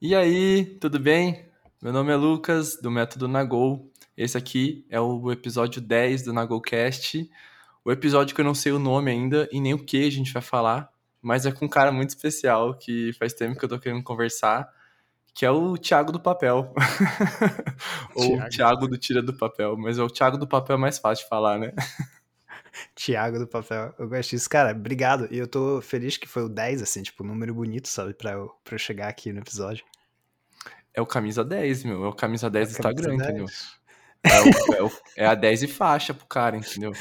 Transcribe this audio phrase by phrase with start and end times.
[0.00, 1.46] E aí, tudo bem?
[1.80, 3.90] Meu nome é Lucas, do Método Nagol.
[4.14, 7.26] Esse aqui é o episódio 10 do Nagolcast.
[7.82, 10.34] O episódio que eu não sei o nome ainda e nem o que a gente
[10.34, 10.90] vai falar,
[11.22, 14.70] mas é com um cara muito especial que faz tempo que eu tô querendo conversar,
[15.32, 16.74] que é o Thiago do Papel.
[18.14, 18.50] Ou Thiago.
[18.50, 21.58] Thiago do Tira do Papel, mas é o Thiago do Papel mais fácil de falar,
[21.58, 21.72] né?
[22.94, 23.94] Tiago do papel.
[23.98, 24.48] Eu gosto disso.
[24.48, 25.28] Cara, obrigado.
[25.30, 28.14] E eu tô feliz que foi o 10, assim, tipo, um número bonito, sabe?
[28.14, 29.84] Pra eu, pra eu chegar aqui no episódio.
[30.94, 32.04] É o camisa 10, meu.
[32.04, 33.30] É o camisa 10 do Camisa Instagram, 10.
[33.30, 33.46] entendeu?
[34.24, 36.92] É, o- é o- é a 10 e faixa pro cara, entendeu?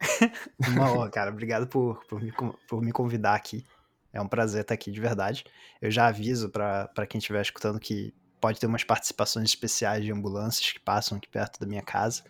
[0.68, 1.30] Uma honra, cara.
[1.30, 2.32] Obrigado por, por, me,
[2.68, 3.64] por me convidar aqui.
[4.12, 5.44] É um prazer estar aqui, de verdade.
[5.80, 10.10] Eu já aviso pra pra quem estiver escutando que pode ter umas participações especiais de
[10.10, 12.24] ambulâncias que passam aqui perto da minha casa.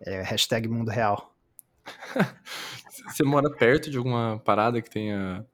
[0.00, 1.35] É hashtag mundo real.
[3.08, 5.44] Você mora perto de alguma parada que tenha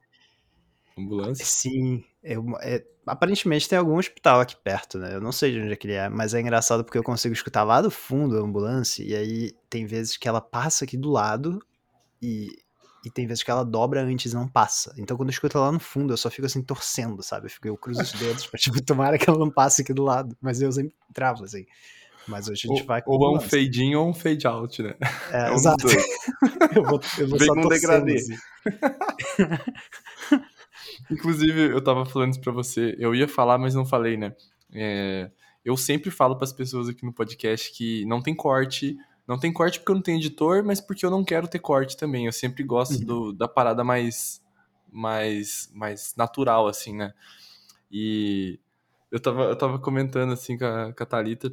[0.96, 1.44] ambulância?
[1.44, 5.14] Sim, eu, é, aparentemente tem algum hospital aqui perto, né?
[5.14, 7.34] Eu não sei de onde é que ele é, mas é engraçado porque eu consigo
[7.34, 11.10] escutar lá do fundo a ambulância, e aí tem vezes que ela passa aqui do
[11.10, 11.60] lado
[12.20, 12.48] e,
[13.04, 14.94] e tem vezes que ela dobra antes e não passa.
[14.96, 17.46] Então quando eu escuto lá no fundo, eu só fico assim torcendo, sabe?
[17.46, 20.04] Eu, fico, eu cruzo os dedos pra, tipo, tomara que ela não passe aqui do
[20.04, 20.36] lado.
[20.40, 21.66] Mas eu sempre travo, assim.
[22.28, 23.48] Mas a gente Ou, vai ou é um ambulância.
[23.50, 24.94] fade in ou um fade out, né?
[25.30, 25.86] É, é um exato.
[26.76, 28.14] eu vou, eu vou Vem só com torcendo, degradê.
[28.14, 28.36] assim.
[31.10, 32.94] Inclusive, eu tava falando isso pra você.
[32.98, 34.34] Eu ia falar, mas não falei, né?
[34.72, 35.30] É,
[35.64, 38.96] eu sempre falo pras pessoas aqui no podcast que não tem corte.
[39.26, 41.96] Não tem corte porque eu não tenho editor, mas porque eu não quero ter corte
[41.96, 42.26] também.
[42.26, 43.04] Eu sempre gosto Uhum.
[43.04, 44.42] do- da parada mais,
[44.90, 47.12] mais, mais natural, assim, né?
[47.90, 48.58] E
[49.10, 51.52] eu tava, eu tava comentando, assim, com a, com a Thalita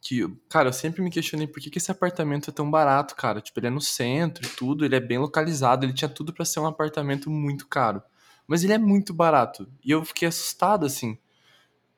[0.00, 3.40] que, cara, eu sempre me questionei por que, que esse apartamento é tão barato, cara.
[3.40, 6.44] Tipo, ele é no centro e tudo, ele é bem localizado, ele tinha tudo pra
[6.44, 8.02] ser um apartamento muito caro.
[8.46, 9.68] Mas ele é muito barato.
[9.84, 11.18] E eu fiquei assustado, assim.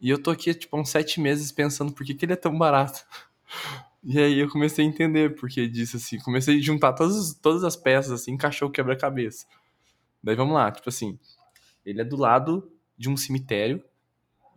[0.00, 2.36] E eu tô aqui, tipo, há uns sete meses pensando por que, que ele é
[2.36, 3.04] tão barato.
[4.02, 6.18] E aí eu comecei a entender por que disso, assim.
[6.20, 9.46] Comecei a juntar todas, todas as peças, assim, encaixou o quebra-cabeça.
[10.22, 11.18] Daí vamos lá, tipo assim,
[11.84, 13.84] ele é do lado de um cemitério.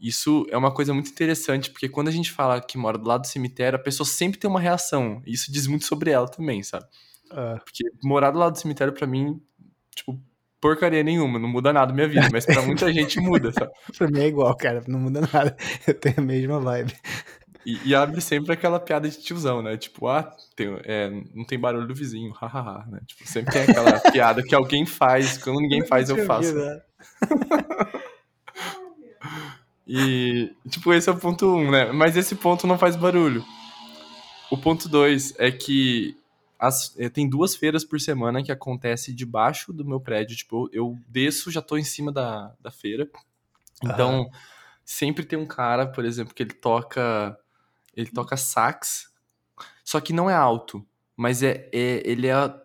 [0.03, 3.21] Isso é uma coisa muito interessante, porque quando a gente fala que mora do lado
[3.21, 5.21] do cemitério, a pessoa sempre tem uma reação.
[5.25, 6.85] E isso diz muito sobre ela também, sabe?
[7.31, 9.41] Ah, Porque morar do lado do cemitério, pra mim,
[9.95, 10.21] tipo,
[10.59, 13.71] porcaria nenhuma, não muda nada na minha vida, mas pra muita gente muda, sabe?
[13.97, 14.83] pra mim é igual, cara.
[14.89, 15.55] Não muda nada.
[15.87, 16.93] Eu tenho a mesma vibe.
[17.65, 19.77] E, e abre sempre aquela piada de tiozão, né?
[19.77, 22.99] Tipo, ah, tem- é, não tem barulho do vizinho, hahaha, né?
[23.07, 26.53] Tipo, sempre tem aquela piada que alguém faz, quando ninguém faz, eu faço.
[29.87, 31.91] E, tipo, esse é o ponto um, né?
[31.91, 33.43] Mas esse ponto não faz barulho.
[34.49, 36.15] O ponto dois é que
[36.59, 40.35] as- eh, tem duas feiras por semana que acontece debaixo do meu prédio.
[40.37, 43.09] Tipo, eu, eu desço, já tô em cima da, da feira.
[43.83, 44.29] Então,
[44.85, 47.37] sempre tem um cara, por exemplo, que ele toca.
[47.95, 49.11] Ele toca sax,
[49.83, 50.83] só que não é alto,
[51.15, 52.59] mas é, é- ele é a,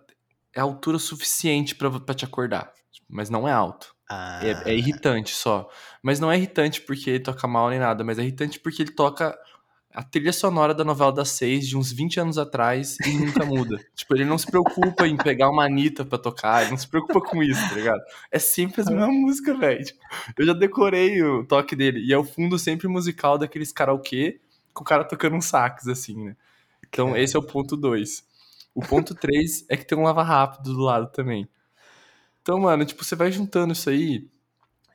[0.55, 2.73] é altura suficiente pra te acordar.
[3.09, 3.95] Mas não é alto.
[4.09, 5.69] Ah, É, é irritante só.
[6.03, 8.93] Mas não é irritante porque ele toca mal nem nada, mas é irritante porque ele
[8.93, 9.39] toca
[9.93, 13.79] a trilha sonora da novela das seis de uns 20 anos atrás e nunca muda.
[13.97, 17.21] tipo, ele não se preocupa em pegar uma Anitta pra tocar, ele não se preocupa
[17.21, 18.01] com isso, tá ligado?
[18.31, 19.85] É sempre as mesmas músicas, velho.
[19.85, 20.01] Tipo,
[20.39, 22.01] eu já decorei o toque dele.
[22.05, 24.41] E é o fundo sempre musical daqueles karaokê
[24.73, 26.37] com o cara tocando um sax, assim, né?
[26.89, 28.25] Então, esse é o ponto 2.
[28.75, 31.49] O ponto 3 é que tem um lava rápido do lado também.
[32.49, 34.27] Então, mano, tipo, você vai juntando isso aí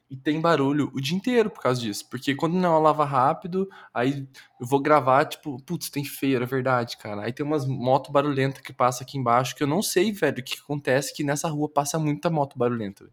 [0.09, 2.09] e tem barulho o dia inteiro por causa disso.
[2.09, 4.27] Porque quando não é um lava rápido, aí
[4.59, 7.21] eu vou gravar, tipo, putz, tem feira, é verdade, cara.
[7.21, 10.43] Aí tem umas moto barulhenta que passa aqui embaixo que eu não sei, velho, o
[10.43, 13.05] que acontece que nessa rua passa muita moto barulhenta.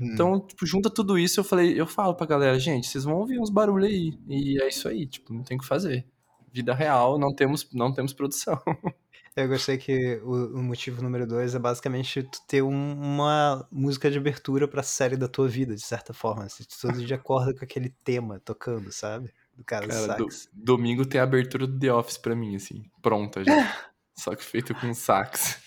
[0.00, 0.10] hum.
[0.14, 3.38] Então, tipo, junta tudo isso, eu falei, eu falo pra galera, gente, vocês vão ouvir
[3.38, 4.18] uns barulhos aí.
[4.26, 6.06] E é isso aí, tipo, não tem o que fazer.
[6.50, 8.58] Vida real, não temos, não temos produção.
[9.36, 14.10] Eu gostei que o, o motivo número dois é basicamente tu ter um- uma música
[14.10, 16.44] de abertura pra série da tua vida, de certa forma.
[16.44, 19.30] Assim, tu todo dia acorda com aquele tema tocando, sabe?
[19.54, 23.44] Do cara, Cara, do domingo tem a abertura do The Office pra mim, assim, pronta
[23.44, 23.52] já.
[24.18, 25.58] Só que feito com sax.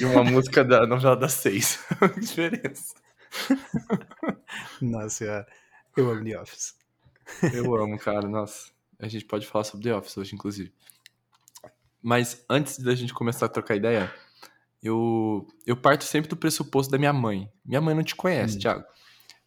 [0.00, 1.78] E uma música da novela das seis.
[2.14, 2.94] que diferença.
[4.80, 5.46] Nossa senhora.
[5.94, 6.74] Eu amo The Office.
[7.52, 8.26] Eu amo, cara.
[8.26, 8.70] Nossa.
[8.98, 10.72] A gente pode falar sobre The Office hoje, inclusive.
[12.02, 14.12] Mas antes da gente começar a trocar ideia,
[14.82, 17.50] eu, eu parto sempre do pressuposto da minha mãe.
[17.64, 18.60] Minha mãe não te conhece, Hum.
[18.60, 18.84] Thiago.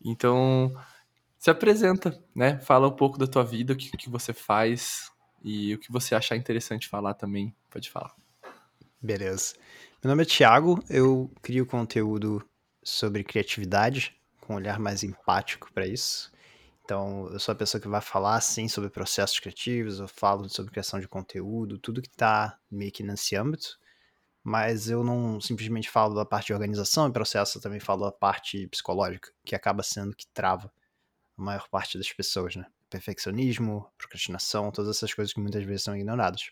[0.04, 0.74] Então,
[1.38, 2.60] se apresenta, né?
[2.60, 5.12] Fala um pouco da tua vida, o que, que você faz
[5.44, 7.56] e o que você achar interessante falar também.
[7.70, 8.14] Pode falar.
[9.02, 9.56] Beleza.
[10.04, 12.46] Meu nome é Thiago, eu crio conteúdo
[12.84, 16.32] sobre criatividade, com um olhar mais empático para isso.
[16.90, 20.72] Então, eu sou a pessoa que vai falar, sim, sobre processos criativos, eu falo sobre
[20.72, 23.80] criação de conteúdo, tudo que tá meio que nesse âmbito,
[24.44, 28.12] mas eu não simplesmente falo da parte de organização e processo, eu também falo da
[28.12, 30.74] parte psicológica, que acaba sendo que trava
[31.38, 32.66] a maior parte das pessoas, né?
[32.90, 36.50] Perfeccionismo, procrastinação, todas essas coisas que muitas vezes são ignoradas.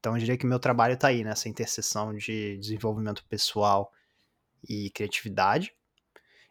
[0.00, 3.92] Então, eu diria que meu trabalho tá aí, nessa interseção de desenvolvimento pessoal
[4.68, 5.72] e criatividade,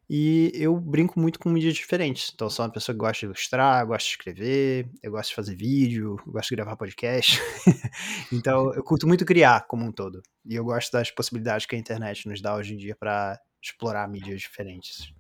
[0.09, 2.31] e eu brinco muito com mídias diferentes.
[2.33, 5.55] Então, sou uma pessoa que gosta de ilustrar, gosta de escrever, eu gosto de fazer
[5.55, 7.41] vídeo, gosto de gravar podcast.
[8.31, 10.23] então, eu curto muito criar como um todo.
[10.45, 14.07] E eu gosto das possibilidades que a internet nos dá hoje em dia para explorar
[14.07, 15.13] mídias diferentes.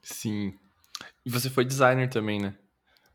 [0.00, 0.56] Sim.
[1.26, 2.56] E você foi designer também, né?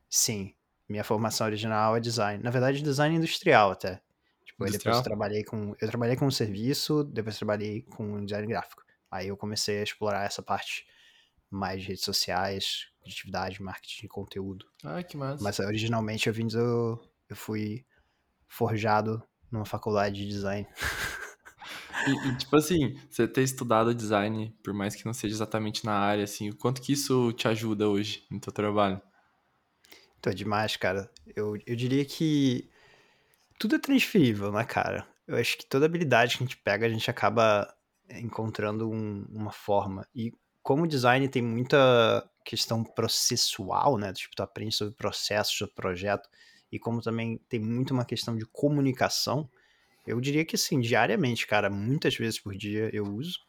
[0.09, 0.53] Sim.
[0.89, 2.43] Minha formação original é design.
[2.43, 4.01] Na verdade, design industrial até.
[4.43, 4.71] Tipo, industrial?
[4.71, 5.73] depois eu trabalhei com.
[5.79, 8.88] Eu trabalhei com um serviço, depois trabalhei com design gráfico.
[9.11, 10.85] Aí eu comecei a explorar essa parte
[11.49, 14.65] mais de redes sociais, criatividade, marketing de conteúdo.
[14.83, 15.43] Ah, que massa.
[15.43, 17.85] Mas originalmente eu vim do, eu fui
[18.47, 20.67] forjado numa faculdade de design.
[22.07, 25.93] E, e, tipo assim, você ter estudado design, por mais que não seja exatamente na
[25.93, 29.01] área, assim, o quanto que isso te ajuda hoje no teu trabalho?
[30.17, 31.11] Então, é demais, cara.
[31.35, 32.69] Eu, eu diria que
[33.57, 35.05] tudo é transferível, né, cara?
[35.27, 37.73] Eu acho que toda habilidade que a gente pega, a gente acaba
[38.11, 40.07] encontrando um, uma forma.
[40.13, 44.13] E como o design tem muita questão processual, né?
[44.13, 46.29] Tipo, tu aprende sobre processos do projeto,
[46.71, 49.49] e como também tem muito uma questão de comunicação,
[50.05, 53.39] eu diria que sim, diariamente, cara, muitas vezes por dia eu uso.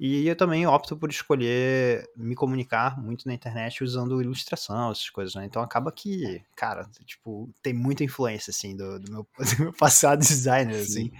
[0.00, 5.34] E eu também opto por escolher me comunicar muito na internet usando ilustração, essas coisas,
[5.36, 5.44] né?
[5.44, 10.18] Então acaba que, cara, tipo, tem muita influência, assim, do, do, meu, do meu passado
[10.18, 11.12] designer, assim,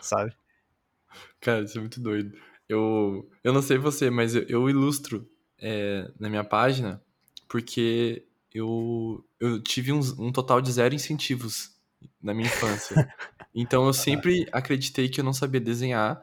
[0.00, 0.34] sabe?
[1.40, 2.32] Cara, isso é muito doido.
[2.68, 5.28] Eu, eu não sei você, mas eu, eu ilustro
[5.58, 7.02] é, na minha página
[7.48, 8.24] porque
[8.54, 11.70] eu, eu tive um, um total de zero incentivos
[12.22, 12.96] na minha infância.
[13.54, 16.18] Então eu sempre acreditei que eu não sabia desenhar.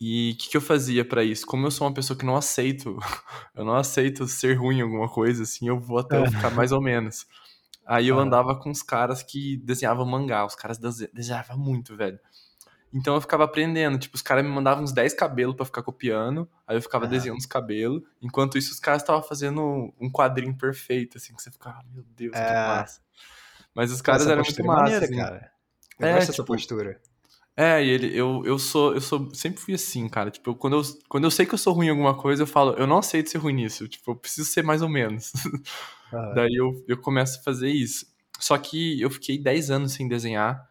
[0.00, 1.46] E o que, que, eu fazia para isso?
[1.46, 2.98] Como eu sou uma pessoa que não aceito,
[3.54, 6.72] eu não aceito ser ruim em alguma coisa, assim, eu vou até eu ficar mais
[6.72, 7.24] ou menos.
[7.86, 10.76] Aí eu andava com os caras que desenhavam mangá, os caras
[11.12, 12.18] desenhavam muito, velho.
[12.92, 13.98] Então eu ficava aprendendo.
[13.98, 16.48] Tipo, os caras me mandavam uns 10 cabelos para ficar copiando.
[16.66, 18.02] Aí eu ficava desenhando os cabelos.
[18.20, 22.04] Enquanto isso, os caras estavam fazendo um quadrinho perfeito, assim, que você ficava, ah, meu
[22.16, 22.46] Deus, é...
[22.46, 23.00] que massa.
[23.74, 24.82] Mas os caras eram muito massa.
[24.82, 25.16] Maneira, assim.
[25.16, 25.52] cara.
[25.98, 27.00] Eu é, gosto tipo, postura.
[27.56, 30.30] É, e ele, eu, eu sou, eu sou, sempre fui assim, cara.
[30.30, 32.72] Tipo, quando eu, quando eu sei que eu sou ruim em alguma coisa, eu falo,
[32.72, 33.86] eu não aceito ser ruim nisso.
[33.86, 35.32] Tipo, eu preciso ser mais ou menos.
[36.12, 36.32] Ah.
[36.34, 38.06] Daí eu, eu começo a fazer isso.
[38.38, 40.66] Só que eu fiquei 10 anos sem desenhar.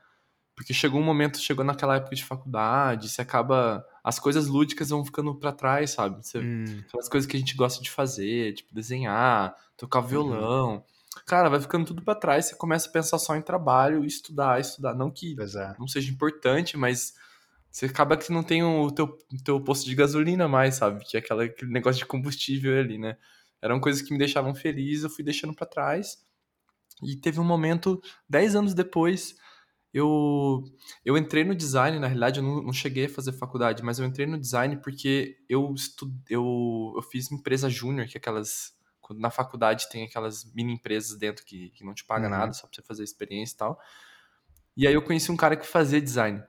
[0.60, 3.82] Porque chegou um momento, chegou naquela época de faculdade, você acaba.
[4.04, 6.18] As coisas lúdicas vão ficando para trás, sabe?
[6.22, 6.82] Você, hum.
[6.86, 10.08] Aquelas coisas que a gente gosta de fazer, tipo desenhar, tocar uhum.
[10.08, 10.74] violão.
[10.74, 10.84] Uhum.
[11.26, 14.94] Cara, vai ficando tudo para trás, você começa a pensar só em trabalho, estudar, estudar.
[14.94, 15.76] Não que é.
[15.80, 17.14] não seja importante, mas
[17.72, 21.06] você acaba que não tem o teu, teu posto de gasolina mais, sabe?
[21.06, 23.16] Que é aquela, aquele negócio de combustível ali, né?
[23.62, 26.18] Eram coisas que me deixavam feliz, eu fui deixando para trás.
[27.02, 29.38] E teve um momento, dez anos depois,
[29.94, 30.64] eu,
[31.04, 34.06] eu entrei no design, na realidade eu não, não, cheguei a fazer faculdade, mas eu
[34.06, 38.78] entrei no design porque eu, estu, eu, eu fiz empresa júnior, que é aquelas.
[39.18, 42.30] Na faculdade tem aquelas mini empresas dentro que, que não te paga uhum.
[42.30, 43.80] nada, só pra você fazer experiência e tal.
[44.78, 46.44] E aí eu conheci um cara que fazia design.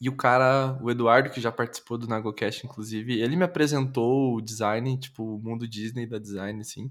[0.00, 4.40] E o cara, o Eduardo, que já participou do Nagocast, inclusive, ele me apresentou o
[4.40, 6.90] design, tipo, o mundo Disney da design, assim.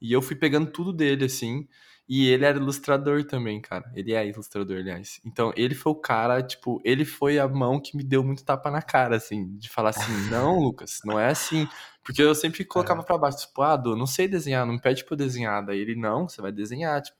[0.00, 1.68] E eu fui pegando tudo dele, assim.
[2.08, 3.90] E ele era ilustrador também, cara.
[3.94, 5.20] Ele é ilustrador, aliás.
[5.24, 8.70] Então, ele foi o cara, tipo, ele foi a mão que me deu muito tapa
[8.70, 11.68] na cara, assim, de falar assim: não, Lucas, não é assim.
[12.04, 13.04] Porque eu sempre colocava é.
[13.04, 15.64] pra baixo, tipo, ah, Du, não sei desenhar, não me pede pra eu desenhar.
[15.66, 17.16] Daí ele, não, você vai desenhar, tipo.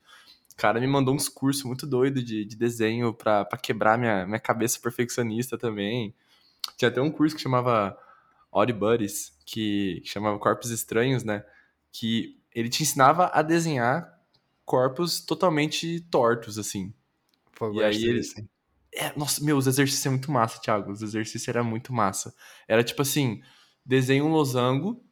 [0.53, 4.25] O cara me mandou uns cursos muito doidos de, de desenho pra, pra quebrar minha,
[4.25, 6.15] minha cabeça perfeccionista também.
[6.79, 7.95] Tinha até um curso que chamava
[8.51, 11.45] Odd Buddies, que, que chamava Corpos Estranhos, né?
[11.93, 14.16] Que ele te ensinava a desenhar
[14.67, 16.93] corpos totalmente tortos, assim.
[17.55, 18.21] Pô, e aí ele.
[18.21, 18.47] Assim.
[18.93, 20.91] É, nossa, meu, os exercícios é muito massa, Thiago.
[20.91, 22.35] Os exercícios era muito massa.
[22.69, 23.41] Era tipo assim:
[23.85, 25.03] desenha um losango,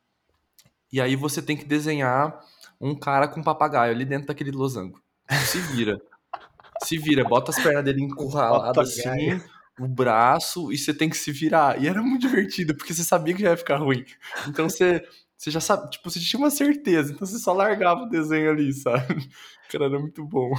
[0.92, 2.38] e aí você tem que desenhar
[2.80, 5.00] um cara com um papagaio ali dentro daquele losango.
[5.46, 5.96] Se vira.
[6.84, 9.40] se vira, bota as pernas dele encurraladas assim,
[9.78, 11.80] o braço, e você tem que se virar.
[11.80, 14.04] E era muito divertido, porque você sabia que já ia ficar ruim.
[14.48, 15.02] Então você
[15.36, 18.72] você já sabe, tipo, você tinha uma certeza, então você só largava o desenho ali,
[18.72, 19.28] sabe?
[19.70, 20.52] Cara, era muito bom.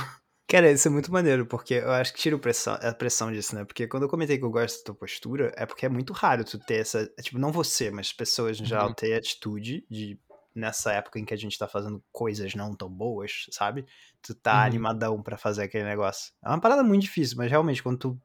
[0.48, 3.66] Cara, isso é muito maneiro, porque eu acho que tira pressão, a pressão disso, né?
[3.66, 6.44] Porque quando eu comentei que eu gosto da tua postura, é porque é muito raro
[6.44, 7.12] tu ter essa.
[7.18, 8.94] É, tipo, não você, mas pessoas no geral uhum.
[8.94, 10.20] ter atitude de
[10.54, 13.86] nessa época em que a gente tá fazendo coisas não tão boas, sabe?
[14.22, 14.66] Tu tá Uhum.
[14.66, 16.32] animadão pra fazer aquele negócio.
[16.44, 18.22] É uma parada muito difícil, mas realmente, quando tu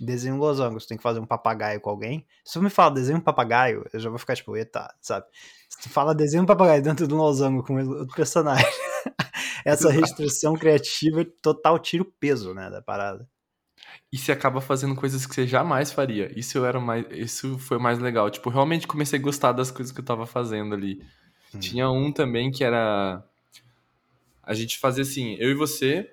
[0.00, 2.26] desenha um losango, tu tem que fazer um papagaio com alguém.
[2.44, 5.26] Se tu me fala desenha um papagaio, eu já vou ficar tipo, eita, sabe?
[5.68, 8.66] Se tu fala desenha um papagaio dentro de um losango com outro personagem,
[9.64, 13.28] essa restrição criativa total tira o peso, né, da parada.
[14.12, 16.30] E você acaba fazendo coisas que você jamais faria.
[16.38, 17.04] Isso eu era mais.
[17.10, 18.30] Isso foi o mais legal.
[18.30, 21.02] Tipo, realmente comecei a gostar das coisas que eu tava fazendo ali.
[21.52, 21.58] Hum.
[21.58, 23.24] Tinha um também que era.
[24.42, 26.12] A gente fazia assim, eu e você.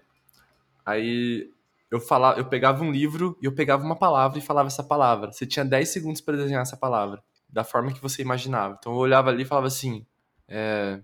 [0.83, 1.51] Aí
[1.91, 5.31] eu falava, eu pegava um livro e eu pegava uma palavra e falava essa palavra.
[5.31, 8.77] Você tinha 10 segundos para desenhar essa palavra, da forma que você imaginava.
[8.79, 10.05] Então eu olhava ali e falava assim,
[10.47, 11.01] é,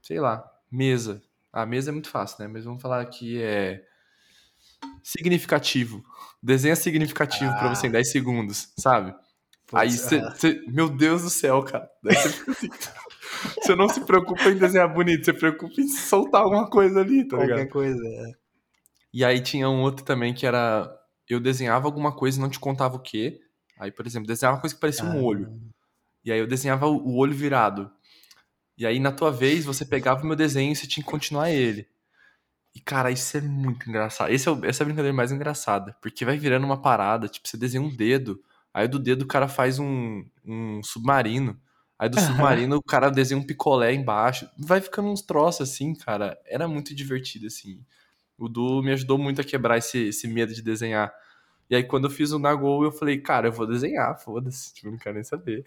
[0.00, 1.20] sei lá, mesa.
[1.52, 2.48] A mesa é muito fácil, né?
[2.48, 3.82] Mas vamos falar que é
[5.02, 6.04] significativo.
[6.42, 9.14] Desenha significativo pra você em 10 segundos, sabe?
[9.72, 11.90] Aí você, ah, você- meu Deus do céu, cara.
[12.02, 12.68] Daí você fica assim.
[13.60, 17.26] Você não se preocupa em desenhar bonito, você se preocupa em soltar alguma coisa ali,
[17.26, 17.48] tá ligado?
[17.58, 18.00] qualquer coisa.
[18.06, 18.45] é.
[19.16, 20.94] E aí tinha um outro também que era.
[21.26, 23.40] Eu desenhava alguma coisa e não te contava o quê.
[23.80, 25.22] Aí, por exemplo, desenhava uma coisa que parecia um Ah.
[25.22, 25.58] olho.
[26.24, 27.90] E aí eu desenhava o o olho virado.
[28.78, 31.50] E aí, na tua vez, você pegava o meu desenho e você tinha que continuar
[31.50, 31.88] ele.
[32.74, 34.30] E, cara, isso é muito engraçado.
[34.30, 35.96] Esse é o- essa é a brincadeira mais engraçada.
[36.02, 38.42] Porque vai virando uma parada, tipo, você desenha um dedo.
[38.74, 41.58] Aí do dedo o cara faz um, um submarino.
[41.98, 44.46] Aí do submarino o cara desenha um picolé embaixo.
[44.58, 46.38] Vai ficando uns troços assim, cara.
[46.46, 47.82] Era muito divertido, assim.
[48.38, 51.12] O Du me ajudou muito a quebrar esse, esse medo de desenhar.
[51.68, 54.72] E aí, quando eu fiz o Nagol, eu falei, cara, eu vou desenhar, foda-se.
[54.74, 55.64] Tipo, não quero nem saber.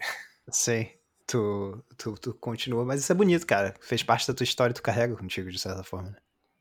[0.48, 0.88] Sim.
[1.26, 3.74] Tu, tu, tu continua, mas isso é bonito, cara.
[3.80, 6.16] Fez parte da tua história e tu carrega contigo, de certa forma.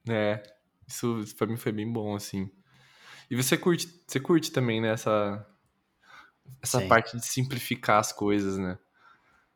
[0.05, 0.15] né?
[0.15, 0.43] É,
[0.87, 2.51] isso, pra mim foi bem bom, assim.
[3.29, 5.45] E você curte, você curte também, né, essa,
[6.61, 6.87] essa Sim.
[6.87, 8.77] parte de simplificar as coisas, né?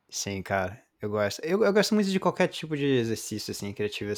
[0.09, 0.81] Sim, cara.
[1.01, 1.41] Eu gosto.
[1.43, 4.13] Eu, eu gosto muito de qualquer tipo de exercício, assim, criativo.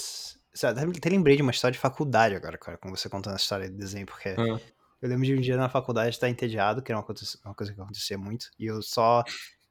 [0.55, 3.69] Sabe, até- lembrei de uma história de faculdade agora, cara, com você contando essa história
[3.69, 4.59] de desenho, porque Ah.
[5.01, 7.74] eu lembro de um dia na faculdade estar entediado, que era uma coisa, uma coisa
[7.74, 9.24] que acontecia muito, e eu só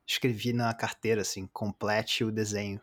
[0.07, 2.81] escrevi na carteira, assim, complete o desenho.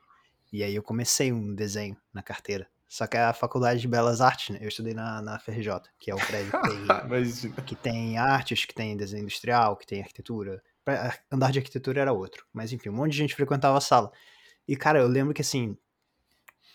[0.52, 2.68] E aí eu comecei um desenho na carteira.
[2.90, 4.60] Só que é a faculdade de Belas Artes, né?
[4.62, 6.84] Eu estudei na, na FRJ, que é o prédio que tem
[7.66, 10.62] que tem artes, que tem desenho industrial, que tem arquitetura.
[11.32, 12.46] Andar de arquitetura era outro.
[12.52, 14.12] Mas enfim, um monte de gente frequentava a sala.
[14.68, 15.78] E, cara, eu lembro que assim,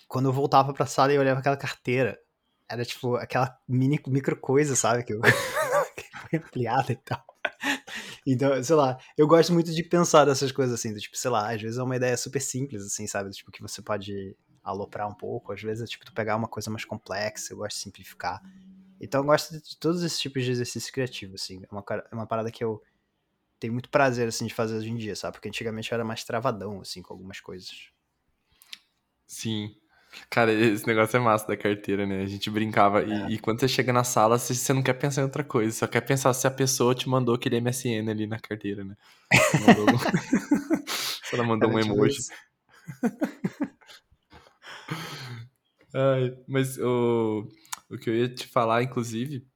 [0.08, 2.18] quando eu voltava pra sala e olhava aquela carteira,
[2.68, 5.04] era tipo aquela mini, micro coisa, sabe?
[5.04, 5.20] Que, eu...
[6.28, 7.24] foi ampliada e tal.
[8.26, 11.52] Então, sei lá, eu gosto muito de pensar dessas coisas assim, do tipo, sei lá,
[11.54, 13.30] às vezes é uma ideia super simples, assim, sabe?
[13.30, 16.68] Tipo, que você pode aloprar um pouco, às vezes é tipo tu pegar uma coisa
[16.70, 18.42] mais complexa, eu gosto de simplificar.
[19.00, 21.62] Então eu gosto de todos esses tipos de exercício criativo, assim.
[21.62, 22.82] É uma, é uma parada que eu
[23.60, 25.34] tenho muito prazer, assim, de fazer hoje em dia, sabe?
[25.34, 27.90] Porque antigamente eu era mais travadão, assim, com algumas coisas.
[29.26, 29.76] sim.
[30.30, 32.22] Cara, esse negócio é massa da carteira, né?
[32.22, 33.02] A gente brincava.
[33.02, 33.30] E, É.
[33.30, 35.76] e quando você chega na sala, você, você não quer pensar em outra coisa.
[35.76, 38.96] Só quer pensar se a pessoa te mandou aquele MSN ali na carteira, né?
[39.66, 42.18] Mandou se ela mandou um Era tipo emoji.
[45.94, 47.48] Ai, mas o,
[47.90, 49.46] o que eu ia te falar, inclusive,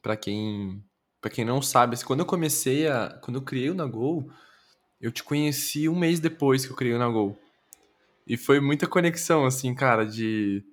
[0.00, 0.82] pra quem
[1.20, 4.30] para quem não sabe, assim, quando eu comecei a, quando eu criei o Nagol,
[5.00, 7.36] eu te conheci um mês depois que eu criei o Nagol.
[8.26, 10.64] E foi muita conexão, assim, cara, de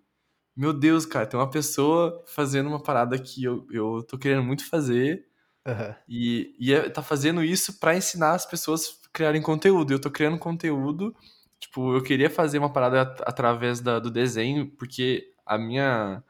[0.55, 4.67] meu Deus, cara, tem uma pessoa fazendo uma parada que eu, eu tô querendo muito
[4.69, 5.25] fazer
[5.65, 5.95] Aham.
[6.07, 9.91] e, e é- tá fazendo isso pra ensinar as pessoas a criarem conteúdo.
[9.93, 11.15] Eu tô criando conteúdo,
[11.59, 16.23] tipo, eu queria fazer uma parada at- através da- do desenho, porque a minha,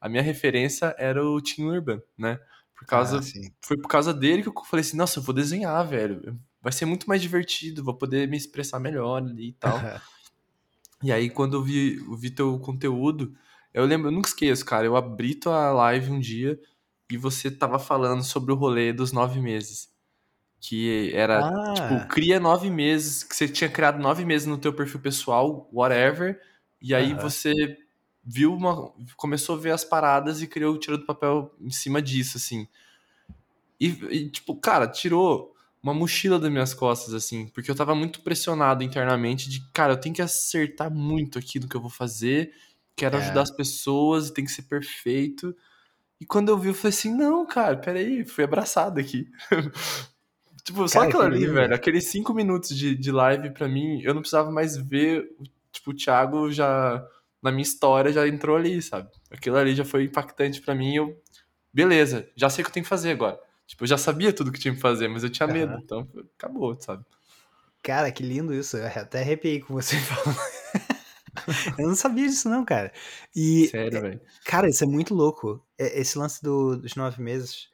[0.00, 2.38] a minha referência era o Tim Urban, né?
[2.76, 3.20] Por causa, Ah,
[3.62, 6.38] foi por causa dele que eu falei assim, nossa, eu vou desenhar, velho.
[6.62, 9.78] Vai ser muito mais divertido, vou poder me expressar melhor ali e tal.
[11.02, 13.34] E aí, quando eu vi, eu vi teu conteúdo,
[13.72, 14.86] eu lembro, eu nunca esqueço, cara.
[14.86, 16.58] Eu abri tua live um dia
[17.10, 19.90] e você tava falando sobre o rolê dos nove meses.
[20.60, 21.48] Que era, Ah.
[21.74, 26.40] tipo, cria nove meses, que você tinha criado nove meses no teu perfil pessoal, whatever.
[26.82, 27.14] E aí Aham.
[27.14, 27.52] você
[28.24, 28.92] viu uma.
[29.16, 32.68] Começou a ver as paradas e criou, tirou do papel em cima disso, assim.
[33.80, 38.20] E, e, tipo, cara, tirou uma mochila das minhas costas, assim, porque eu tava muito
[38.22, 42.52] pressionado internamente de, cara, eu tenho que acertar muito aqui no que eu vou fazer,
[42.96, 43.18] quero É.
[43.18, 45.54] ajudar as pessoas, tem que ser perfeito.
[46.20, 49.28] E quando eu vi, eu falei assim, não, cara, peraí, fui abraçado aqui.
[50.64, 51.54] tipo, só Cara, aquilo que ali, lindo.
[51.54, 55.28] velho, aqueles cinco minutos de, de live, pra mim, eu não precisava mais ver,
[55.72, 57.04] tipo, o Thiago já,
[57.42, 59.08] na minha história, já entrou ali, sabe?
[59.30, 61.20] Aquilo ali já foi impactante pra mim, eu,
[61.72, 63.38] beleza, já sei o que eu tenho que fazer agora.
[63.68, 66.74] Tipo, eu já sabia tudo que tinha que fazer, mas eu tinha medo, então acabou,
[66.80, 67.04] sabe?
[67.82, 68.76] Cara, que lindo isso.
[68.76, 70.38] Eu até arrepiei com você falando.
[71.78, 72.92] eu não sabia disso, não, cara.
[73.34, 74.20] E, Sério, velho.
[74.44, 75.64] cara, isso é muito louco.
[75.78, 77.68] É- Esse lance do- dos nove meses.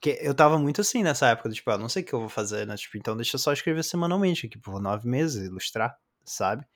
[0.00, 2.20] Que eu tava muito assim nessa época, do, tipo, ah, não sei o que eu
[2.20, 2.76] vou fazer, né?
[2.76, 6.66] Tipo, então deixa eu só escrever semanalmente aqui por nove meses, ilustrar, sabe?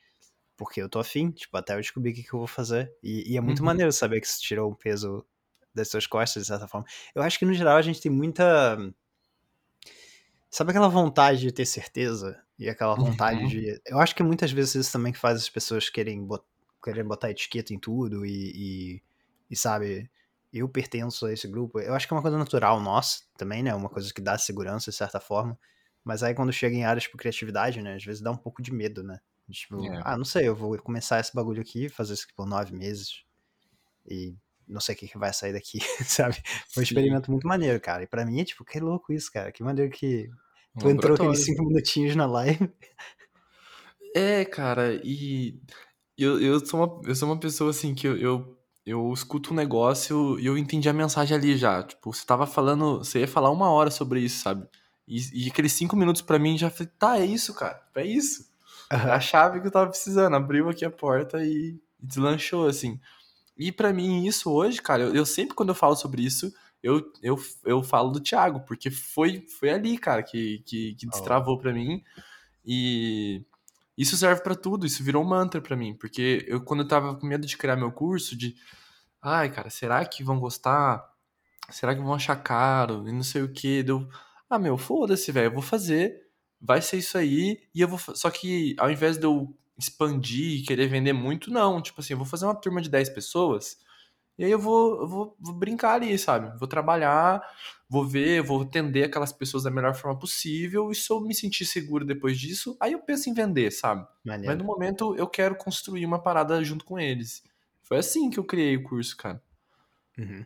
[0.56, 2.92] Porque eu tô afim, tipo, até eu descobrir o que, que eu vou fazer.
[3.02, 3.66] E, e é muito Uhum.
[3.66, 5.26] maneiro saber que isso tirou um peso
[5.74, 6.86] das suas costas, de certa forma.
[7.14, 8.76] Eu acho que no geral a gente tem muita.
[10.50, 12.40] Sabe aquela vontade de ter certeza?
[12.58, 13.48] E aquela vontade Uhum.
[13.48, 13.80] de.
[13.86, 16.44] Eu acho que muitas vezes isso também que faz as pessoas querem, bot...
[16.82, 19.02] querem botar etiqueta em tudo e, e,
[19.50, 20.08] e, sabe,
[20.52, 21.80] eu pertenço a esse grupo.
[21.80, 23.74] Eu acho que é uma coisa natural nossa também, né?
[23.74, 25.58] Uma coisa que dá segurança de certa forma.
[26.04, 27.94] Mas aí quando chega em áreas tipo criatividade, né?
[27.96, 29.18] Às vezes dá um pouco de medo, né?
[29.50, 30.00] Tipo, É.
[30.04, 33.24] ah, não sei, eu vou começar esse bagulho aqui, fazer isso aqui por nove meses
[34.06, 34.34] e
[34.68, 36.36] não sei o que, que vai sair daqui, sabe?
[36.72, 36.94] Foi um Sim.
[36.94, 38.02] experimento muito maneiro, cara.
[38.02, 39.52] E pra mim é tipo, que louco isso, cara.
[39.52, 40.28] Que maneiro que
[40.76, 42.70] Um tu entrou aqueles cinco minutinhos na live.
[44.14, 45.60] É, cara, e
[46.16, 49.56] eu, eu, sou uma, eu sou uma pessoa assim que eu, eu, eu escuto um
[49.56, 51.82] negócio e eu entendi a mensagem ali já.
[51.82, 54.68] Tipo, você tava falando, você ia falar uma hora sobre isso, sabe?
[55.06, 58.48] E, e aqueles cinco minutos pra mim já falei, tá, é isso, cara, é isso.
[58.90, 60.36] É a chave que eu tava precisando.
[60.36, 63.00] Abriu aqui a porta e deslanchou, assim.
[63.56, 67.10] E pra mim, isso hoje, cara, eu, eu sempre quando eu falo sobre isso, eu,
[67.22, 71.72] eu, eu falo do Thiago, porque foi, foi ali, cara, que, que, que destravou pra
[71.72, 72.02] mim.
[72.64, 73.44] E
[73.96, 77.14] isso serve pra tudo, isso virou um mantra pra mim, porque eu quando eu tava
[77.14, 78.54] com medo de criar meu curso, de
[79.22, 81.08] ai, cara, será que vão gostar?
[81.70, 83.08] Será que vão achar caro?
[83.08, 84.08] E não sei o que, deu,
[84.50, 86.14] ah, meu, foda-se, velho, eu vou fazer,
[86.60, 90.62] vai ser isso aí, e eu vou, só que ao invés de eu expandir e
[90.62, 93.76] querer vender muito, não, tipo assim, eu vou fazer uma turma de 10 pessoas,
[94.38, 96.58] e aí eu vou, eu vou, vou brincar ali, sabe?
[96.58, 97.40] Vou trabalhar,
[97.88, 101.64] vou ver, vou atender aquelas pessoas da melhor forma possível, e se eu me sentir
[101.64, 104.06] seguro depois disso, aí eu penso em vender, sabe?
[104.46, 107.42] Mas no momento eu quero construir uma parada junto com eles.
[107.82, 109.40] Foi assim que eu criei o curso, cara.
[110.18, 110.44] Uhum.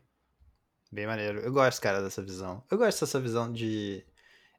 [0.90, 1.40] Bem maneiro.
[1.40, 2.62] Eu gosto, cara, dessa visão.
[2.70, 4.04] Eu gosto dessa visão de.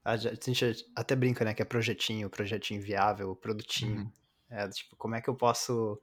[0.04, 1.54] A gente até brinca, né?
[1.54, 4.02] Que é projetinho, projetinho viável, produtinho.
[4.02, 4.12] Uhum.
[4.50, 6.02] É, tipo, como é que eu posso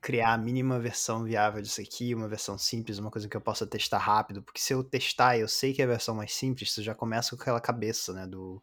[0.00, 3.66] criar a mínima versão viável disso aqui, uma versão simples, uma coisa que eu possa
[3.66, 6.72] testar rápido, porque se eu testar e eu sei que é a versão mais simples,
[6.72, 8.62] você já começa com aquela cabeça, né, do...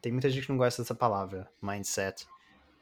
[0.00, 2.26] Tem muita gente que não gosta dessa palavra, mindset,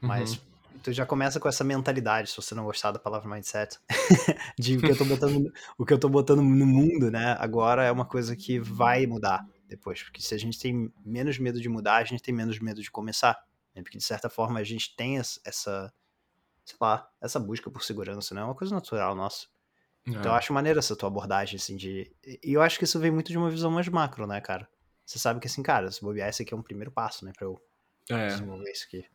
[0.00, 0.80] mas Uhum.
[0.82, 3.78] tu já começa com essa mentalidade, se você não gostar da palavra mindset,
[4.58, 7.84] de o que eu tô botando, o que eu tô botando no mundo, né, agora
[7.84, 11.68] é uma coisa que vai mudar depois, porque se a gente tem menos medo de
[11.68, 13.42] mudar, a gente tem menos medo de começar,
[13.74, 15.92] né, porque de certa forma a gente tem es- essa
[16.64, 18.40] sei lá, essa busca por segurança, né?
[18.42, 19.46] É uma coisa natural nossa.
[20.14, 20.38] Então eu É.
[20.38, 22.14] acho maneira essa tua abordagem, assim, de.
[22.24, 24.68] E eu acho que isso vem muito de uma visão mais macro, né, cara?
[25.06, 27.46] Você sabe que, assim, cara, se bobear, esse aqui é um primeiro passo, né, pra
[27.46, 27.60] eu
[28.10, 28.26] É.
[28.26, 29.06] desenvolver isso aqui.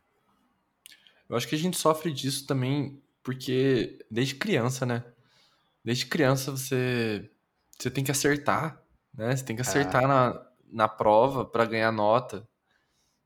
[1.28, 5.04] Eu acho que a gente sofre disso também porque desde criança, né?
[5.84, 7.30] Desde criança você
[7.78, 9.36] você tem que acertar, né?
[9.36, 12.48] Você tem que acertar na, na prova pra ganhar nota.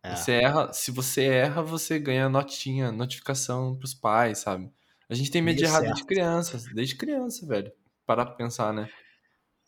[0.04, 0.14] É.
[0.16, 4.70] Você erra, se você erra, você ganha notinha, notificação pros pais, sabe?
[5.08, 7.72] A gente tem medo de errar desde criança, desde criança, velho.
[8.06, 8.88] Parar pra pensar, né?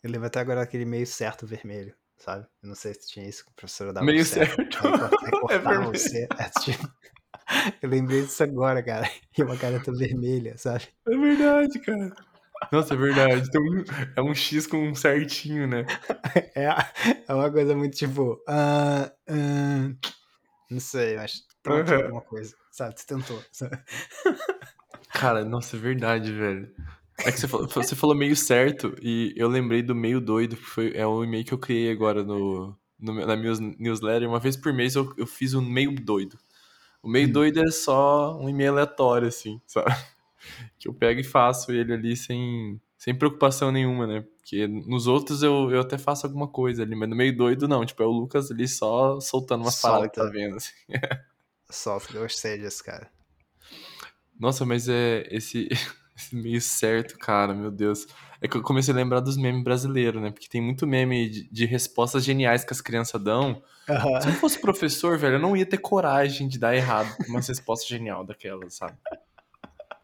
[0.03, 2.45] Eu lembro até agora aquele meio certo vermelho, sabe?
[2.61, 4.05] Eu não sei se tinha isso que a professora dava.
[4.05, 4.55] Meio o certo.
[4.55, 4.79] certo.
[5.41, 5.91] Cortava vermelho.
[5.91, 6.27] você.
[6.37, 6.87] É, tipo,
[7.81, 9.09] Eu lembrei disso agora, cara.
[9.37, 10.87] E uma caneta vermelha, sabe?
[11.07, 12.13] É verdade, cara.
[12.71, 13.49] Nossa, é verdade.
[13.57, 13.83] Um-
[14.15, 15.85] é um X com um certinho, né?
[16.55, 16.67] É,
[17.27, 18.43] é uma coisa muito tipo.
[18.47, 19.89] ah, ah,
[20.69, 22.55] não sei, mas pronto, alguma coisa.
[22.71, 22.95] Sabe?
[22.95, 23.43] Tu tentou.
[23.51, 23.77] Sabe?
[25.13, 26.71] Cara, nossa, é verdade, velho.
[27.25, 30.63] É que você falou, você falou meio certo e eu lembrei do meio doido, que
[30.63, 34.27] foi, é o e-mail que eu criei agora no, no na minha newsletter.
[34.29, 36.37] Uma vez por mês eu, eu fiz um meio doido.
[37.03, 37.31] O meio Hum.
[37.31, 39.91] doido é só um e-mail aleatório, assim, sabe?
[40.79, 44.25] Que eu pego e faço ele ali sem, sem preocupação nenhuma, né?
[44.37, 47.85] Porque nos outros eu, eu até faço alguma coisa ali, mas no meio doido não.
[47.85, 50.37] Tipo, é o Lucas ali só soltando umas paradas que tá Solta.
[50.37, 50.73] vendo, assim.
[51.71, 53.09] Solta, gostei disso, cara.
[54.37, 55.69] Nossa, mas é esse,
[56.17, 58.07] esse meio certo, cara, meu Deus.
[58.41, 60.29] É que eu comecei a lembrar dos memes brasileiros, né?
[60.29, 63.63] Porque tem muito meme de, de respostas geniais que as crianças dão.
[63.89, 64.19] Aham.
[64.19, 67.87] Se eu fosse professor, velho, eu não ia ter coragem de dar errado uma resposta
[67.87, 68.97] genial daquelas, sabe?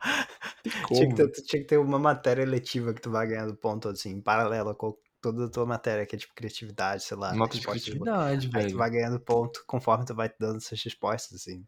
[0.87, 1.45] Tinha que, ter, velho.
[1.45, 4.97] tinha que ter uma matéria letiva que tu vai ganhando ponto, assim, em paralelo com
[5.21, 7.33] toda a tua matéria, que é tipo criatividade, sei lá.
[7.33, 8.77] Nota de criatividade, Aí tu velho.
[8.77, 11.65] vai ganhando ponto conforme tu vai dando essas respostas, assim.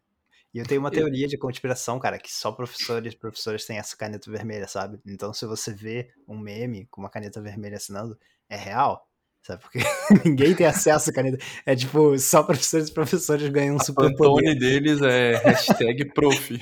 [0.52, 3.96] E eu tenho uma teoria de conspiração, cara, que só professores e professoras têm essa
[3.96, 4.98] caneta vermelha, sabe?
[5.06, 8.18] Então se você vê um meme com uma caneta vermelha assinando,
[8.48, 9.06] é real,
[9.46, 9.62] Sabe?
[9.62, 9.78] Porque
[10.28, 11.38] ninguém tem acesso à caneta.
[11.64, 16.58] É tipo, só professores e professores ganham um super O deles é hashtag prof.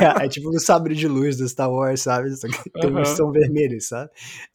[0.00, 2.34] É, é, tipo o sabre de luz do Star Wars, sabe?
[2.36, 3.04] Só que tem uhum.
[3.04, 4.10] são vermelhos, sabe?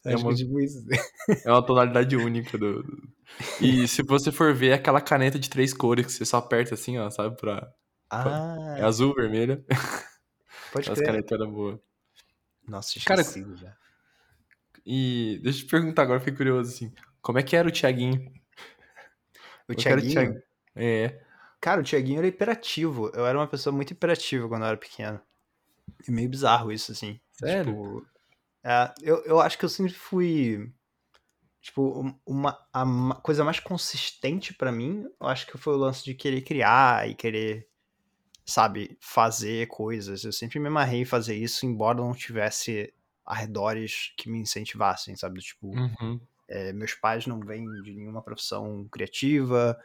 [0.06, 0.86] É uma, é tipo isso.
[1.46, 2.84] é uma tonalidade única do.
[3.62, 6.74] E se você for ver é aquela caneta de três cores que você só aperta
[6.74, 7.36] assim, ó, sabe?
[7.38, 7.72] Pra.
[8.10, 8.76] Ah.
[8.78, 9.64] É azul, vermelha.
[10.72, 11.80] Pode As canetas eram boas.
[12.68, 13.76] Nossa, esqueci Cara, já.
[14.86, 16.94] E deixa eu te perguntar agora, fiquei curioso assim.
[17.22, 18.32] Como é que era o Thiaguinho?
[19.68, 20.42] O Thiaguinho?
[20.76, 21.22] É.
[21.60, 23.12] Cara, o Thiaguinho era hiperativo.
[23.14, 25.20] Eu era uma pessoa muito hiperativa quando eu era pequeno.
[26.06, 27.20] E meio bizarro isso, assim.
[27.34, 27.74] Sério?
[27.74, 28.08] Tipo,
[28.64, 30.72] é, eu, eu acho que eu sempre fui.
[31.62, 36.14] Tipo, uma, a coisa mais consistente para mim, eu acho que foi o lance de
[36.14, 37.68] querer criar e querer,
[38.46, 40.24] sabe, fazer coisas.
[40.24, 42.94] Eu sempre me amarrei em fazer isso, embora não tivesse
[43.26, 45.42] arredores que me incentivassem, sabe?
[45.42, 46.20] Tipo, uhum.
[46.48, 49.78] é, meus pais não vêm de nenhuma profissão criativa,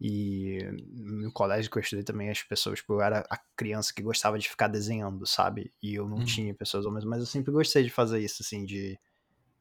[0.00, 0.58] e
[0.92, 4.38] no colégio que eu estudei também, as pessoas, tipo, eu era a criança que gostava
[4.38, 5.72] de ficar desenhando, sabe?
[5.82, 6.24] E eu não hum.
[6.24, 8.98] tinha pessoas homens, mas eu sempre gostei de fazer isso, assim, de,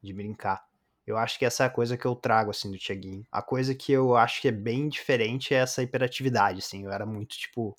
[0.01, 0.63] de brincar.
[1.05, 3.25] Eu acho que essa é a coisa que eu trago, assim, do Tiaguinho.
[3.31, 6.85] A coisa que eu acho que é bem diferente é essa hiperatividade, assim.
[6.85, 7.75] Eu era muito, tipo,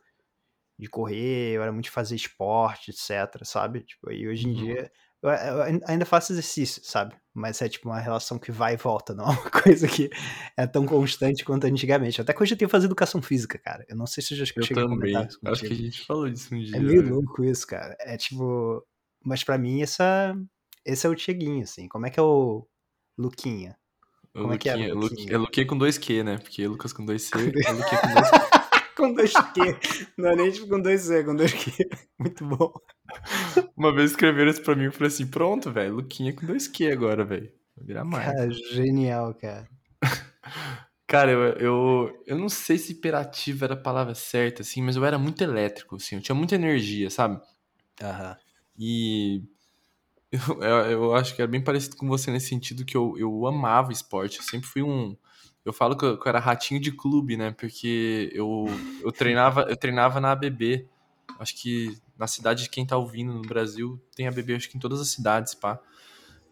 [0.78, 3.80] de correr, eu era muito de fazer esporte, etc, sabe?
[3.80, 4.64] Tipo, e hoje em uhum.
[4.64, 4.92] dia
[5.24, 7.14] eu, eu, ainda faço exercício, sabe?
[7.32, 10.10] Mas é tipo uma relação que vai e volta, não é uma coisa que
[10.56, 12.20] é tão constante quanto antigamente.
[12.20, 13.84] Até que hoje eu tenho fazer educação física, cara.
[13.88, 14.84] Eu não sei se eu já eu cheguei também.
[14.84, 16.76] a comentar isso Acho que a gente falou disso um dia.
[16.76, 17.10] É meio né?
[17.10, 17.96] louco isso, cara.
[18.00, 18.84] É tipo.
[19.24, 20.37] Mas para mim, essa,
[20.84, 21.88] esse é o Tieguinho, assim.
[21.88, 22.66] Como é que é o
[23.16, 23.76] Luquinha?
[24.34, 24.92] Como é que é?
[24.92, 25.32] Luquinha?
[25.32, 26.38] É Luquinha com dois Q, né?
[26.38, 28.37] Porque Lucas com dois C, é Luquinha com dois Q.
[28.96, 30.10] com dois Q.
[30.18, 31.70] Não é nem tipo com dois C, com dois Q.
[32.18, 32.72] Muito bom.
[33.76, 36.90] Uma vez escreveram isso pra mim e falei assim: pronto, velho, Luquinha com dois Q
[36.90, 37.52] agora, velho.
[37.76, 38.24] Vai virar mais.
[38.24, 39.68] Cara, genial, cara.
[41.06, 45.04] Cara, eu, eu, eu não sei se hiperativo era a palavra certa, assim, mas eu
[45.04, 47.40] era muito elétrico, assim, eu tinha muita energia, sabe?
[48.02, 48.37] Aham.
[48.78, 49.42] E
[50.32, 53.46] eu, eu, eu, acho que era bem parecido com você nesse sentido que eu, eu
[53.46, 54.38] amava esporte.
[54.38, 55.16] Eu sempre fui um,
[55.64, 57.50] eu falo que eu, que eu, era ratinho de clube, né?
[57.52, 58.66] Porque eu,
[59.02, 60.88] eu, treinava, eu treinava na ABB.
[61.38, 64.80] Acho que na cidade de quem tá ouvindo no Brasil tem ABB, acho que em
[64.80, 65.80] todas as cidades, pá.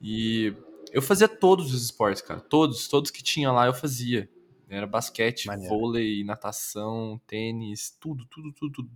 [0.00, 0.54] E
[0.92, 2.40] eu fazia todos os esportes, cara.
[2.40, 4.28] Todos, todos que tinha lá eu fazia.
[4.68, 5.74] Era basquete, Maneiro.
[5.74, 8.90] vôlei, natação, tênis, tudo, tudo, tudo, tudo.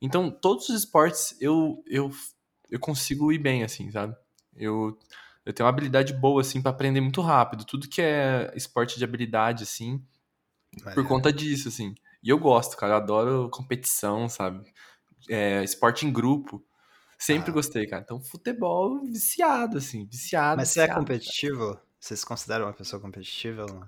[0.00, 2.10] Então, todos os esportes eu, eu,
[2.70, 4.16] eu consigo ir bem, assim, sabe?
[4.56, 4.98] Eu
[5.44, 7.64] eu tenho uma habilidade boa, assim, para aprender muito rápido.
[7.64, 10.00] Tudo que é esporte de habilidade, assim,
[10.94, 11.94] por conta disso, assim.
[12.22, 12.92] E eu gosto, cara.
[12.92, 14.64] Eu adoro competição, sabe?
[15.28, 16.64] É, esporte em grupo.
[17.18, 17.54] Sempre ah.
[17.54, 18.02] gostei, cara.
[18.02, 20.56] Então, futebol viciado, assim, viciado.
[20.56, 21.74] Mas você é competitivo?
[21.74, 21.82] Cara.
[22.00, 23.86] Você se considera uma pessoa competitiva ou não?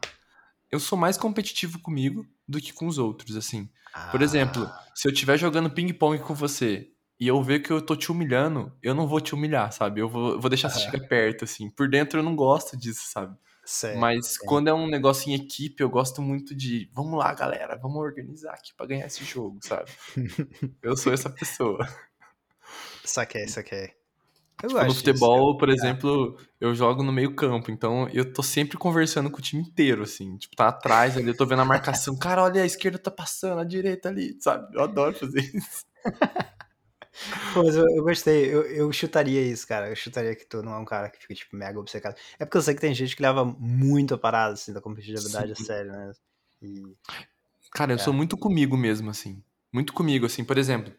[0.70, 3.68] Eu sou mais competitivo comigo do que com os outros, assim.
[3.92, 4.08] Ah.
[4.10, 7.96] Por exemplo, se eu estiver jogando ping-pong com você e eu ver que eu tô
[7.96, 10.00] te humilhando, eu não vou te humilhar, sabe?
[10.00, 11.70] Eu vou, eu vou deixar você chegar perto, assim.
[11.70, 13.36] Por dentro eu não gosto disso, sabe?
[13.64, 17.79] Certo, Mas quando é um negócio em equipe, eu gosto muito de vamos lá, galera,
[17.81, 19.90] vamos organizar aqui para ganhar esse jogo, sabe?
[20.83, 21.88] eu sou essa pessoa.
[23.05, 23.92] Saquei, saquei.
[24.62, 28.42] Eu tipo, no futebol, disso, por exemplo, eu jogo no meio campo, então eu tô
[28.42, 30.37] sempre conversando com o time inteiro, assim.
[30.37, 32.16] Tipo, tá atrás ali, eu tô vendo a marcação.
[32.16, 34.74] Cara, olha, a esquerda tá passando, a direita ali, sabe?
[34.74, 35.85] Eu adoro fazer isso.
[37.55, 39.88] Mas eu, eu gostei, eu, eu, chutaria isso, cara.
[39.88, 42.16] Eu chutaria que tu não é um cara que fica, tipo, mega obcecado.
[42.38, 45.55] É porque eu sei que tem gente que leva muito a parada, assim, da competitividade
[45.55, 45.62] Sim.
[45.62, 46.12] a sério, né?
[46.62, 46.83] E...
[47.72, 47.98] Cara, eu é.
[47.98, 49.42] sou muito comigo mesmo, assim.
[49.72, 50.44] Muito comigo, assim.
[50.44, 50.92] Por exemplo,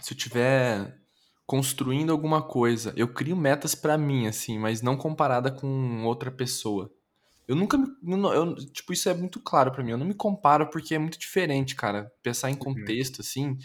[0.00, 0.98] se eu tiver
[1.46, 6.92] construindo alguma coisa, eu crio metas para mim, assim, mas não comparada com outra pessoa.
[7.46, 7.88] Eu nunca me.
[8.34, 9.92] Eu, tipo, isso é muito claro para mim.
[9.92, 12.12] Eu não me comparo porque é muito diferente, cara.
[12.22, 12.58] Pensar em uhum.
[12.58, 13.56] contexto, assim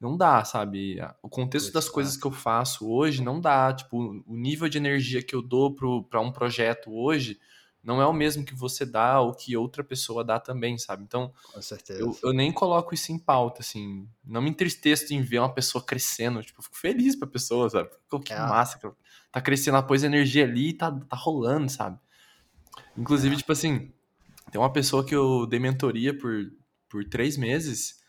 [0.00, 0.98] não dá, sabe?
[1.22, 3.72] O contexto das coisas que eu faço hoje não dá.
[3.72, 5.76] Tipo, o nível de energia que eu dou
[6.08, 7.38] para um projeto hoje
[7.82, 11.02] não é o mesmo que você dá ou que outra pessoa dá também, sabe?
[11.02, 12.00] Então, Com certeza.
[12.00, 14.08] Eu, eu nem coloco isso em pauta, assim.
[14.24, 16.42] Não me entristeço em ver uma pessoa crescendo.
[16.42, 17.90] Tipo, eu fico feliz pra pessoa, sabe?
[18.24, 18.38] Que é.
[18.38, 18.78] massa.
[18.78, 18.88] Que
[19.30, 21.98] tá crescendo, ela pôs energia ali e tá, tá rolando, sabe?
[22.96, 23.38] Inclusive, é.
[23.38, 23.92] tipo assim,
[24.50, 26.52] tem uma pessoa que eu dei mentoria por,
[26.88, 27.99] por três meses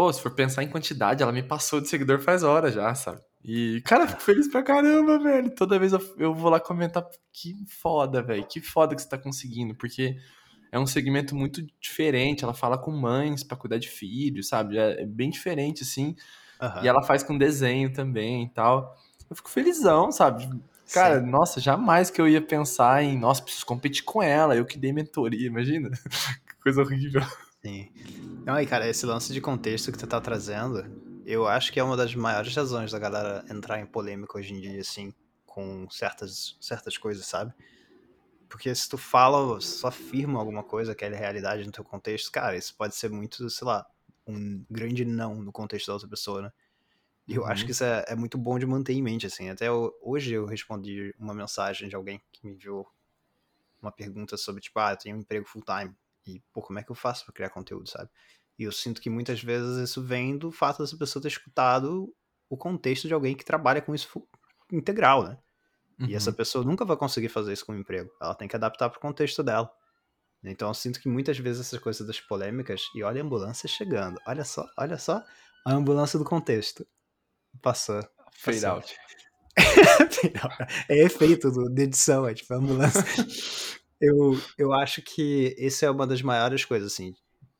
[0.00, 3.20] Pô, se for pensar em quantidade, ela me passou de seguidor faz hora já, sabe?
[3.44, 5.54] E, cara, fico feliz pra caramba, velho.
[5.54, 8.46] Toda vez eu, eu vou lá comentar, que foda, velho.
[8.46, 10.16] Que foda que você tá conseguindo, porque
[10.72, 12.44] é um segmento muito diferente.
[12.44, 14.78] Ela fala com mães para cuidar de filhos, sabe?
[14.78, 16.16] É, é bem diferente, assim.
[16.62, 16.82] Uhum.
[16.82, 18.96] E ela faz com desenho também e tal.
[19.28, 20.48] Eu fico felizão, sabe?
[20.94, 21.26] Cara, Sim.
[21.26, 24.94] nossa, jamais que eu ia pensar em, nossa, preciso competir com ela, eu que dei
[24.94, 25.90] mentoria, imagina.
[26.48, 27.20] que coisa horrível.
[27.62, 27.90] Sim.
[28.44, 30.84] Não, e cara, esse lance de contexto que tu tá trazendo,
[31.26, 34.60] eu acho que é uma das maiores razões da galera entrar em polêmica hoje em
[34.60, 35.12] dia, assim,
[35.44, 37.52] com certas, certas coisas, sabe?
[38.48, 42.56] Porque se tu fala, só afirma alguma coisa que é realidade no teu contexto, cara,
[42.56, 43.86] isso pode ser muito, sei lá,
[44.26, 46.52] um grande não no contexto da outra pessoa, né?
[47.28, 47.48] E eu uhum.
[47.48, 49.50] acho que isso é, é, muito bom de manter em mente, assim.
[49.50, 52.90] Até hoje eu respondi uma mensagem de alguém que me enviou
[53.80, 55.94] uma pergunta sobre, tipo, ah, eu tenho um emprego full-time.
[56.26, 58.10] E, pô, como é que eu faço pra criar conteúdo, sabe?
[58.58, 62.14] E eu sinto que muitas vezes isso vem do fato dessa pessoa ter escutado
[62.48, 64.08] o contexto de alguém que trabalha com isso
[64.70, 65.38] integral, né?
[65.98, 66.06] Uhum.
[66.08, 66.36] E essa uhum.
[66.36, 68.10] pessoa nunca vai conseguir fazer isso com o emprego.
[68.20, 69.70] Ela tem que adaptar pro contexto dela.
[70.42, 74.18] Então eu sinto que muitas vezes essas coisas das polêmicas, e olha a ambulância chegando,
[74.26, 75.22] olha só, olha só
[75.66, 76.86] a ambulância do contexto.
[77.62, 78.02] Passou.
[78.32, 78.96] Fade out.
[80.88, 83.04] é efeito do, de edição, é tipo ambulância.
[84.00, 87.14] eu, eu acho que esse é uma das maiores coisas, assim.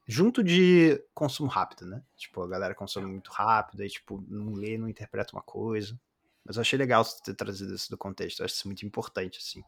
[0.07, 2.03] Junto de consumo rápido, né?
[2.17, 5.99] Tipo, a galera consome muito rápido, aí, tipo, não lê, não interpreta uma coisa.
[6.45, 8.41] Mas eu achei legal você ter trazido isso do contexto.
[8.41, 9.63] Eu acho isso muito importante, assim.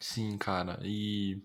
[0.00, 0.80] Sim, cara.
[0.82, 1.42] E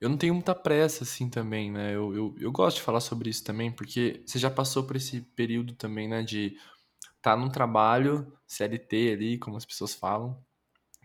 [0.00, 1.94] eu não tenho muita pressa, assim, também, né?
[1.94, 5.20] Eu, eu, eu gosto de falar sobre isso também, porque você já passou por esse
[5.20, 6.22] período também, né?
[6.22, 6.56] De
[7.22, 10.42] tá num trabalho, CLT ali, como as pessoas falam,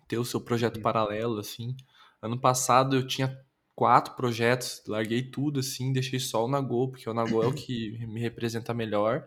[0.08, 1.76] ter o seu projeto paralelo, assim.
[2.22, 3.40] Ano passado eu tinha
[3.76, 7.98] quatro projetos, larguei tudo, assim, deixei só o Nagô, porque o Nagô é o que
[8.08, 9.24] me representa melhor.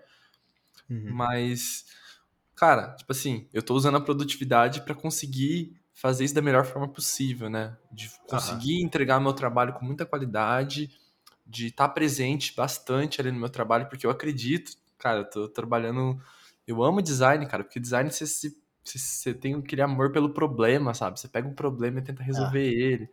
[0.88, 1.12] Uhum.
[1.12, 1.84] Mas,
[2.56, 6.88] cara, tipo assim, eu tô usando a produtividade para conseguir fazer isso da melhor forma
[6.88, 7.76] possível, né?
[7.92, 8.86] De conseguir uhum.
[8.86, 10.90] entregar meu trabalho com muita qualidade,
[11.46, 15.48] de estar tá presente bastante ali no meu trabalho, porque eu acredito, cara, eu tô
[15.48, 16.20] trabalhando
[16.70, 18.54] eu amo design, cara, porque design você, você,
[18.98, 21.18] você tem aquele amor pelo problema, sabe?
[21.18, 22.72] Você pega um problema e tenta resolver ah.
[22.72, 23.10] ele.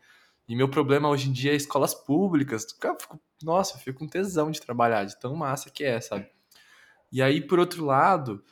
[0.47, 2.65] E meu problema hoje em dia é escolas públicas.
[2.83, 6.27] Eu fico, nossa, eu fico com tesão de trabalhar, de tão massa que é, sabe?
[7.11, 8.43] E aí, por outro lado,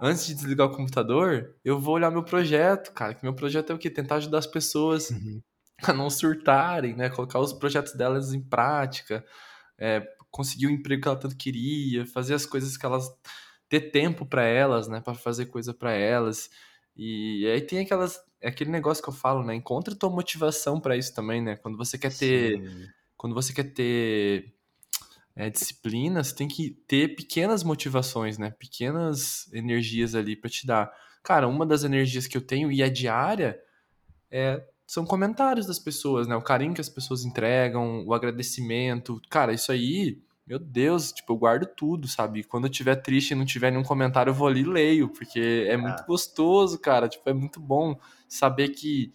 [0.00, 3.14] antes de desligar o computador, eu vou olhar meu projeto, cara.
[3.14, 3.88] Que meu projeto é o quê?
[3.88, 5.40] Tentar ajudar as pessoas uhum.
[5.82, 7.08] a não surtarem, né?
[7.08, 9.24] Colocar os projetos delas em prática,
[9.78, 13.08] é, conseguir o emprego que ela tanto queria, fazer as coisas que elas
[13.68, 16.50] ter tempo para elas, né, para fazer coisa para elas.
[16.96, 19.54] E aí tem aquelas aquele negócio que eu falo, né?
[19.54, 21.56] Encontre tua motivação para isso também, né?
[21.56, 22.88] Quando você quer ter Sim.
[23.16, 24.54] quando você quer ter
[25.34, 28.50] é, disciplina, você tem que ter pequenas motivações, né?
[28.50, 30.92] Pequenas energias ali para te dar.
[31.22, 33.60] Cara, uma das energias que eu tenho e é diária
[34.30, 36.36] é são comentários das pessoas, né?
[36.36, 39.20] O carinho que as pessoas entregam, o agradecimento.
[39.30, 42.44] Cara, isso aí meu Deus, tipo, eu guardo tudo, sabe?
[42.44, 45.66] Quando eu tiver triste e não tiver nenhum comentário, eu vou ali e leio, porque
[45.68, 46.06] é muito ah.
[46.06, 47.08] gostoso, cara.
[47.08, 49.12] Tipo, é muito bom saber que,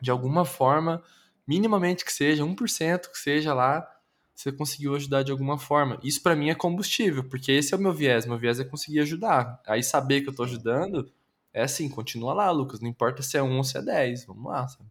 [0.00, 1.02] de alguma forma,
[1.46, 3.88] minimamente que seja, 1% que seja lá,
[4.34, 5.98] você conseguiu ajudar de alguma forma.
[6.02, 8.26] Isso para mim é combustível, porque esse é o meu viés.
[8.26, 9.60] Meu viés é conseguir ajudar.
[9.66, 11.10] Aí saber que eu tô ajudando,
[11.52, 12.80] é assim, continua lá, Lucas.
[12.80, 14.26] Não importa se é 1 ou se é 10.
[14.26, 14.90] Vamos lá, sabe?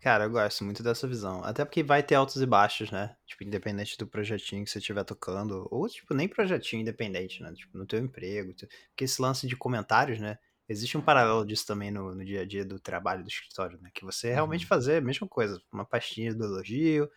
[0.00, 1.42] Cara, eu gosto muito dessa visão.
[1.42, 3.16] Até porque vai ter altos e baixos, né?
[3.26, 5.66] Tipo, independente do projetinho que você estiver tocando.
[5.72, 7.52] Ou, tipo, nem projetinho independente, né?
[7.52, 8.54] Tipo, no teu emprego.
[8.90, 10.38] Porque esse lance de comentários, né?
[10.68, 13.90] Existe um paralelo disso também no, no dia a dia do trabalho do escritório, né?
[13.92, 14.68] Que você realmente uhum.
[14.68, 15.60] fazer a mesma coisa.
[15.72, 17.10] Uma pastinha do elogio.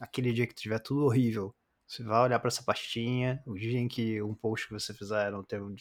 [0.00, 1.54] Aquele dia que tiver tudo horrível.
[1.86, 3.42] Você vai olhar para essa pastinha.
[3.44, 5.74] O dia em que um post que você fizer não ter um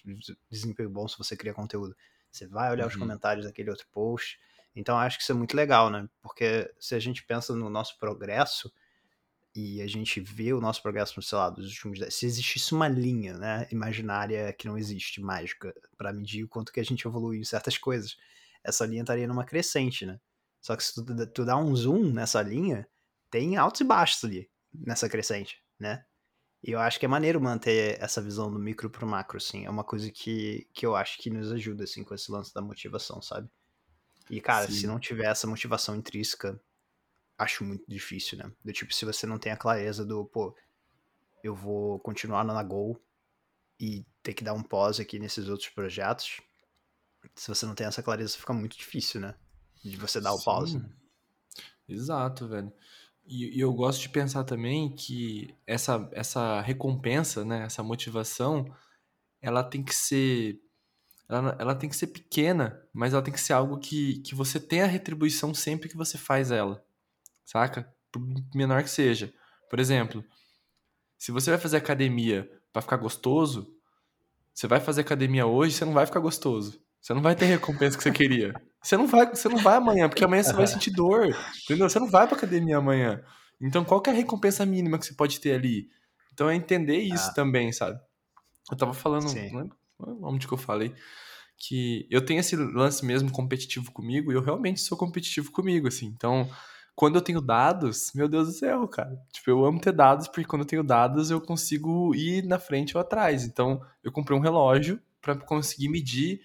[0.50, 1.96] desempenho bom se você cria conteúdo.
[2.30, 2.90] Você vai olhar uhum.
[2.90, 4.38] os comentários daquele outro post
[4.76, 6.08] então acho que isso é muito legal, né?
[6.22, 8.72] Porque se a gente pensa no nosso progresso
[9.54, 12.88] e a gente vê o nosso progresso, sei lá, dos últimos 10, se existisse uma
[12.88, 17.42] linha, né, imaginária que não existe, mágica, para medir o quanto que a gente evoluiu
[17.42, 18.16] em certas coisas,
[18.64, 20.20] essa linha estaria numa crescente, né?
[20.62, 22.88] Só que se tu, tu dá um zoom nessa linha,
[23.30, 26.06] tem altos e baixos ali, nessa crescente, né?
[26.64, 29.66] E eu acho que é maneiro manter essa visão do micro pro macro, assim.
[29.66, 32.62] É uma coisa que, que eu acho que nos ajuda, assim, com esse lance da
[32.62, 33.50] motivação, sabe?
[34.32, 34.74] E, cara, Sim.
[34.74, 36.58] se não tiver essa motivação intrínseca,
[37.38, 38.50] acho muito difícil, né?
[38.64, 40.56] Do tipo, se você não tem a clareza do, pô,
[41.44, 42.98] eu vou continuar na Gol
[43.78, 46.40] e ter que dar um pause aqui nesses outros projetos,
[47.36, 49.36] se você não tem essa clareza, fica muito difícil, né?
[49.84, 50.38] De você dar Sim.
[50.40, 50.82] o pause.
[51.90, 52.72] Exato, velho.
[53.26, 58.74] E, e, eu gosto de pensar também que essa, essa recompensa, né, essa motivação,
[59.42, 60.58] ela tem que ser
[61.32, 64.60] ela, ela tem que ser pequena, mas ela tem que ser algo que, que você
[64.60, 66.84] tem a retribuição sempre que você faz ela.
[67.46, 67.92] Saca?
[68.12, 68.22] Por
[68.54, 69.34] menor que seja.
[69.70, 70.24] Por exemplo,
[71.18, 73.74] se você vai fazer academia para ficar gostoso,
[74.54, 76.82] você vai fazer academia hoje, você não vai ficar gostoso.
[77.00, 78.54] Você não vai ter a recompensa que você queria.
[78.84, 81.36] Você não vai, você não vai amanhã, porque amanhã você vai sentir dor.
[81.64, 81.90] Entendeu?
[81.90, 83.24] Você não vai pra academia amanhã.
[83.60, 85.88] Então, qual que é a recompensa mínima que você pode ter ali?
[86.34, 87.34] Então, é entender isso ah.
[87.34, 88.00] também, sabe?
[88.70, 89.52] Eu tava falando, Sim.
[89.52, 89.81] não lembro
[90.22, 90.94] onde que eu falei,
[91.58, 96.08] que eu tenho esse lance mesmo competitivo comigo e eu realmente sou competitivo comigo, assim.
[96.08, 96.50] Então,
[96.96, 99.16] quando eu tenho dados, meu Deus do céu, cara.
[99.32, 102.98] Tipo, eu amo ter dados, porque quando eu tenho dados eu consigo ir na frente
[102.98, 103.44] ou atrás.
[103.44, 106.42] Então, eu comprei um relógio para conseguir medir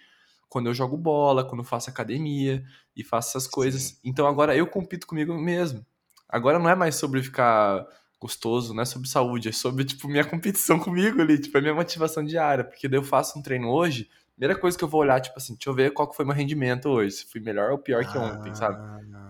[0.48, 2.62] quando eu jogo bola, quando eu faço academia
[2.94, 3.82] e faço essas coisas.
[3.82, 3.96] Sim.
[4.04, 5.84] Então, agora eu compito comigo mesmo.
[6.28, 7.86] Agora não é mais sobre ficar
[8.20, 11.74] gostoso, não é sobre saúde, é sobre, tipo, minha competição comigo ali, tipo, é minha
[11.74, 15.20] motivação diária, porque daí eu faço um treino hoje, primeira coisa que eu vou olhar,
[15.20, 17.78] tipo assim, deixa eu ver qual que foi meu rendimento hoje, se fui melhor ou
[17.78, 18.78] pior ah, que ontem, sabe?
[19.08, 19.26] Não.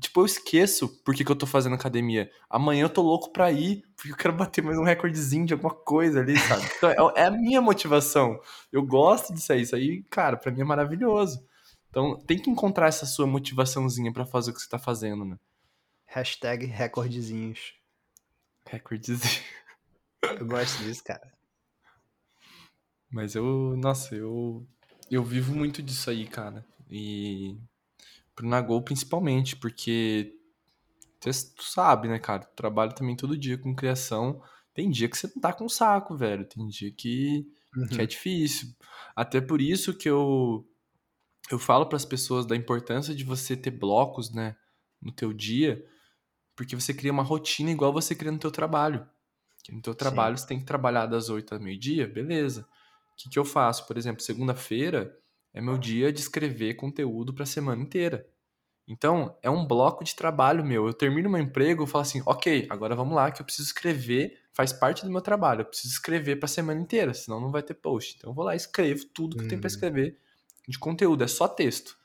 [0.00, 2.30] Tipo, eu esqueço por que, que eu tô fazendo academia.
[2.50, 5.72] Amanhã eu tô louco pra ir, porque eu quero bater mais um recordezinho de alguma
[5.72, 6.62] coisa ali, sabe?
[6.76, 8.38] Então, é, é a minha motivação.
[8.72, 9.62] Eu gosto disso aí.
[9.62, 11.42] Isso aí, cara, pra mim é maravilhoso.
[11.88, 15.38] Então, tem que encontrar essa sua motivaçãozinha para fazer o que você tá fazendo, né?
[16.04, 17.74] Hashtag recordezinhos.
[18.66, 19.44] Recordezinho.
[20.22, 21.32] Eu gosto disso, cara.
[23.10, 24.66] Mas eu, nossa, eu
[25.10, 26.66] eu vivo muito disso aí, cara.
[26.90, 27.56] E
[28.34, 30.34] pro Nagol principalmente, porque
[31.20, 32.44] tu sabe, né, cara?
[32.44, 34.42] Tu trabalha também todo dia com criação.
[34.72, 36.44] Tem dia que você não tá com saco, velho.
[36.44, 37.46] Tem dia que,
[37.76, 37.86] uhum.
[37.86, 38.06] que é uhum.
[38.06, 38.74] difícil.
[39.14, 40.66] Até por isso que eu
[41.50, 44.56] eu falo para as pessoas da importância de você ter blocos, né,
[45.00, 45.84] no teu dia,
[46.56, 49.06] porque você cria uma rotina igual você cria no teu trabalho.
[49.70, 50.42] no teu trabalho Sim.
[50.42, 52.62] você tem que trabalhar das 8 ao meio-dia, beleza.
[53.12, 53.86] O que, que eu faço?
[53.86, 55.16] Por exemplo, segunda-feira
[55.52, 58.26] é meu dia de escrever conteúdo para a semana inteira.
[58.86, 60.86] Então, é um bloco de trabalho meu.
[60.86, 64.38] Eu termino meu emprego, eu falo assim, ok, agora vamos lá, que eu preciso escrever,
[64.52, 65.62] faz parte do meu trabalho.
[65.62, 68.16] Eu preciso escrever para a semana inteira, senão não vai ter post.
[68.18, 69.44] Então, eu vou lá e escrevo tudo que hum.
[69.44, 70.18] eu tenho para escrever
[70.68, 71.96] de conteúdo, é só texto.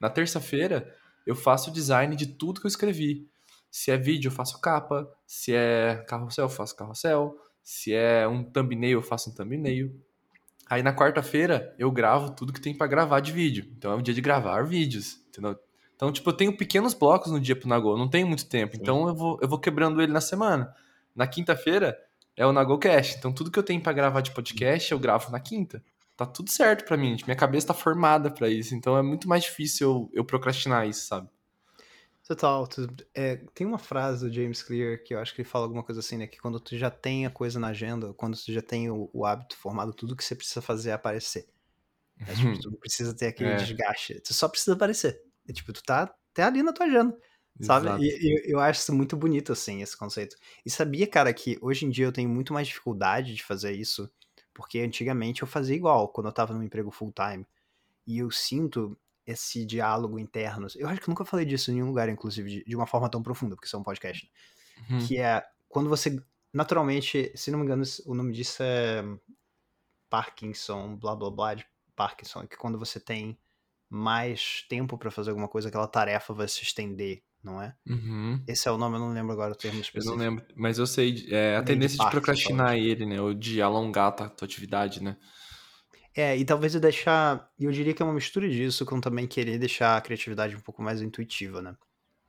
[0.00, 3.29] Na terça-feira, eu faço o design de tudo que eu escrevi.
[3.70, 5.08] Se é vídeo, eu faço capa.
[5.26, 7.36] Se é carrossel, eu faço carrossel.
[7.62, 9.94] Se é um thumbnail, eu faço um thumbnail.
[10.68, 13.68] Aí na quarta-feira eu gravo tudo que tem para gravar de vídeo.
[13.76, 15.58] Então é o dia de gravar vídeos, entendeu?
[15.96, 18.74] Então, tipo, eu tenho pequenos blocos no dia pro Nagô, não tenho muito tempo.
[18.74, 18.80] Sim.
[18.80, 20.74] Então eu vou, eu vou quebrando ele na semana.
[21.14, 21.98] Na quinta-feira
[22.36, 23.18] é o NagoCast.
[23.18, 25.82] Então tudo que eu tenho para gravar de podcast eu gravo na quinta.
[26.16, 28.74] Tá tudo certo para mim, minha cabeça tá formada para isso.
[28.74, 31.28] Então é muito mais difícil eu, eu procrastinar isso, sabe?
[32.30, 32.64] Total.
[32.68, 35.82] Tu, é, tem uma frase do James Clear que eu acho que ele fala alguma
[35.82, 36.28] coisa assim, né?
[36.28, 39.26] Que quando tu já tem a coisa na agenda, quando tu já tem o, o
[39.26, 41.48] hábito formado, tudo que você precisa fazer é aparecer.
[42.20, 43.56] É, tipo, tu não precisa ter aquele é.
[43.56, 44.20] desgaste.
[44.20, 45.20] Tu só precisa aparecer.
[45.48, 47.18] É, tipo, tu tá até ali na tua agenda.
[47.60, 47.88] Sabe?
[47.88, 48.04] Exato.
[48.04, 50.36] E, e eu acho isso muito bonito, assim, esse conceito.
[50.64, 54.08] E sabia, cara, que hoje em dia eu tenho muito mais dificuldade de fazer isso,
[54.54, 57.44] porque antigamente eu fazia igual, quando eu tava num emprego full time.
[58.06, 58.96] E eu sinto
[59.30, 60.66] esse diálogo interno.
[60.76, 63.22] Eu acho que eu nunca falei disso em nenhum lugar, inclusive, de, uma forma tão
[63.22, 64.30] profunda, porque isso é um podcast.
[64.76, 64.86] Né?
[64.90, 65.06] Uhum.
[65.06, 66.20] Que é quando você,
[66.52, 69.04] naturalmente, se não me engano, o nome disso é
[70.08, 73.38] Parkinson, blá blá blá de Parkinson, que quando você tem
[73.88, 77.74] mais tempo para fazer alguma coisa, aquela tarefa vai se estender, não é?
[77.86, 78.42] Uhum.
[78.46, 80.12] Esse é o nome, eu não lembro agora o termo específico.
[80.14, 83.34] Eu não lembro, mas eu sei, é, a tendência de, de procrastinar ele, né, ou
[83.34, 85.16] de alongar a tua atividade, né?
[86.14, 87.50] É, e talvez eu deixar.
[87.58, 90.82] Eu diria que é uma mistura disso com também querer deixar a criatividade um pouco
[90.82, 91.76] mais intuitiva, né?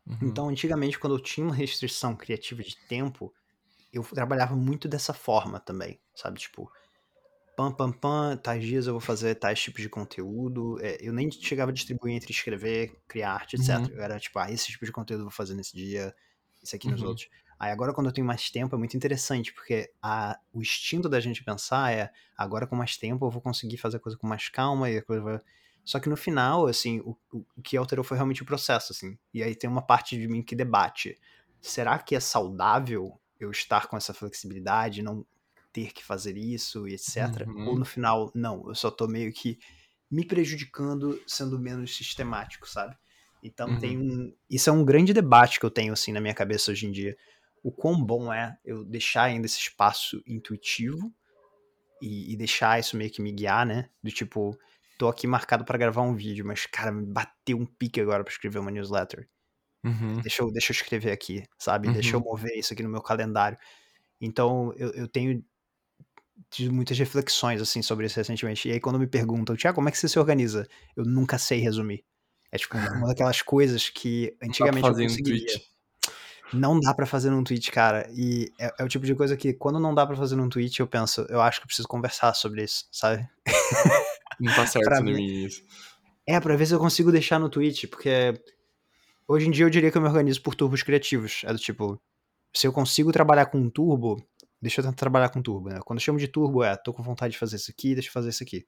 [0.05, 0.17] Uhum.
[0.21, 3.33] Então, antigamente, quando eu tinha uma restrição criativa de tempo,
[3.91, 6.39] eu trabalhava muito dessa forma também, sabe?
[6.39, 6.71] Tipo,
[7.55, 10.77] pam, pam, pam, tais dias eu vou fazer tais tipos de conteúdo.
[10.81, 13.77] É, eu nem chegava a distribuir entre escrever, criar arte, etc.
[13.77, 13.87] Uhum.
[13.87, 16.13] Eu era tipo, ah, esse tipo de conteúdo eu vou fazer nesse dia,
[16.63, 17.09] esse aqui nos uhum.
[17.09, 17.27] outros.
[17.61, 21.19] Aí agora, quando eu tenho mais tempo, é muito interessante, porque a, o instinto da
[21.19, 24.49] gente pensar é agora com mais tempo eu vou conseguir fazer a coisa com mais
[24.49, 25.39] calma e a coisa vai.
[25.85, 29.15] Só que no final, assim, o, o, que alterou foi realmente o processo, assim.
[29.31, 31.19] E aí tem uma parte de mim que debate.
[31.61, 35.23] Será que é saudável eu estar com essa flexibilidade, não
[35.71, 37.45] ter que fazer isso e etc?
[37.45, 37.67] Uhum.
[37.67, 39.59] Ou no final, não, eu só tô meio que
[40.09, 42.97] me prejudicando sendo menos sistemático, sabe?
[43.43, 43.79] Então uhum.
[43.79, 44.33] tem um.
[44.49, 47.15] Isso é um grande debate que eu tenho assim na minha cabeça hoje em dia
[47.63, 51.13] o quão bom é eu deixar ainda esse espaço intuitivo
[52.01, 53.89] e, e deixar isso meio que me guiar, né?
[54.03, 54.57] Do tipo,
[54.97, 58.31] tô aqui marcado para gravar um vídeo, mas, cara, me bateu um pique agora para
[58.31, 59.29] escrever uma newsletter.
[59.83, 60.21] Uhum.
[60.21, 61.87] Deixa, eu, deixa eu escrever aqui, sabe?
[61.87, 61.93] Uhum.
[61.93, 62.25] Deixa eu uhum.
[62.25, 63.57] mover isso aqui no meu calendário.
[64.19, 65.43] Então, eu, eu tenho
[66.49, 68.67] tido muitas reflexões, assim, sobre isso recentemente.
[68.67, 70.67] E aí, quando me perguntam, Tiago, como é que você se organiza?
[70.95, 72.03] Eu nunca sei resumir.
[72.51, 75.57] É, tipo, uma daquelas coisas que antigamente eu conseguiria.
[75.57, 75.70] Um
[76.53, 78.07] não dá para fazer num tweet, cara.
[78.11, 80.79] E é, é, o tipo de coisa que, quando não dá para fazer num tweet,
[80.79, 83.27] eu penso, eu acho que eu preciso conversar sobre isso, sabe?
[84.39, 85.63] Não tá certo Pra mim- isso.
[86.27, 88.33] É, pra ver se eu consigo deixar no Twitch, porque
[89.27, 91.41] hoje em dia eu diria que eu me organizo por turbos criativos.
[91.45, 91.99] É do tipo,
[92.53, 94.23] se eu consigo trabalhar com um turbo,
[94.61, 95.79] deixa eu tentar trabalhar com turbo, né?
[95.85, 98.13] Quando eu chamo de turbo é, tô com vontade de fazer isso aqui, deixa eu
[98.13, 98.65] fazer isso aqui.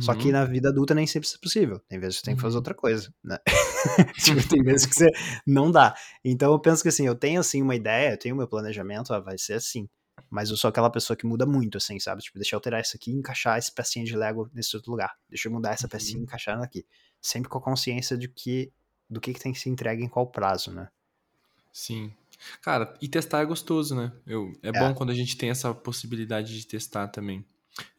[0.00, 0.32] Só que Uhum.
[0.32, 1.80] na vida adulta nem sempre isso é possível.
[1.88, 2.58] Tem vezes que você tem que fazer Uhum.
[2.60, 3.38] outra coisa, né?
[4.16, 5.10] tipo, tem vezes que você
[5.46, 5.94] não dá.
[6.24, 9.18] Então eu penso que assim, eu tenho assim uma ideia, eu tenho meu planejamento, ah,
[9.20, 9.88] vai ser assim.
[10.30, 12.22] Mas eu sou aquela pessoa que muda muito, assim, sabe?
[12.22, 15.14] Tipo, deixa eu alterar isso aqui e encaixar essa pecinha de Lego nesse outro lugar.
[15.28, 16.24] Deixa eu mudar essa pecinha e Uhum.
[16.24, 16.86] encaixar ela aqui.
[17.20, 18.70] Sempre com a consciência de que
[19.10, 20.88] do que, que tem que ser entregue em qual prazo, né?
[21.72, 22.12] Sim.
[22.62, 24.12] Cara, e testar é gostoso, né?
[24.26, 27.44] Eu, é, bom quando a gente tem essa possibilidade de testar também.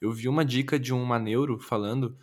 [0.01, 2.17] Eu vi uma dica de uma neuro falando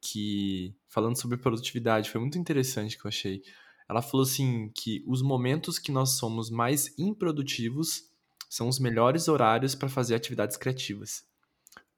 [0.00, 3.42] que falando sobre produtividade, foi muito interessante que eu achei.
[3.88, 8.10] Ela falou assim que os momentos que nós somos mais improdutivos
[8.48, 11.24] são os melhores horários para fazer atividades criativas.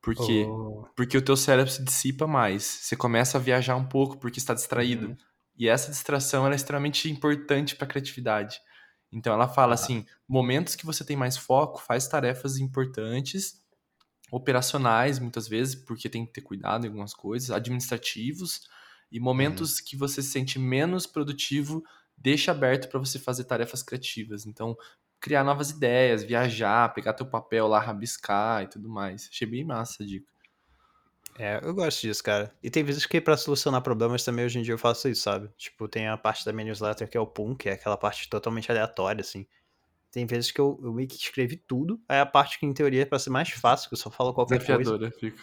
[0.01, 2.63] Porque Oh, porque o teu cérebro se dissipa mais.
[2.65, 5.09] Você começa a viajar um pouco porque está distraído.
[5.09, 5.17] Uhum.
[5.57, 8.61] E essa distração é extremamente importante para a criatividade.
[9.13, 9.75] Então ela fala Ah.
[9.75, 13.63] assim: momentos que você tem mais foco, faz tarefas importantes,
[14.35, 18.69] operacionais muitas vezes, porque tem que ter cuidado em algumas coisas, administrativos,
[19.11, 21.85] e momentos que você se sente menos produtivo,
[22.17, 24.45] deixa aberto para você fazer tarefas criativas.
[24.45, 24.77] Então,
[25.21, 29.29] criar novas ideias, viajar, pegar teu papel lá, rabiscar e tudo mais.
[29.31, 30.27] Achei bem massa a dica.
[31.39, 32.53] É, eu gosto disso, cara.
[32.61, 35.49] E tem vezes que pra solucionar problemas também hoje em dia eu faço isso, sabe?
[35.57, 38.29] Tipo, tem a parte da minha newsletter que é o Pum, que é aquela parte
[38.29, 39.47] totalmente aleatória, assim.
[40.15, 43.03] Tem vezes que eu, eu meio que escrevi tudo, aí a parte que em teoria
[43.03, 44.79] é pra ser mais fácil, que eu só falo qualquer coisa.
[44.79, 45.43] Desafiadora, fica.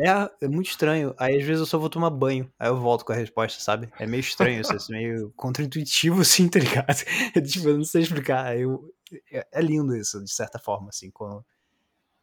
[0.00, 1.12] É, é muito estranho.
[1.18, 3.92] Aí às vezes eu só vou tomar banho, aí eu volto com a resposta, sabe?
[3.98, 6.94] É meio estranho isso, é meio contra-intuitivo, assim, tá ligado?
[7.44, 8.56] Tipo, eu não sei explicar.
[8.56, 8.88] Eu,
[9.32, 11.44] é, é lindo isso, de certa forma, assim, quando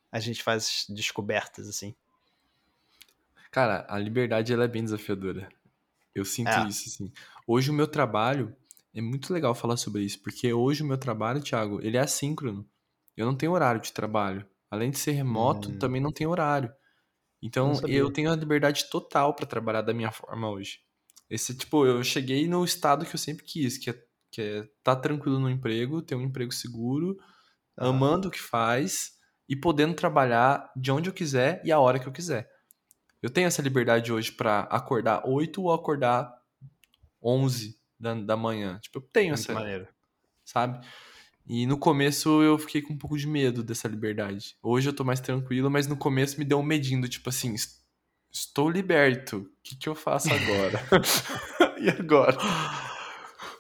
[0.09, 1.93] a gente faz descobertas, assim.
[3.51, 5.49] Cara, a liberdade ela é bem desafiadora.
[6.15, 6.69] Eu sinto É.
[6.69, 7.11] isso, assim.
[7.45, 8.55] Hoje o meu trabalho,
[8.93, 12.67] é muito legal falar sobre isso, porque hoje o meu trabalho, Thiago, ele é assíncrono.
[13.15, 14.45] Eu não tenho horário de trabalho.
[14.69, 15.77] Além de ser remoto, Hum.
[15.79, 16.71] também não tenho horário.
[17.41, 20.79] Então eu tenho a liberdade total pra trabalhar da minha forma hoje.
[21.29, 23.95] Esse, tipo, eu cheguei no estado que eu sempre quis, que é,
[24.31, 27.17] que é tá tranquilo no emprego, ter um emprego seguro,
[27.77, 27.87] Ah.
[27.87, 29.11] amando o que faz
[29.49, 32.49] e podendo trabalhar de onde eu quiser e a hora que eu quiser.
[33.21, 36.31] Eu tenho essa liberdade hoje pra acordar 8 ou acordar
[37.21, 38.79] 11 da, da manhã.
[38.81, 39.87] Tipo, eu tenho Muito essa, maneiro.
[40.45, 40.85] sabe?
[41.47, 44.55] E no começo eu fiquei com um pouco de medo dessa liberdade.
[44.63, 47.53] Hoje eu tô mais tranquilo, mas no começo me deu um medinho, do tipo assim,
[47.55, 47.81] "Es-
[48.31, 49.37] estou liberto.
[49.39, 50.79] O que, que eu faço agora?
[51.79, 52.37] e agora?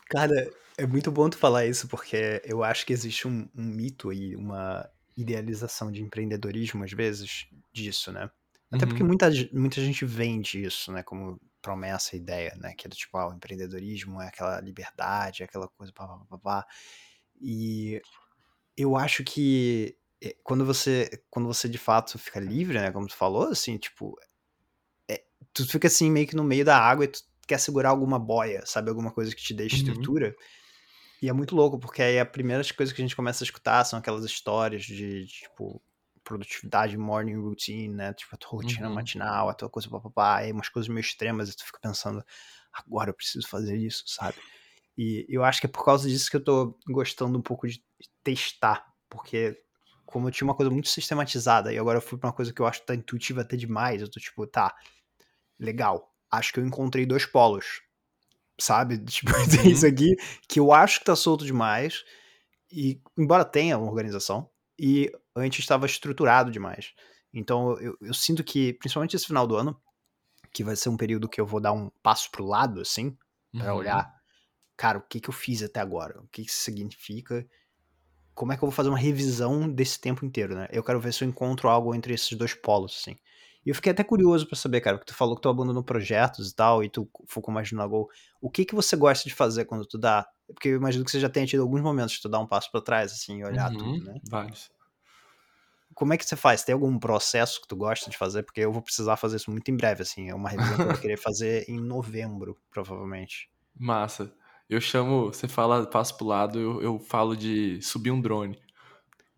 [0.09, 4.09] Cara, é muito bom tu falar isso, porque eu acho que existe um, um mito
[4.09, 8.29] aí, uma idealização de empreendedorismo, às vezes, disso, né?
[8.71, 9.09] Até porque Uhum.
[9.09, 11.03] muita, ge- muita gente vende isso, né?
[11.03, 12.73] Como promessa, ideia, né?
[12.75, 16.17] Que é do tipo, ah, o empreendedorismo é aquela liberdade, é aquela coisa, pá, pá,
[16.17, 16.67] pá, pá, pá.
[17.41, 18.01] E
[18.77, 22.91] eu acho que é, quando você, quando você de fato fica livre, né?
[22.91, 24.17] Como tu falou, assim, tipo,
[25.09, 28.19] é, tu fica assim meio que no meio da água e tu quer segurar alguma
[28.19, 28.89] boia, sabe?
[28.89, 29.67] Alguma coisa que te dê Uhum.
[29.67, 30.35] estrutura.
[31.21, 33.83] E é muito louco, porque aí as primeiras coisas que a gente começa a escutar
[33.85, 35.81] são aquelas histórias de, de, tipo,
[36.31, 38.13] produtividade, morning routine, né?
[38.13, 38.95] Tipo, a tua rotina Uhum.
[38.95, 42.23] matinal, a tua coisa, papapá, aí umas coisas meio extremas e tu fica pensando,
[42.73, 44.37] agora eu preciso fazer isso, sabe?
[44.97, 47.83] E eu acho que é por causa disso que eu tô gostando um pouco de
[48.23, 49.57] testar, porque
[50.05, 52.61] como eu tinha uma coisa muito sistematizada e agora eu fui pra uma coisa que
[52.61, 54.73] eu acho que tá intuitiva até demais, eu tô tipo, tá,
[55.59, 57.81] legal, acho que eu encontrei dois polos,
[58.59, 58.99] sabe?
[59.05, 59.71] Tipo, tem Uhum.
[59.73, 60.15] isso aqui
[60.49, 62.03] que eu acho que tá solto demais,
[62.71, 64.50] e embora tenha uma organização,
[64.81, 66.93] e antes estava estruturado demais.
[67.33, 69.79] Então eu, eu sinto que, principalmente esse final do ano,
[70.53, 73.17] que vai ser um período que eu vou dar um passo pro lado, assim,
[73.57, 73.75] pra Uhum.
[73.75, 74.05] olhar,
[74.77, 76.21] cara, o que que eu fiz até agora?
[76.21, 77.47] O que que isso significa?
[78.33, 80.67] Como é que eu vou fazer uma revisão desse tempo inteiro, né?
[80.71, 83.15] Eu quero ver se eu encontro algo entre esses dois polos, assim.
[83.65, 86.49] E eu fiquei até curioso pra saber, cara, porque tu falou que tu abandonou projetos
[86.49, 88.09] e tal, e tu focou mais no Nagol.
[88.41, 90.25] O que que você gosta de fazer quando tu dá?
[90.53, 92.71] Porque eu imagino que você já tenha tido alguns momentos de tu dar um passo
[92.71, 93.77] pra trás, assim, e olhar Uhum.
[93.77, 94.19] tudo, né?
[94.29, 94.69] Vários.
[95.93, 96.63] Como é que você faz?
[96.63, 98.43] Tem algum processo que tu gosta de fazer?
[98.43, 100.29] Porque eu vou precisar fazer isso muito em breve, assim.
[100.29, 103.49] É uma revisão que eu vou querer fazer em novembro, provavelmente.
[103.77, 104.33] Massa.
[104.69, 108.57] Eu chamo, você fala, passo pro lado, eu, eu falo de subir um drone.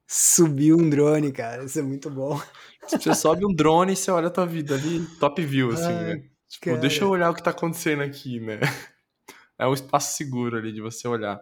[0.08, 2.40] Subir um drone, cara, isso é muito bom.
[2.86, 6.04] Você sobe um drone e você olha a tua vida ali, top view, assim, Ai,
[6.04, 6.30] né?
[6.48, 7.06] Tipo, deixa cara.
[7.06, 8.60] eu olhar o que tá acontecendo aqui, né?
[9.60, 11.42] É um espaço seguro ali de você olhar.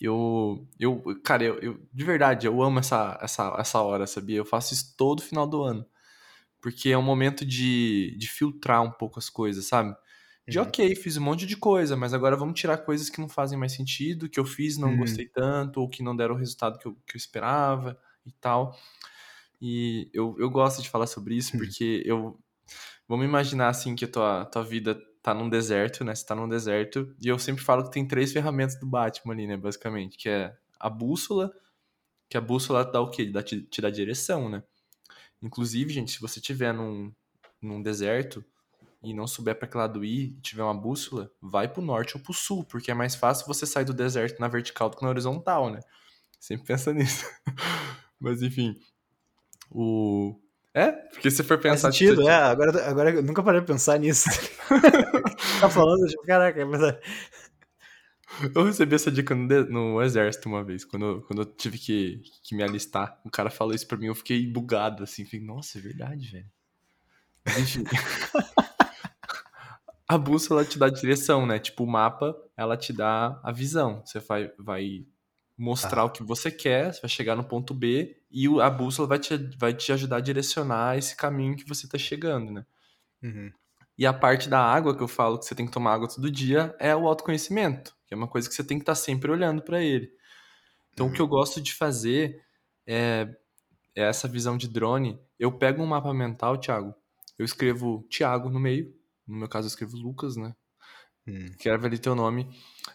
[0.00, 4.36] Eu, eu cara, eu, eu- de verdade, eu amo essa, essa, essa hora, sabia?
[4.38, 5.86] Eu faço isso todo final do ano.
[6.62, 9.96] porque é um momento de, de filtrar um pouco as coisas, sabe?
[10.48, 10.60] De Uhum.
[10.60, 13.72] ok, fiz um monte de coisa, mas agora vamos tirar coisas que não fazem mais
[13.74, 14.96] sentido, que eu fiz não Uhum.
[14.96, 18.76] gostei tanto, ou que não deram o resultado que eu, que eu esperava e tal.
[19.60, 21.56] E eu, eu gosto de falar sobre isso Uhum.
[21.56, 22.38] porque eu.
[23.08, 26.14] Vamos imaginar assim que a tua, tua vida tá num deserto, né?
[26.14, 27.14] Você tá num deserto.
[27.20, 29.56] E eu sempre falo que tem três ferramentas do Batman ali, né?
[29.56, 30.18] Basicamente.
[30.18, 31.52] Que é a bússola,
[32.28, 33.26] que a bússola dá o quê?
[33.26, 34.62] Dá, te, te dá direção, né?
[35.40, 37.12] Inclusive, gente, se você tiver num,
[37.60, 38.44] num deserto
[39.02, 42.32] e não souber para que lado ir, tiver uma bússola, vai pro norte ou pro
[42.32, 45.70] sul, porque é mais fácil você sair do deserto na vertical do que na horizontal,
[45.70, 45.80] né?
[46.38, 47.24] Sempre pensa nisso.
[48.20, 48.78] Mas enfim,
[49.70, 50.38] o
[50.74, 52.34] é, porque se for Faz pensar sentido, tipo, é.
[52.34, 54.28] Agora, agora eu nunca parei pra pensar nisso.
[55.60, 56.98] tá falando, tipo, caraca, é verdade.
[58.54, 61.78] eu recebi essa dica no, de- no exército uma vez, quando, eu- quando eu tive
[61.78, 63.20] que, que me alistar.
[63.24, 66.46] O cara falou isso pra mim, eu fiquei bugado assim, falei, nossa, é verdade, velho.
[67.60, 67.84] Enfim.
[70.08, 71.58] A bússola te dá direção, né?
[71.58, 74.02] Tipo, o mapa, ela te dá a visão.
[74.04, 75.06] Você vai, vai
[75.56, 76.04] mostrar Ah.
[76.04, 79.36] o que você quer, você vai chegar no ponto B e a bússola vai te,
[79.58, 82.66] vai te ajudar a direcionar esse caminho que você tá chegando, né?
[83.22, 83.52] Uhum.
[83.96, 86.30] E a parte da água que eu falo que você tem que tomar água todo
[86.30, 89.62] dia é o autoconhecimento, que é uma coisa que você tem que estar sempre olhando
[89.62, 90.10] para ele.
[90.92, 92.42] Então, o que eu gosto de fazer
[92.86, 93.28] é,
[93.94, 95.20] é essa visão de drone.
[95.38, 96.94] Eu pego um mapa mental, Thiago,
[97.38, 98.94] eu escrevo Thiago no meio,
[99.26, 100.54] no meu caso eu escrevo Lucas, né?
[101.26, 101.46] Hum.
[101.46, 102.48] Escreve ali teu nome.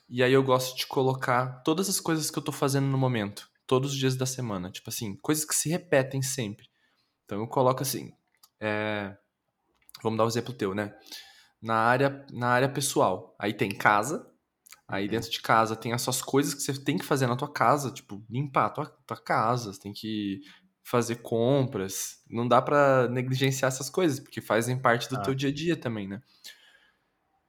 [0.09, 3.49] E aí eu gosto de colocar todas as coisas que eu tô fazendo no momento,
[3.67, 4.71] todos os dias da semana.
[4.71, 6.67] Tipo assim, coisas que se repetem sempre.
[7.25, 8.13] Então eu coloco assim.
[8.59, 9.15] é,
[10.03, 10.95] Vamos dar um exemplo teu, né?
[11.61, 13.35] Na área, na área pessoal.
[13.39, 14.31] Aí tem casa.
[14.87, 15.11] Aí Uhum.
[15.11, 17.91] dentro de casa tem as suas coisas que você tem que fazer na tua casa,
[17.91, 20.41] tipo, limpar a tua, tua casa, você tem que
[20.83, 22.23] fazer compras.
[22.29, 25.21] Não dá pra negligenciar essas coisas, porque fazem parte do Ah.
[25.21, 26.21] teu dia a dia também, né?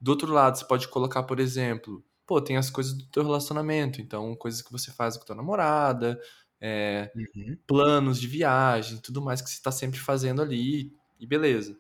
[0.00, 4.02] Do outro lado, você pode colocar, por exemplo, pô, tem as coisas do teu relacionamento,
[4.02, 6.20] então coisas que você faz com tua namorada,
[6.60, 7.58] é, Uhum.
[7.66, 11.78] planos de viagem, tudo mais que você está sempre fazendo ali, e beleza.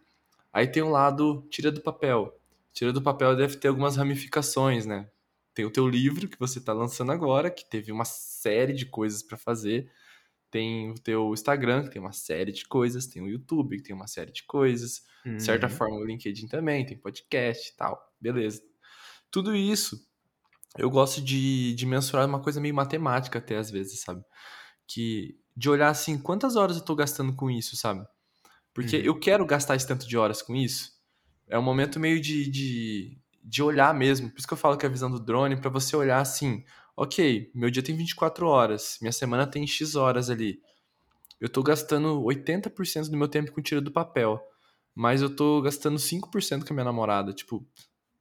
[0.52, 2.38] Aí tem um lado, tira do papel.
[2.72, 5.10] Tira do papel deve ter algumas ramificações, né?
[5.54, 9.22] Tem o teu livro que você está lançando agora, que teve uma série de coisas
[9.22, 9.90] para fazer.
[10.50, 13.06] Tem o teu Instagram, que tem uma série de coisas.
[13.06, 15.02] Tem o YouTube, que tem uma série de coisas.
[15.36, 15.70] De certa Uhum.
[15.70, 18.14] forma, o LinkedIn também, tem podcast e tal.
[18.20, 18.62] Beleza.
[19.30, 20.07] Tudo isso,
[20.76, 24.22] eu gosto de, de mensurar uma coisa meio matemática até às vezes, sabe?
[24.86, 28.04] Que de olhar assim, quantas horas eu tô gastando com isso, sabe?
[28.74, 29.02] Porque Uhum.
[29.02, 30.92] eu quero gastar esse tanto de horas com isso.
[31.48, 34.30] É um momento meio de, de, de olhar mesmo.
[34.30, 36.64] Por isso que eu falo que é a visão do drone, pra você olhar assim,
[36.96, 40.60] ok, meu dia tem 24 horas, minha semana tem X horas ali.
[41.40, 44.40] Eu tô gastando 80% do meu tempo com tira do papel.
[44.94, 47.32] Mas eu tô gastando 5% com a minha namorada.
[47.32, 47.64] Tipo,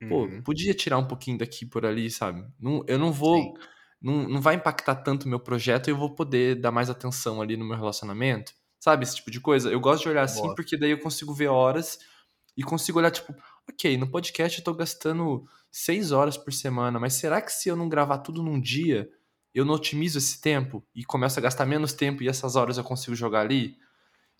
[0.07, 0.41] pô, Uhum.
[0.43, 2.45] podia tirar um pouquinho daqui por ali, sabe?
[2.59, 3.41] Não, eu não vou.
[3.41, 3.53] Sim.
[4.01, 7.41] Não, não vai impactar tanto o meu projeto e eu vou poder dar mais atenção
[7.41, 8.53] ali no meu relacionamento.
[8.79, 9.03] Sabe?
[9.03, 9.71] Esse tipo de coisa.
[9.71, 10.55] Eu gosto de olhar assim Boa.
[10.55, 11.97] porque daí eu consigo ver horas
[12.55, 13.33] e consigo olhar, tipo,
[13.69, 17.75] ok, no podcast eu tô gastando 6 horas por semana, mas será que se eu
[17.75, 19.09] não gravar tudo num dia,
[19.53, 22.83] eu não otimizo esse tempo e começo a gastar menos tempo e essas horas eu
[22.83, 23.75] consigo jogar ali?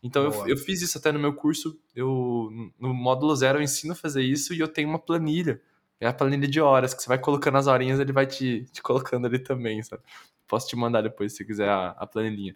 [0.02, 1.80] Então eu, eu fiz isso até no meu curso.
[1.95, 5.62] Eu, no módulo zero eu ensino a fazer isso e eu tenho uma planilha.
[6.00, 8.82] É a planilha de horas, que você vai colocando as horinhas, ele vai te, te
[8.84, 10.04] colocando ali também, sabe?
[10.48, 12.56] Posso te mandar depois se você quiser a, a planilhinha.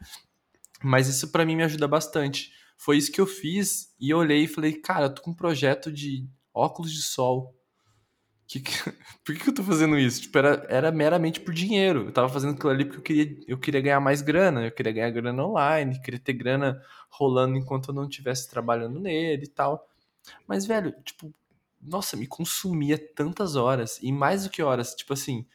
[0.84, 2.52] Mas isso pra mim me ajuda bastante.
[2.78, 5.36] Foi isso que eu fiz e eu olhei e falei, cara, eu tô com um
[5.36, 7.56] projeto de óculos de sol.
[8.52, 8.72] Que que-
[9.24, 10.24] Por que, eu tô fazendo isso?
[10.24, 12.08] Tipo, era, era meramente por dinheiro.
[12.08, 14.66] Eu tava fazendo aquilo ali porque eu queria, eu queria ganhar mais grana.
[14.66, 19.46] Eu queria ganhar grana online, queria ter grana rolando enquanto eu não estivesse trabalhando nele
[19.46, 19.88] e tal.
[20.46, 21.34] Mas, velho, tipo,
[21.82, 24.00] nossa, me consumia tantas horas.
[24.02, 25.46] E mais do que horas, tipo assim,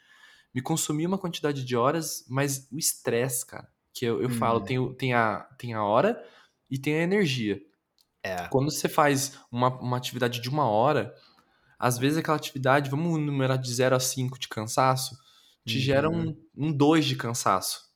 [0.55, 3.69] me consumia uma quantidade de horas, mas o estresse, cara.
[3.93, 4.65] Que eu, eu falo, Hum.
[4.65, 6.25] tem, tem, a, tem a hora
[6.71, 7.61] e tem a energia.
[8.23, 8.49] É.
[8.49, 11.15] Quando você faz uma, uma atividade de uma hora,
[11.79, 15.17] às vezes aquela atividade, vamos numerar de 0 a 5 de cansaço,
[15.65, 15.81] te Uhum.
[15.81, 17.87] gera um, um 2 de cansaço.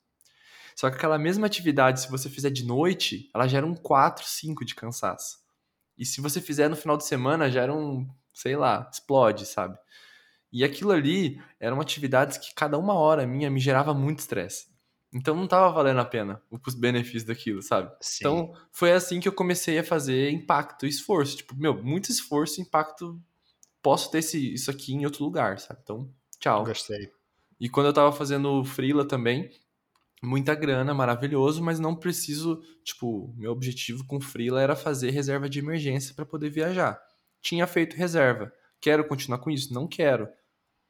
[0.76, 4.64] Só que aquela mesma atividade, se você fizer de noite, ela gera um 4, 5
[4.64, 5.38] de cansaço.
[5.98, 9.78] E se você fizer no final de semana, gera um, sei lá, explode, sabe?
[10.52, 14.68] E aquilo ali eram atividades que cada uma hora minha me gerava muito estresse.
[15.12, 17.92] Então não tava valendo a pena os benefícios daquilo, sabe?
[18.00, 18.18] Sim.
[18.18, 21.36] Então foi assim que eu comecei a fazer impacto e esforço.
[21.38, 23.20] Tipo, meu, muito esforço e impacto.
[23.82, 25.80] Posso ter esse, isso aqui em outro lugar, sabe?
[25.82, 26.64] Então, tchau.
[26.64, 27.10] Gostei.
[27.58, 29.50] E quando eu tava fazendo freela também,
[30.22, 35.58] muita grana, maravilhoso, mas não preciso, tipo, meu objetivo com freela era fazer reserva de
[35.58, 37.00] emergência para poder viajar.
[37.40, 38.52] Tinha feito reserva.
[38.80, 39.72] Quero continuar com isso?
[39.72, 40.28] Não quero.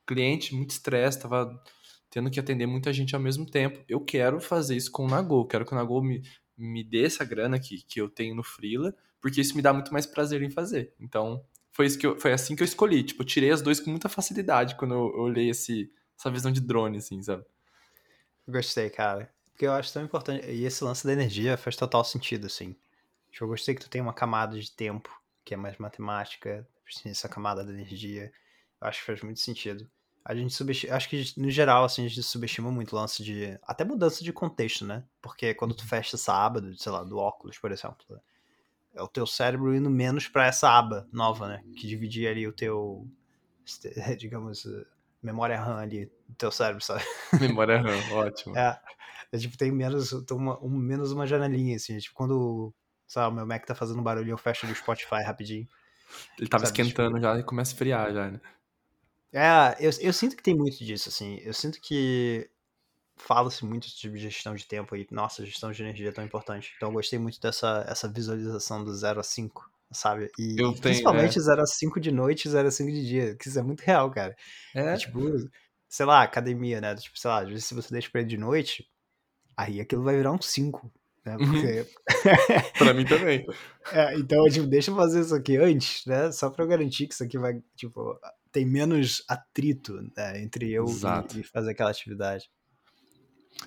[0.07, 1.61] Cliente, muito estresse, tava
[2.09, 3.85] tendo que atender muita gente ao mesmo tempo.
[3.89, 6.23] Eu quero fazer isso com o Nagô, quero que o Nagô me,
[6.57, 9.93] me dê essa grana que, que eu tenho no freela, porque isso me dá muito
[9.93, 10.93] mais prazer em fazer.
[10.99, 13.03] Então, foi, isso que eu, foi assim que eu escolhi.
[13.03, 16.51] Tipo, eu tirei as duas com muita facilidade quando eu, eu olhei esse, essa visão
[16.51, 17.45] de drone, assim, sabe?
[18.47, 19.33] Gostei, cara.
[19.53, 20.47] Porque eu acho tão importante.
[20.51, 22.75] E esse lance da energia faz total sentido, assim.
[23.31, 25.11] Tipo, eu gostei que tu tem uma camada de tempo,
[25.45, 26.67] que é mais matemática,
[27.05, 28.33] essa camada da energia.
[28.81, 29.89] Eu acho que faz muito sentido.
[30.25, 30.95] A gente subestima.
[30.95, 33.59] Acho que, no geral, assim, a gente subestima muito o lance de.
[33.63, 35.05] Até mudança de contexto, né?
[35.23, 38.19] Porque quando tu fecha essa aba, do, sei lá, do óculos, por exemplo, né?
[38.95, 41.63] É o teu cérebro indo menos para essa aba nova, né?
[41.77, 43.07] Que dividia ali o teu.
[44.19, 44.67] Digamos
[45.23, 47.03] memória RAM ali do teu cérebro, sabe?
[47.41, 48.57] Memória RAM, ótimo.
[48.57, 48.81] É,
[49.33, 51.99] é tipo, tem menos uma, um, menos uma janelinha, assim.
[51.99, 52.75] Tipo, quando,
[53.07, 55.69] sabe, o meu Mac tá fazendo barulho, eu fecho do Spotify rapidinho.
[56.39, 57.23] Ele tava sabe, esquentando tipo...
[57.23, 58.41] já e começa a esfriar já, né?
[59.33, 61.39] É, eu, eu sinto que tem muito disso, assim.
[61.45, 62.51] Eu sinto que
[63.21, 65.07] fala-se muito de gestão de tempo aí.
[65.11, 66.73] Nossa, gestão de energia é tão importante.
[66.77, 70.31] Então eu gostei muito dessa essa visualização do 0 a 5 sabe?
[70.39, 71.43] E eu tenho, principalmente é.
[71.43, 73.81] 0 a 5 de noite e 0 a 5 de dia, que isso é muito
[73.81, 74.37] real, cara.
[74.75, 74.97] É.
[74.97, 75.21] tipo,
[75.89, 76.95] sei lá, academia, né?
[76.95, 78.89] Tipo, sei lá, às vezes se você deixa pra ele de noite,
[79.57, 80.91] aí aquilo vai virar um 5.
[81.25, 81.37] Né?
[81.37, 81.53] Uhum.
[81.53, 81.87] Porque...
[82.79, 83.47] pra mim também.
[83.93, 86.31] É, então, tipo, deixa eu fazer isso aqui antes, né?
[86.31, 88.17] Só pra eu garantir que isso aqui vai, tipo,
[88.53, 90.41] tem menos atrito né?
[90.41, 92.49] entre eu e, e, fazer aquela atividade.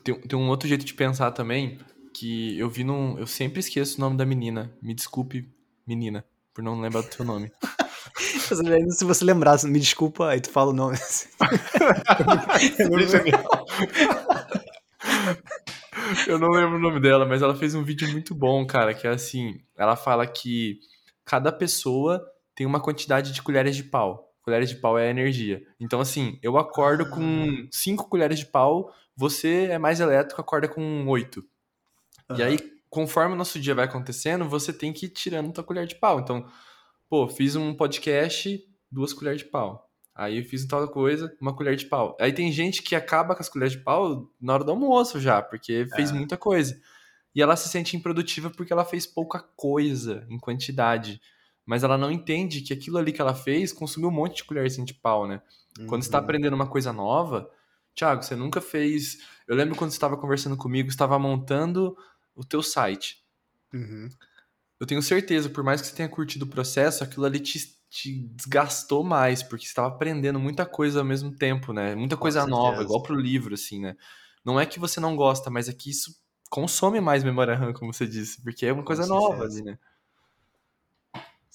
[0.03, 1.79] Tem, tem um outro jeito de pensar também,
[2.13, 3.17] que eu vi num.
[3.17, 4.71] Eu sempre esqueço o nome da menina.
[4.81, 5.49] Me desculpe
[5.85, 7.51] menina, por não lembrar do seu nome.
[8.17, 10.97] Se você lembrasse, me desculpa, aí tu fala o nome.
[16.27, 19.07] Eu não lembro o nome dela, mas ela fez um vídeo muito bom, cara, que
[19.07, 20.79] é assim, ela fala que
[21.25, 22.21] cada pessoa
[22.55, 24.22] tem uma quantidade de colheres de pau.
[24.43, 25.65] Colheres de pau é energia.
[25.79, 31.07] Então, assim, eu acordo com cinco colheres de pau, você é mais elétrico, acorda com
[31.07, 31.43] oito.
[32.29, 32.37] Uhum.
[32.37, 35.87] E aí, conforme o nosso dia vai acontecendo, você tem que ir tirando tua colher
[35.87, 36.19] de pau.
[36.19, 36.45] Então,
[37.09, 38.59] pô, fiz um podcast,
[38.91, 39.89] duas colheres de pau.
[40.15, 42.15] Aí eu fiz tal coisa, uma colher de pau.
[42.19, 45.41] Aí tem gente que acaba com as colheres de pau na hora do almoço já,
[45.41, 46.13] porque fez é.
[46.13, 46.79] muita coisa.
[47.33, 51.19] E ela se sente improdutiva porque ela fez pouca coisa em quantidade.
[51.65, 54.85] Mas ela não entende que aquilo ali que ela fez consumiu um monte de colherzinha
[54.85, 55.41] de pau, né?
[55.79, 55.87] Uhum.
[55.87, 57.49] Quando você está aprendendo uma coisa nova,
[57.95, 59.19] Thiago, você nunca fez.
[59.47, 61.95] Eu lembro quando você estava conversando comigo, estava montando
[62.35, 63.23] o teu site.
[63.73, 64.09] Uhum.
[64.79, 67.59] Eu tenho certeza, por mais que você tenha curtido o processo, aquilo ali te,
[67.89, 71.95] te desgastou mais, porque você estava aprendendo muita coisa ao mesmo tempo, né?
[71.95, 73.95] Muita coisa nova, igual pro livro, assim, né?
[74.43, 76.11] Não é que você não gosta, mas é que isso
[76.49, 79.77] consome mais memória RAM, como você disse, porque é uma coisa nova ali, né?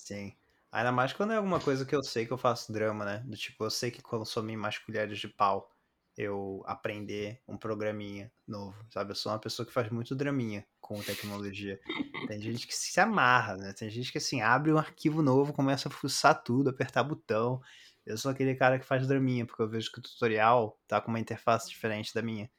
[0.08, 0.32] Sim.
[0.72, 3.18] Ainda mais quando é alguma coisa que eu sei que eu faço drama, né?
[3.26, 5.70] Do tipo, eu sei que consome mais colheres de pau
[6.16, 9.10] eu aprender um programinha novo, sabe?
[9.10, 11.78] Eu sou uma pessoa que faz muito draminha com tecnologia.
[12.26, 13.74] Tem gente que se amarra, né?
[13.74, 17.60] Tem gente que, assim, abre um arquivo novo, começa a fuçar tudo, apertar botão.
[18.06, 21.10] Eu sou aquele cara que faz draminha, porque eu vejo que o tutorial tá com
[21.10, 22.50] uma interface diferente da minha.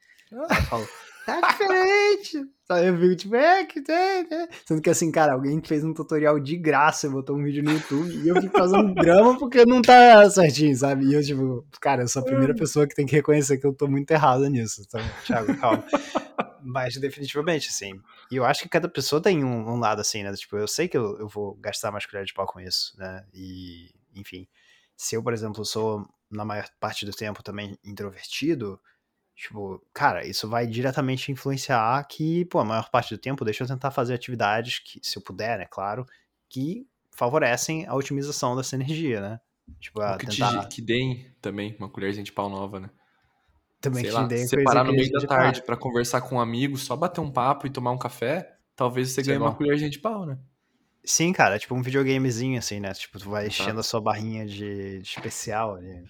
[0.70, 0.88] Falo,
[1.26, 2.48] tá diferente.
[2.70, 4.48] Aí eu fico tipo, é, que tem, né?
[4.64, 8.12] Sendo que assim, cara, alguém fez um tutorial de graça botou um vídeo no YouTube
[8.24, 11.06] e eu fico fazendo drama porque não tá certinho, sabe?
[11.06, 12.56] E eu, tipo, cara, eu sou a primeira hum.
[12.56, 14.84] pessoa que tem que reconhecer que eu tô muito errado nisso.
[14.86, 15.84] Então, Thiago, calma.
[16.62, 18.00] Mas definitivamente, assim.
[18.32, 20.32] E eu acho que cada pessoa tem um, um lado assim, né?
[20.34, 23.26] Tipo, eu sei que eu, eu vou gastar mais colher de pau com isso, né?
[23.34, 24.48] E, enfim.
[24.96, 28.80] Se eu, por exemplo, sou, na maior parte do tempo, também introvertido,
[29.40, 33.68] Tipo, cara, isso vai diretamente influenciar que, pô, a maior parte do tempo deixa eu
[33.70, 36.06] tentar fazer atividades que, se eu puder, né, claro,
[36.50, 36.86] que
[37.16, 39.40] favorecem a otimização dessa energia, né?
[39.80, 40.68] Tipo, a que, tentar...
[40.68, 42.90] te, que deem também uma colherzinha de pau nova, né?
[43.80, 46.76] Também Sei que lá, deem separar no meio da tarde para conversar com um amigo,
[46.76, 50.26] só bater um papo e tomar um café, talvez você ganhe uma colherzinha de pau,
[50.26, 50.38] né?
[51.02, 52.92] Sim, cara, tipo um videogamezinho assim, né?
[52.94, 56.04] Tipo, tu vai enchendo a sua barrinha de, de especial ali.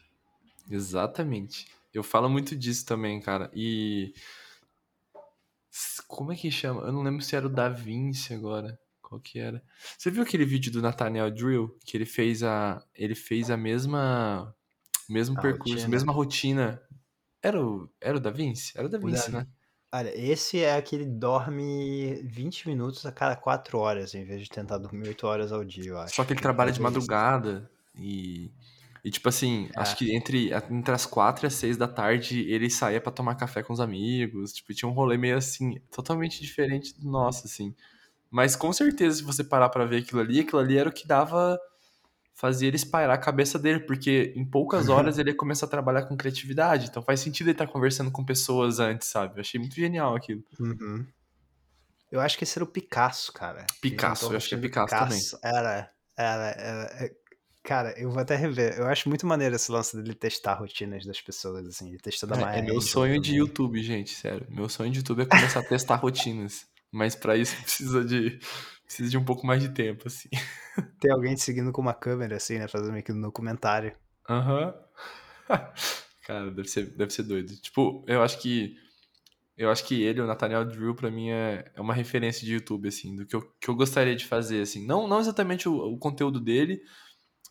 [0.68, 1.68] Exatamente.
[1.94, 3.50] Eu falo muito disso também, cara.
[3.54, 4.14] E.
[6.08, 6.82] Como é que chama?
[6.82, 8.80] Eu não lembro se era o Da Vinci agora.
[9.02, 9.64] Qual que era?
[9.98, 11.78] Você viu aquele vídeo do Nathaniel Drill?
[11.84, 12.84] Que ele fez a.
[12.94, 14.56] Ele fez a mesma.
[15.10, 15.90] Mesmo a percurso, rotina.
[15.90, 16.82] mesma rotina.
[17.42, 18.74] Era o, era o Da Vinci?
[18.78, 19.40] Era o Da Vinci, o da...
[19.40, 19.48] né?
[19.92, 24.78] Olha, esse é aquele dorme 20 minutos a cada 4 horas, em vez de tentar
[24.78, 26.16] dormir 8 horas ao dia, eu acho.
[26.16, 28.52] Só que ele trabalha de madrugada e
[29.04, 29.80] E, tipo assim, É.
[29.82, 33.36] acho que entre, entre as quatro e as seis da tarde ele saía pra tomar
[33.36, 34.54] café com os amigos.
[34.54, 37.74] Tipo, tinha um rolê meio assim, totalmente diferente do nosso, assim.
[38.30, 41.08] Mas com certeza, se você parar pra ver aquilo ali, aquilo ali era o que
[41.08, 41.58] dava.
[42.36, 46.04] fazia ele espairar a cabeça dele, porque em poucas horas ele ia começar a trabalhar
[46.04, 46.88] com criatividade.
[46.88, 49.36] Então faz sentido ele estar conversando com pessoas antes, sabe?
[49.36, 50.42] Eu achei muito genial aquilo.
[50.58, 51.06] Uhum.
[52.10, 53.66] Eu acho que esse era o Picasso, cara.
[53.82, 55.20] Picasso, eu acho que é o Picasso também.
[55.44, 57.12] Era, era, era.
[57.70, 58.80] Cara, eu vou até rever.
[58.80, 61.90] Eu acho muito maneiro esse lance dele testar rotinas das pessoas, assim.
[61.90, 63.38] Ele testou da É, é meu sonho de também.
[63.38, 64.48] YouTube, gente, sério.
[64.50, 66.66] Meu sonho de YouTube é começar a testar rotinas.
[66.92, 68.40] Mas pra isso precisa de
[68.84, 70.30] precisa de um pouco mais de tempo, assim.
[71.00, 72.68] Tem alguém te seguindo com uma câmera, assim, né?
[72.68, 73.96] Fazendo meio que um documentário.
[74.28, 74.74] Aham.
[76.26, 77.56] Cara, deve ser, deve ser doido.
[77.56, 78.76] Tipo, eu acho que
[79.56, 82.88] eu acho que ele, o Nathaniel Drew, pra mim é, é uma referência de YouTube,
[82.88, 84.88] assim, do que eu, que eu gostaria de fazer, assim.
[84.88, 86.82] Não, não exatamente o, o conteúdo dele,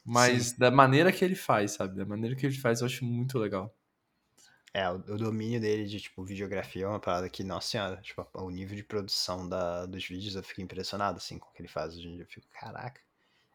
[0.09, 1.95] mas da maneira que ele faz, sabe?
[1.97, 3.75] Da maneira que ele faz eu acho muito legal.
[4.73, 8.27] É, o, o domínio dele de, tipo, videografia é uma parada que, nossa senhora, tipo,
[8.35, 11.69] o nível de produção da, dos vídeos eu fico impressionado, assim, com o que ele
[11.69, 12.23] faz hoje em dia.
[12.23, 13.01] Eu fico, caraca.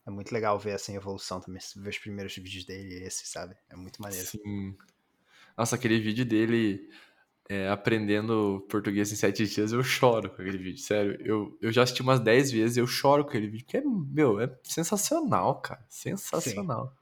[0.06, 3.56] É muito legal ver essa evolução também, ver os primeiros vídeos dele e esse, sabe?
[3.70, 4.28] É muito maneiro.
[4.28, 4.78] Sim.
[5.58, 6.90] Nossa, aquele vídeo dele
[7.50, 11.18] é, aprendendo português em sete dias, eu choro com aquele vídeo, sério.
[11.22, 13.84] Eu, eu já assisti umas 10 vezes e eu choro com aquele vídeo, porque, é,
[13.86, 15.86] meu, é sensacional, cara.
[15.90, 16.94] Sensacional.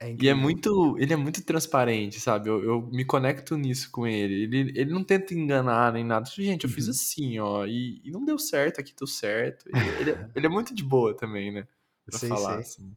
[0.00, 2.48] É E é muito, ele é muito transparente, sabe?
[2.48, 4.44] Eu, eu me conecto nisso com ele.
[4.44, 6.24] Ele, ele não tenta enganar nem nada.
[6.30, 6.90] Gente, eu fiz Uhum.
[6.90, 9.68] assim, ó, e, e não deu certo, aqui deu certo.
[9.68, 11.66] Ele, ele, é- ele é muito de boa também, né?
[12.06, 12.60] Pra Sei, falar, sei.
[12.60, 12.96] assim.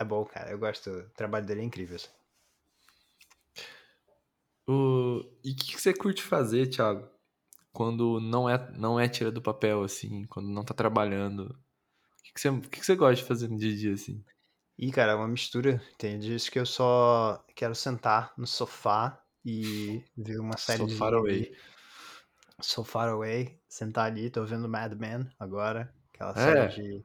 [0.00, 0.50] É bom, cara.
[0.52, 0.90] Eu gosto.
[0.90, 1.96] O trabalho dele é incrível.
[1.96, 2.08] assim.
[4.66, 5.24] O...
[5.44, 7.08] E o que, que você curte fazer, Thiago?
[7.72, 11.42] Quando não é, não é tira do papel, assim, quando não tá trabalhando.
[12.18, 13.92] O que, que, você, o que, que você gosta de fazer no dia a dia,
[13.94, 14.24] assim?
[14.78, 15.82] Ih, cara, é uma mistura.
[15.98, 21.14] Tem dias que eu só quero sentar no sofá e ver uma So série far
[21.14, 21.54] away.
[22.60, 26.66] So Far Away, sentar ali, tô vendo Mad Men agora, aquela série É.
[26.68, 27.04] de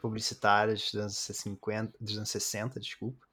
[0.00, 3.26] publicitárias dos anos 50, dos anos 60, desculpa,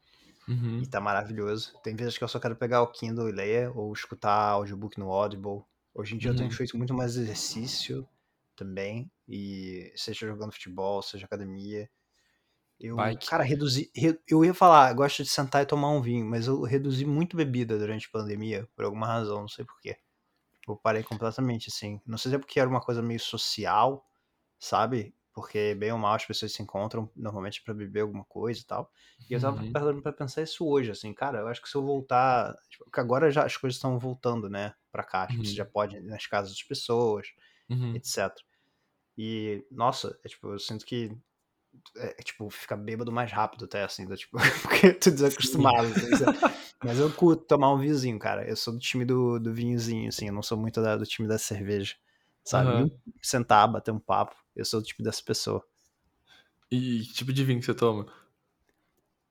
[0.48, 0.82] Uhum.
[0.82, 1.74] e tá maravilhoso.
[1.84, 5.12] Tem vezes que eu só quero pegar o Kindle e ler, ou escutar audiobook no
[5.12, 5.64] Audible.
[5.94, 6.52] Hoje em dia eu tenho Uhum.
[6.52, 8.08] feito muito mais exercício
[8.56, 11.90] também, e seja jogando futebol, seja academia.
[12.80, 13.26] Eu, Bike.
[13.26, 13.92] cara, reduzi.
[13.96, 17.38] re- eu ia falar, gosto de sentar e tomar um vinho, mas eu reduzi muito
[17.38, 19.98] bebida durante a pandemia, por alguma razão, não sei porquê.
[20.68, 22.02] Eu parei completamente, assim.
[22.06, 24.06] Não sei se é porque era uma coisa meio social,
[24.60, 25.16] sabe?
[25.34, 28.92] Porque, bem ou mal, as pessoas se encontram normalmente pra beber alguma coisa e tal.
[29.30, 29.72] E eu tava Uhum.
[29.72, 32.54] parando pra pensar isso hoje, assim, cara, eu acho que se eu voltar.
[32.70, 35.28] Tipo, porque agora já as coisas estão voltando, né, pra cá.
[35.28, 35.56] Tipo, você Uhum.
[35.56, 37.28] já pode ir nas casas das pessoas,
[37.70, 37.94] Uhum.
[37.94, 38.46] etc.
[39.18, 41.12] E, nossa, é, tipo, eu sinto que.
[41.98, 45.90] É, é, tipo, fica bêbado mais rápido até, assim, do, tipo, porque eu tô desacostumado.
[45.90, 46.08] assim?
[46.82, 48.48] Mas eu curto tomar um vinhozinho, cara.
[48.50, 51.28] Eu sou do time do, do vinhozinho, assim, eu não sou muito da- do time
[51.28, 51.96] da cerveja,
[52.44, 52.70] sabe?
[52.70, 52.82] Aham.
[52.82, 55.64] E um- sentar, bater um papo, eu sou do tipo dessa pessoa.
[56.72, 58.06] E que tipo de vinho que você toma?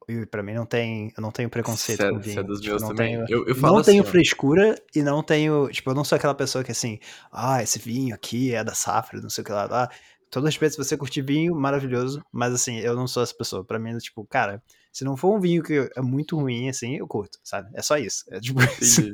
[0.08, 2.44] E pra mim não tem, eu não tenho preconceito é- com é vinho.
[2.44, 3.14] dos Tipo, meus não também.
[3.14, 4.12] tenho, Eu- eu falo não tenho assim, ó.
[4.12, 6.98] frescura e não tenho, tipo, eu não sou aquela pessoa que assim,
[7.30, 9.66] ah, esse vinho aqui é da safra, não sei o que lá.
[9.70, 9.88] Ah,
[10.30, 13.64] todo respeito se você curtir vinho, maravilhoso, mas assim, eu não sou essa pessoa.
[13.64, 14.60] Pra mim, é tipo, cara,
[14.92, 17.70] se não for um vinho que é muito ruim, assim, eu curto, sabe?
[17.74, 18.24] É só isso.
[18.30, 19.12] É tipo isso.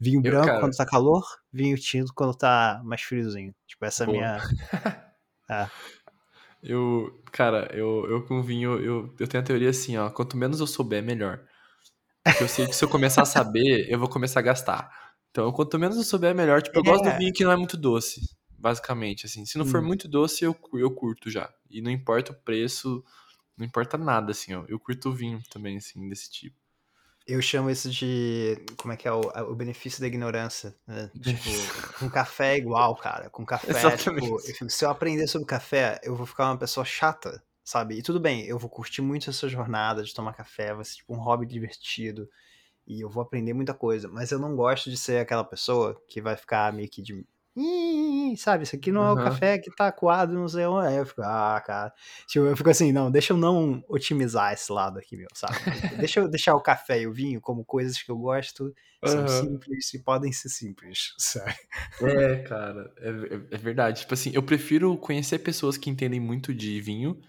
[0.00, 3.54] Vinho Eu, branco cara- quando tá calor, vinho tinto quando tá mais friozinho.
[3.66, 4.36] Tipo, essa é a minha.
[5.48, 5.68] É.
[6.62, 10.10] Eu, cara, eu, eu com vinho, eu, eu tenho a teoria assim, ó.
[10.10, 11.40] Quanto menos eu souber, melhor.
[12.24, 14.90] Porque eu sei que se eu começar a saber, eu vou começar a gastar.
[15.30, 16.60] Então, quanto menos eu souber, melhor.
[16.62, 17.18] Tipo, eu gosto do É.
[17.18, 18.20] vinho que não é muito doce,
[18.58, 19.44] basicamente, assim.
[19.46, 19.86] Se não for Hum.
[19.86, 21.48] muito doce, eu, eu curto já.
[21.70, 23.04] E não importa o preço,
[23.56, 24.64] não importa nada, assim, ó.
[24.66, 26.56] Eu curto o vinho também, assim, desse tipo.
[27.26, 28.56] Eu chamo isso de.
[28.76, 29.20] Como é que é o,
[29.50, 30.74] o benefício da ignorância?
[30.86, 31.10] né?
[31.20, 33.28] Tipo, com café é igual, cara.
[33.30, 34.24] Com café, Exatamente.
[34.24, 37.98] tipo, eu se eu aprender sobre café, eu vou ficar uma pessoa chata, sabe?
[37.98, 41.14] E tudo bem, eu vou curtir muito essa jornada de tomar café, vai ser tipo
[41.14, 42.28] um hobby divertido.
[42.86, 44.06] E eu vou aprender muita coisa.
[44.06, 47.26] Mas eu não gosto de ser aquela pessoa que vai ficar meio que de.
[47.56, 50.88] "Ih, Sabe, isso aqui não é o café que tá coado, não sei onde.
[50.88, 51.92] Aí eu fico, ah, cara.
[52.26, 55.60] Tipo, eu fico assim, não, deixa eu não otimizar esse lado aqui, meu, sabe?
[55.90, 59.26] Deixa eu deixar o café e o vinho como coisas que eu gosto, são Aham.
[59.26, 61.54] simples e podem ser simples, sabe?
[62.00, 64.00] É, cara, é, é- é verdade.
[64.00, 67.20] Tipo assim, eu prefiro conhecer pessoas que entendem muito de vinho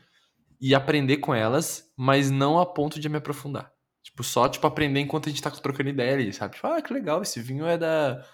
[0.62, 3.72] e aprender com elas, mas não a ponto de me aprofundar.
[4.04, 6.56] Tipo, só, tipo, aprender enquanto a gente tá trocando ideia ali, sabe?
[6.56, 8.26] Tipo, ah, que legal, esse vinho é da...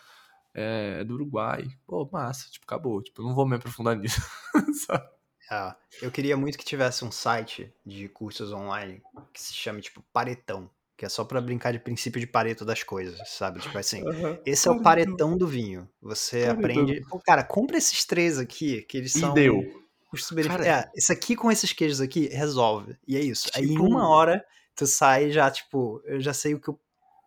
[0.54, 1.68] É, é do Uruguai.
[1.88, 2.50] Pô, massa.
[2.52, 3.02] Tipo, acabou.
[3.02, 4.22] Tipo, não vou me aprofundar nisso,
[4.88, 5.08] sabe?
[5.50, 9.02] Ah, eu queria muito que tivesse um site de cursos online
[9.34, 10.70] que se chame, tipo, Paretão.
[10.96, 13.60] Que é só pra brincar de princípio de Pareto das coisas, sabe?
[13.60, 14.38] Tipo assim, Aham.
[14.46, 15.90] esse é o paretão do vinho.
[16.00, 16.60] Você Paretão.
[16.84, 17.02] aprende.
[17.10, 19.34] Pô, cara, compra esses três aqui, que eles E são.
[19.34, 19.60] deu.
[20.12, 20.64] custo-benefício.
[20.64, 22.96] Cara, É, esse aqui com esses queijos aqui resolve.
[23.08, 23.50] E é isso.
[23.56, 24.46] Aí em Tipo- uma hora
[24.76, 26.80] tu sai já, tipo, eu já sei o que eu.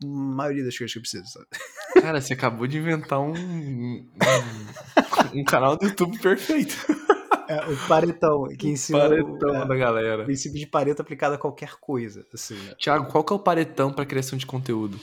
[0.04, 1.46] A maioria das coisas que eu preciso, sabe?
[2.06, 4.08] Cara, você acabou de inventar um, um,
[5.34, 6.76] um canal do YouTube perfeito.
[7.48, 10.24] É, o paretão, que ensina Paretão o, é, da galera.
[10.24, 12.26] princípio de pareto aplicado a qualquer coisa.
[12.34, 12.58] Assim?
[12.76, 14.98] Thiago, qual que é o paretão pra criação de conteúdo?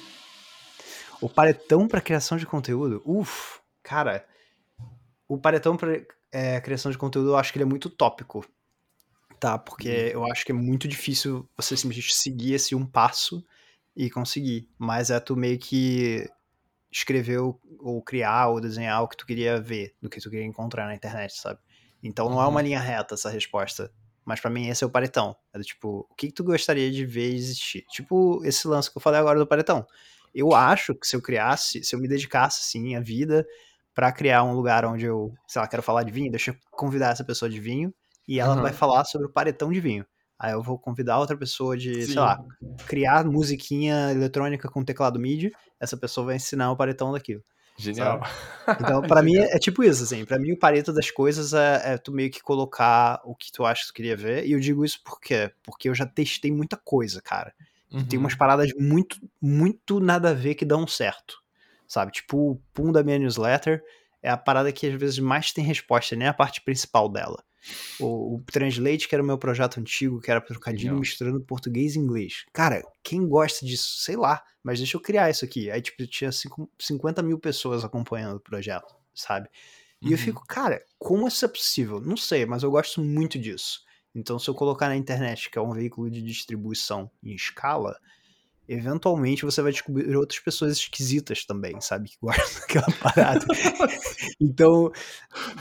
[1.22, 4.26] O paretão para criação de conteúdo, uff, cara,
[5.26, 6.02] o paretão para
[6.60, 8.46] criação de conteúdo eu acho que ele é muito tópico,
[9.40, 9.58] tá?
[9.58, 13.42] Porque eu acho que é muito difícil você simplesmente seguir esse um passo
[13.96, 16.30] e conseguir, mas é tu meio que
[16.94, 20.86] escrever ou, criar ou desenhar o que tu queria ver, do que tu queria encontrar
[20.86, 21.60] na internet, sabe?
[22.02, 22.64] Então não é uma Uhum.
[22.64, 23.92] linha reta essa resposta.
[24.26, 25.36] Mas pra mim esse é o paretão.
[25.54, 27.84] É do tipo, o que, que tu gostaria de ver existir?
[27.90, 29.86] Tipo esse lance que eu falei agora do paretão.
[30.34, 33.46] Eu acho que se eu criasse, se eu me dedicasse assim a vida
[33.94, 37.12] pra criar um lugar onde eu, sei lá, quero falar de vinho, deixa eu convidar
[37.12, 37.94] essa pessoa de vinho
[38.28, 38.62] e ela Aham.
[38.62, 40.06] vai falar sobre o paretão de vinho.
[40.44, 42.12] Aí eu vou convidar outra pessoa de, Sim.
[42.12, 42.44] sei lá,
[42.86, 47.42] criar musiquinha eletrônica com teclado MIDI, essa pessoa vai ensinar o paretão daquilo.
[47.78, 48.22] Genial.
[48.80, 50.26] Então, pra mim, é, é tipo isso, assim.
[50.26, 53.66] Pra mim, o pareto das coisas é, é tu meio que colocar o que tu
[53.66, 54.46] acha que tu queria ver.
[54.46, 55.50] E eu digo isso por quê?
[55.64, 57.54] Porque eu já testei muita coisa, cara.
[57.90, 58.06] Uhum.
[58.06, 61.42] Tem umas paradas muito, muito nada a ver que dão certo.
[61.88, 62.12] Sabe?
[62.12, 63.82] Tipo, o Pum da minha newsletter
[64.22, 67.42] é a parada que às vezes mais tem resposta, nem a parte principal dela.
[68.00, 72.00] O, o Translate, que era o meu projeto antigo, que era trocadilho misturando português e
[72.00, 72.46] inglês.
[72.52, 75.70] Cara, quem gosta disso, sei lá, mas deixa eu criar isso aqui.
[75.72, 79.50] Aí, tipo, tinha cinco- 50 mil pessoas acompanhando o projeto, sabe?
[80.02, 80.18] E eu Uhum.
[80.18, 82.00] fico, cara, como isso é possível?
[82.02, 83.82] Não sei, mas eu gosto muito disso.
[84.14, 87.98] Então, se eu colocar na internet, que é um veículo de distribuição em escala,
[88.68, 92.10] eventualmente você vai descobrir outras pessoas esquisitas também, sabe?
[92.10, 93.46] Que gostam daquela parada.
[94.40, 94.92] então,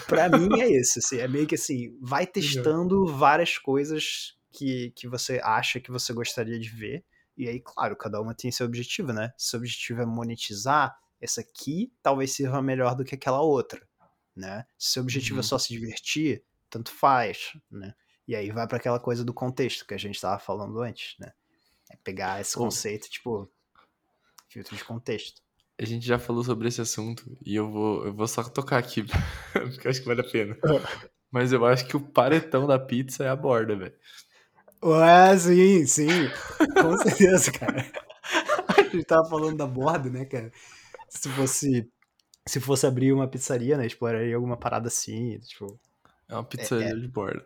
[0.07, 5.09] pra mim é isso, assim, é meio que assim, vai testando várias coisas que, que
[5.09, 7.05] você acha que você gostaria de ver,
[7.37, 9.33] e aí, claro, cada uma tem seu objetivo, né?
[9.39, 13.81] Se o objetivo é monetizar, essa aqui talvez sirva melhor do que aquela outra,
[14.37, 14.65] né?
[14.79, 15.43] Se o objetivo é Uhum.
[15.43, 17.95] só se divertir, tanto faz, né?
[18.29, 21.33] E aí vai pra aquela coisa do contexto que a gente tava falando antes, né?
[21.93, 23.51] É pegar esse conceito, tipo,
[24.49, 25.43] filtro de contexto.
[25.79, 29.05] A gente já falou sobre esse assunto e eu vou, eu vou só tocar aqui,
[29.53, 30.57] porque eu acho que vale a pena.
[31.31, 33.95] Mas eu acho que o paretão da pizza é a borda, velho.
[34.83, 36.09] Ué, sim, sim.
[36.81, 37.87] Com certeza, cara.
[38.69, 40.51] A gente tava falando da borda, né, cara?
[41.09, 41.89] Se fosse.
[42.47, 43.87] Se fosse abrir uma pizzaria, né?
[43.87, 45.79] Exploraria alguma parada assim, tipo.
[46.29, 47.45] É uma pizzaria de borda.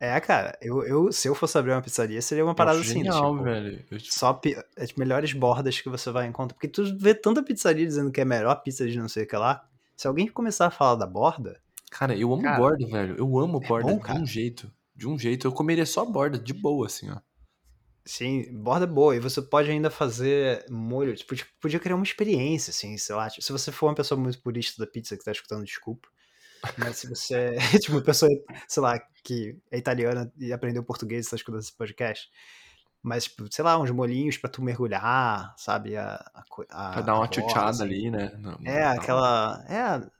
[0.00, 3.32] É, cara, eu, eu, se eu fosse abrir uma pizzaria, seria uma parada assim, genial,
[3.32, 3.84] tipo, velho.
[3.90, 6.54] Eu, tipo, só pi- as melhores bordas que você vai encontrar.
[6.54, 9.26] Porque tu vê tanta pizzaria dizendo que é a melhor pizza de não sei o
[9.26, 9.66] que lá.
[9.96, 13.14] Se alguém começar a falar da borda, Cara, eu amo Cara, borda, velho.
[13.16, 14.72] Eu amo é borda bom, de um jeito.
[14.96, 15.46] De um jeito.
[15.46, 17.18] Eu comeria só borda, de boa, assim, ó.
[18.04, 19.14] Sim, borda é boa.
[19.14, 21.14] E você pode ainda fazer molho.
[21.14, 23.30] Tipo, tipo, podia criar uma experiência, assim, sei lá.
[23.30, 26.08] Tipo, se você for uma pessoa muito purista da pizza que tá escutando, desculpa.
[26.78, 28.30] Mas se você é tipo uma pessoa,
[28.68, 32.28] sei lá, que é italiana e aprendeu português e tá escutando esse podcast.
[33.02, 35.94] Mas, tipo, sei lá, uns molhinhos pra tu mergulhar, sabe?
[35.94, 36.40] A, a,
[36.70, 37.82] a, Pra dar uma a borda, chuchada assim.
[37.82, 38.32] ali, né?
[38.38, 39.64] No- É, na- aquela.
[39.68, 40.14] É.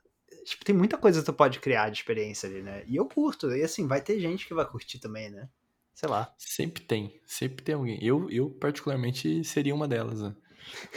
[0.45, 2.83] Tipo, tem muita coisa que tu pode criar de experiência ali, né?
[2.85, 3.49] E eu curto.
[3.51, 5.49] E assim, vai ter gente que vai curtir também, né?
[5.95, 6.31] Sei lá.
[6.37, 7.19] Sempre tem.
[7.25, 7.97] Sempre tem alguém.
[8.03, 10.35] Eu, eu particularmente, seria uma delas, né?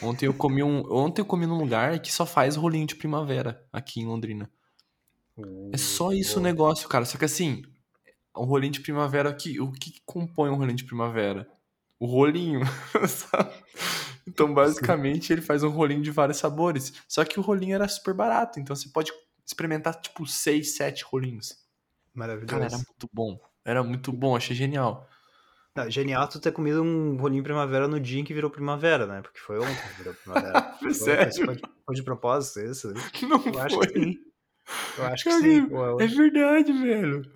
[0.03, 0.83] Ontem eu comi um.
[0.93, 4.51] Ontem eu comi num lugar que só faz rolinho de primavera aqui em Londrina.
[5.73, 7.05] É só isso o negócio, cara.
[7.05, 7.63] Só que assim,
[8.35, 11.49] o rolinho de primavera aqui, o que compõe um rolinho de primavera?
[11.99, 12.61] O rolinho,
[13.09, 13.53] sabe?
[14.27, 16.93] Então, basicamente, ele faz um rolinho de vários sabores.
[17.09, 19.13] Só que o rolinho era super barato, então você pode
[19.45, 21.57] experimentar, tipo, seis, sete rolinhos.
[22.15, 22.53] Maravilhoso.
[22.53, 23.41] Cara, era muito bom.
[23.65, 25.09] Era muito bom, achei genial.
[25.75, 29.23] Não, genial tu ter comido um rolinho primavera no dia em que virou primavera, né?
[29.23, 30.75] Porque foi ontem que virou primavera.
[30.93, 31.47] Sério?
[31.47, 32.93] Foi, foi de propósito isso?
[33.23, 33.87] Não Eu acho foi.
[33.87, 34.28] que sim.
[34.97, 35.67] Eu acho que sim.
[35.71, 37.31] Ué, É verdade, velho.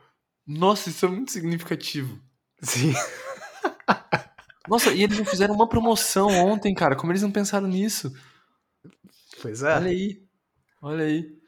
[0.46, 2.20] Nossa, isso é muito significativo.
[2.60, 2.92] Sim.
[4.68, 6.94] Nossa, e eles não fizeram uma promoção ontem, cara.
[6.94, 8.12] Como eles não pensaram nisso?
[9.40, 9.76] Pois é.
[9.76, 10.22] Olha aí.
[10.80, 11.38] Olha aí.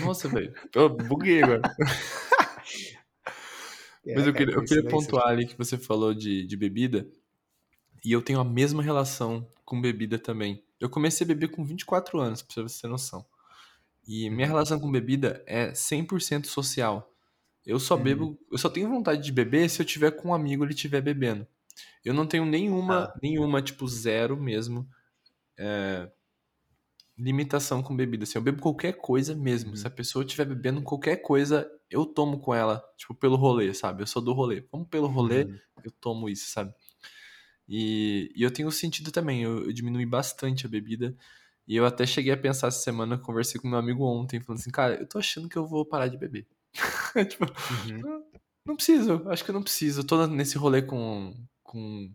[0.00, 0.54] Nossa, velho.
[0.74, 1.62] Eu buguei agora.
[4.08, 7.08] É, Mas eu queria, eu queria pontuar ali que você falou de, de bebida.
[8.04, 10.62] E eu tenho a mesma relação com bebida também.
[10.78, 13.26] Eu comecei a beber com 24 anos, pra você ter noção.
[14.06, 17.12] E minha relação com bebida é 100% social.
[17.64, 20.62] Eu só bebo, eu só tenho vontade de beber se eu tiver com um amigo
[20.62, 21.46] e ele estiver bebendo.
[22.04, 23.18] Eu não tenho nenhuma, Ah.
[23.20, 24.88] nenhuma, tipo, zero mesmo,
[25.58, 26.08] é,
[27.18, 28.24] limitação com bebida.
[28.24, 29.70] Assim, eu bebo qualquer coisa mesmo.
[29.70, 29.76] Uhum.
[29.76, 34.02] Se a pessoa estiver bebendo qualquer coisa, eu tomo com ela, tipo, pelo rolê, sabe?
[34.02, 34.64] Eu sou do rolê.
[34.70, 35.58] Vamos pelo rolê, Uhum.
[35.84, 36.72] eu tomo isso, sabe?
[37.68, 41.16] E, e eu tenho sentido também, eu, eu diminui bastante a bebida.
[41.66, 44.70] E eu até cheguei a pensar essa semana, conversei com meu amigo ontem, falando assim,
[44.70, 46.46] cara, eu tô achando que eu vou parar de beber.
[47.28, 48.24] tipo, Uhum.
[48.64, 50.00] não preciso, acho que eu não preciso.
[50.00, 52.12] Eu tô nesse rolê com, com,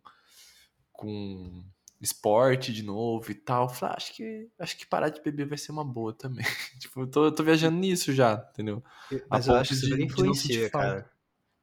[0.93, 1.64] com
[1.99, 3.68] esporte de novo e tal.
[3.70, 6.45] Falei, ah, acho que, acho que parar de beber vai ser uma boa também.
[6.80, 8.84] tipo, eu tô, eu tô viajando nisso já, entendeu?
[9.10, 11.12] Eu- A Mas eu acho que super de não influencia, cara.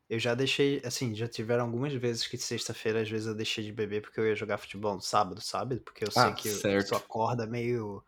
[0.09, 3.73] Eu já deixei, assim, já tiveram algumas vezes que sexta-feira, às vezes, eu deixei de
[3.73, 5.81] beber porque eu ia jogar futebol no sábado, sabe?
[5.81, 6.89] Porque eu sei Ah, que certo.
[6.89, 8.03] tu acorda meio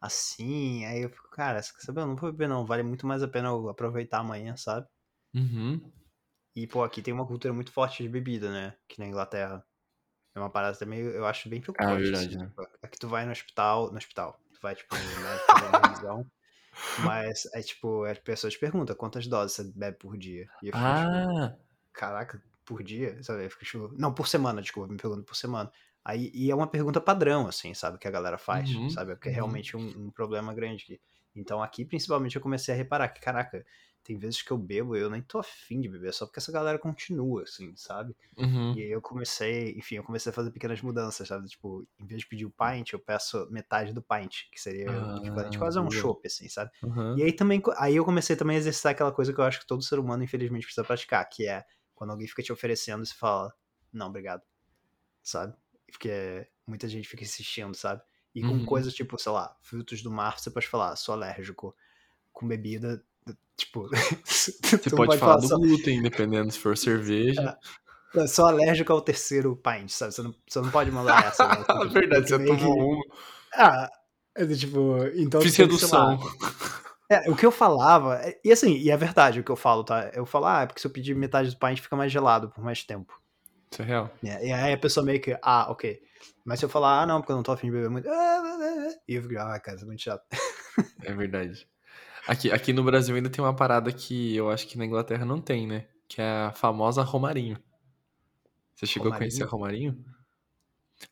[0.00, 2.02] assim, aí eu fico, cara, saber?
[2.02, 4.88] Eu não vou beber não, vale muito mais a pena eu aproveitar amanhã, sabe?
[5.34, 5.92] Uhum.
[6.54, 8.76] E, pô, aqui tem uma cultura muito forte de bebida, né?
[8.88, 9.64] Que na Inglaterra.
[10.34, 12.12] É uma parada também, eu acho bem preocupante.
[12.12, 12.52] verdade, assim, né?
[12.82, 16.28] Aqui tu vai no hospital, no hospital, tu vai, tipo, no
[16.96, 20.50] mas é tipo, as pessoas perguntam quantas doses você bebe por dia.
[20.62, 21.56] E eu fico, tipo, Ah,
[21.92, 23.22] caraca, por dia?
[23.22, 23.44] Sabe?
[23.46, 25.70] Eu fico, tipo, não, por semana, desculpa, me pergunto por semana.
[26.04, 29.14] Aí, e é uma pergunta padrão, assim, sabe, que a galera faz, Uhum, sabe?
[29.16, 29.36] Porque é uhum.
[29.36, 31.00] realmente um, um problema grande aqui.
[31.34, 33.64] Então aqui, principalmente, eu comecei a reparar que, caraca,
[34.08, 36.52] tem vezes que eu bebo e eu nem tô afim de beber, só porque essa
[36.52, 38.16] galera continua, assim, sabe?
[38.36, 38.74] uhum.
[38.74, 41.48] E aí eu comecei, enfim, eu comecei a fazer pequenas mudanças, sabe?
[41.48, 45.16] Tipo, em vez de pedir o pint, eu peço metade do pint, que seria o
[45.16, 46.70] equivalente Ah, quase a um chopp, assim, sabe?
[46.82, 47.16] Uhum.
[47.16, 49.66] E aí também, aí eu comecei também a exercitar aquela coisa que eu acho que
[49.66, 53.52] todo ser humano, infelizmente, precisa praticar, que é quando alguém fica te oferecendo, você fala,
[53.92, 54.42] não, obrigado,
[55.22, 55.56] sabe?
[55.90, 58.02] Porque muita gente fica insistindo, sabe?
[58.34, 58.64] E com Uhum.
[58.64, 61.74] coisas tipo, sei lá, frutos do mar, você pode falar, sou alérgico.
[62.32, 63.04] Com bebida,
[63.56, 63.88] tipo.
[64.24, 64.52] Você
[64.94, 67.56] pode, falar do glúten, dependendo se for cerveja.
[68.14, 70.12] Só, sou alérgico ao terceiro pint, sabe?
[70.14, 71.46] Você não, você não pode mandar essa.
[71.46, 71.64] Né?
[71.68, 73.02] Você Verdade, você tomou que- uma.
[73.54, 73.90] Ah,
[74.36, 75.40] é tipo, então.
[75.40, 76.18] Fiz redução.
[77.10, 79.82] É, o que eu falava, é- e assim, e é verdade o que eu falo,
[79.82, 80.10] tá?
[80.14, 82.62] Eu falo, ah, é porque se eu pedir metade do pint fica mais gelado por
[82.62, 83.12] mais tempo.
[83.72, 84.10] Isso é real.
[84.22, 84.44] né?
[84.46, 85.98] E aí a pessoa meio que, ah, ok.
[86.44, 88.08] Mas se eu falar, ah, não, porque eu não tô afim de beber muito.
[89.08, 90.22] E eu fico, ah, cara, isso é muito chato.
[91.02, 91.66] É verdade.
[92.28, 95.40] Aqui, aqui no Brasil ainda tem uma parada que eu acho que na Inglaterra não
[95.40, 95.86] tem, né?
[96.06, 97.58] Que é a famosa Romarinho.
[98.74, 99.96] Você chegou a conhecer a Romarinho?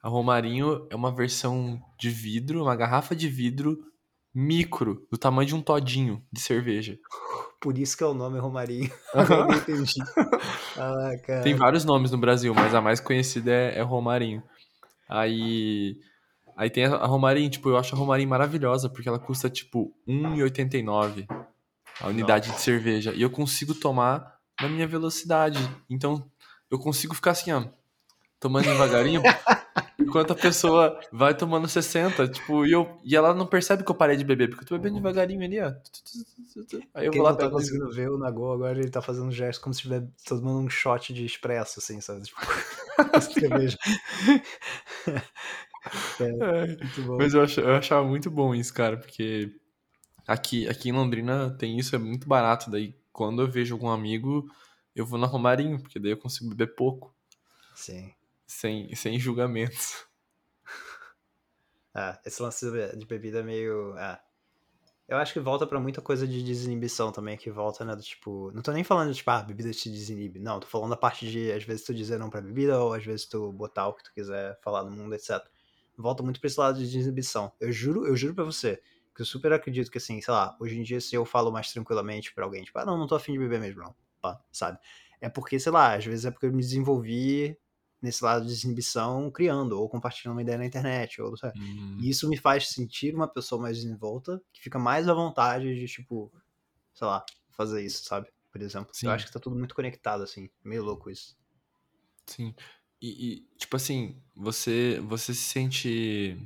[0.03, 3.79] A Romarinho é uma versão de vidro, uma garrafa de vidro
[4.35, 6.99] micro, do tamanho de um todinho de cerveja.
[7.59, 8.93] Por isso que é o nome Romarinho.
[9.14, 9.95] Agora eu entendi.
[10.77, 11.43] Ah.
[11.43, 14.43] Tem vários nomes no Brasil, mas a mais conhecida é, é Romarinho.
[15.09, 15.99] Aí,
[16.57, 21.26] aí tem a Romarinho, tipo, eu acho a Romarinho maravilhosa, porque ela custa, tipo, R$1,89
[22.00, 23.12] a unidade de cerveja.
[23.14, 25.59] E eu consigo tomar na minha velocidade.
[25.88, 26.28] Então,
[26.70, 27.64] eu consigo ficar assim, ó,
[28.40, 29.22] tomando devagarinho,
[29.98, 33.94] enquanto a pessoa vai tomando 60, tipo, e, eu, e ela não percebe que eu
[33.94, 35.72] parei de beber, porque eu tô bebendo devagarinho ali, ó.
[36.94, 39.26] Aí eu Quem vou lá não tá conseguindo ver o Nagô, agora ele tá fazendo
[39.26, 42.22] um gesto como se estivesse tomando um shot de expresso, assim, sabe?
[42.22, 42.40] Tipo,
[43.20, 43.78] cerveja.
[46.20, 46.76] É.
[47.18, 49.55] Mas eu, ach- eu achava muito bom isso, cara, porque
[50.26, 52.70] aqui, aqui em Londrina tem isso, é muito barato.
[52.70, 54.51] Daí quando eu vejo algum amigo,
[54.95, 57.14] eu vou na Romarinho, porque daí eu consigo beber pouco,
[57.74, 58.12] Sim.
[58.47, 60.07] sem, sem julgamentos.
[61.95, 62.66] É, esse lance
[62.97, 63.97] de bebida é meio.
[63.97, 64.20] É.
[65.09, 67.95] Eu acho que volta pra muita coisa de desinibição também, que volta, né?
[67.95, 68.51] Do tipo.
[68.53, 70.41] Não tô nem falando de, tipo, ah, bebida te desinibe.
[70.41, 73.05] Não, tô falando da parte de, às vezes, tu dizer não pra bebida, ou às
[73.05, 75.49] vezes tu botar o que tu quiser falar no mundo, etc.
[75.97, 77.53] Volta muito pra esse lado de desinibição.
[77.61, 78.80] Eu juro, eu juro pra você,
[79.14, 81.72] que eu super acredito que, assim, sei lá, hoje em dia, se eu falo mais
[81.72, 83.94] tranquilamente pra alguém, tipo, ah, não, não tô afim de beber mesmo, não.
[84.20, 84.78] Pá, sabe?
[85.20, 87.57] É porque, sei lá, às vezes é porque eu me desenvolvi
[88.01, 91.99] nesse lado de desinibição criando, ou compartilhando uma ideia na internet, ou sei lá, Hum,
[92.01, 95.86] e isso me faz sentir uma pessoa mais desenvolta, que fica mais à vontade de,
[95.86, 96.30] tipo,
[96.94, 98.28] sei lá, fazer isso, sabe?
[98.53, 98.90] Por exemplo.
[98.92, 99.07] Sim.
[99.07, 100.51] Eu acho que tá tudo muito conectado, assim.
[100.64, 101.36] Meio louco isso.
[102.26, 102.55] sim.
[103.07, 106.36] E, e, tipo assim, você, você se sente.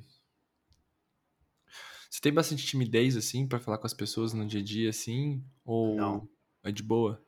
[2.10, 5.42] Você tem bastante timidez, assim, pra falar com as pessoas no dia a dia, assim?
[5.64, 6.28] Ou Não.
[6.62, 7.24] é de boa?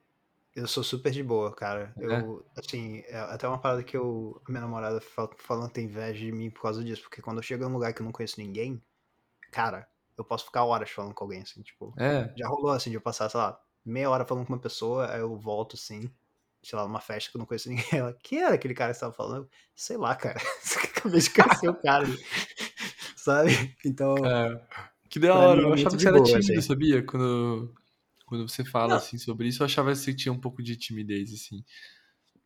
[0.54, 1.94] Eu sou super de boa, cara.
[1.96, 2.20] É?
[2.20, 5.86] Eu, assim, é até uma parada que eu, a minha namorada fala, falando que tem
[5.86, 7.02] inveja de mim por causa disso.
[7.04, 8.82] Porque quando eu chego em um lugar que eu não conheço ninguém,
[9.50, 11.94] cara, eu posso ficar horas falando com alguém, assim, tipo.
[11.96, 15.10] É, Já rolou, assim, de eu passar, sei lá, meia hora falando com uma pessoa,
[15.10, 16.10] aí eu volto, assim,
[16.62, 17.84] sei lá, numa festa que eu não conheço ninguém.
[17.92, 19.48] Ela, quem era aquele cara que você tava falando?
[19.74, 20.40] Sei lá, cara.
[20.98, 22.06] Acabei de conhecer o cara.
[23.16, 23.50] Sabe?
[23.84, 24.78] Então, É,
[25.10, 26.62] que da hora, mim é eu muito achava que você era tímido, assim.
[26.62, 27.04] sabia?
[27.04, 27.74] Quando,
[28.26, 28.98] Quando você fala Não.
[28.98, 31.64] assim sobre isso, eu achava que você tinha um pouco de timidez, assim.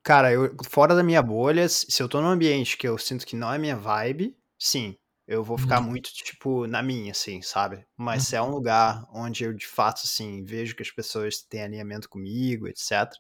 [0.03, 3.35] Cara, eu, fora da minha bolha, se eu tô num ambiente que eu sinto que
[3.37, 4.97] não é minha vibe, sim,
[5.27, 5.87] eu vou ficar Uhum.
[5.87, 7.85] muito, tipo, na minha, assim, sabe?
[7.97, 8.55] Mas se é um Uhum.
[8.55, 13.19] lugar onde eu, de fato, assim, vejo que as pessoas têm alinhamento comigo, etc.,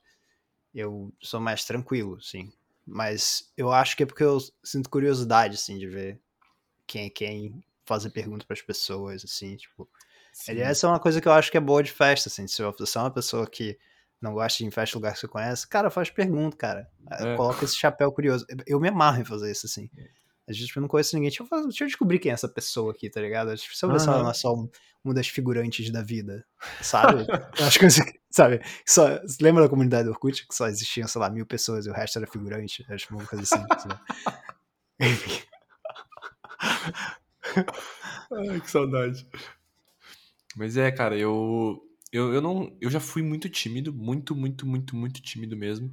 [0.81, 2.53] eu sou mais tranquilo, assim.
[2.87, 6.21] Mas eu acho que é porque eu sinto curiosidade, assim, de ver
[6.87, 9.89] quem é quem, fazer perguntas pras pessoas, assim, tipo.
[10.33, 10.59] Sim.
[10.61, 12.47] Essa é uma coisa que eu acho que é boa de festa, assim.
[12.47, 13.79] Se você é uma pessoa que
[14.21, 16.91] não gosta de ir em festa lugar que você conhece, cara, faz pergunta, cara.
[17.11, 17.37] É.
[17.37, 18.45] Coloca esse chapéu curioso.
[18.67, 19.91] Eu me amarro em fazer isso, assim.
[20.49, 21.31] A gente tipo, não conheço ninguém.
[21.31, 23.49] Deixa eu, fazer, deixa eu descobrir quem é essa pessoa aqui, tá ligado?
[23.49, 24.69] Deixa eu ver se ela não é só um,
[25.03, 26.45] uma das figurantes da vida,
[26.81, 27.27] sabe?
[27.61, 27.87] Acho que,
[28.37, 28.61] sabe?
[28.85, 30.47] Só, lembra da comunidade do Orkut?
[30.47, 32.85] Que só existiam, sei lá, mil pessoas e o resto era figurante?
[32.91, 33.65] Acho uma coisa assim.
[35.01, 35.43] Enfim.
[38.31, 39.27] Ai, que saudade.
[40.55, 41.81] Mas é, cara, eu,
[42.13, 42.77] eu, eu não.
[42.79, 45.91] Eu já fui muito tímido, muito, muito, muito, muito tímido mesmo.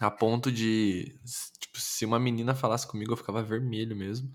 [0.00, 1.18] A ponto de.
[1.60, 4.32] Tipo, se uma menina falasse comigo, eu ficava vermelho mesmo.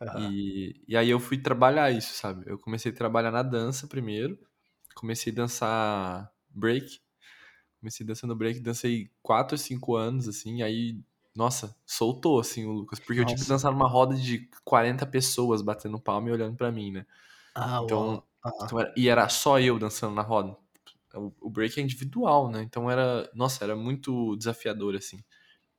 [0.00, 0.32] Uhum.
[0.32, 2.44] E, e aí eu fui trabalhar isso, sabe?
[2.46, 4.38] Eu comecei a trabalhar na dança primeiro.
[4.94, 7.00] Comecei a dançar break.
[7.80, 11.00] Comecei dançando break, dancei 4 ou 5 anos, assim, aí,
[11.34, 13.00] nossa, soltou, assim, o Lucas.
[13.00, 13.22] Porque nossa.
[13.22, 16.92] eu tinha que dançar numa roda de 40 pessoas batendo palma e olhando para mim,
[16.92, 17.06] né?
[17.54, 18.22] Ah, então,
[18.62, 20.56] então era, e era só eu dançando na roda.
[21.14, 22.62] O, o, break é individual, né?
[22.62, 25.22] Então era, nossa, era muito desafiador, assim.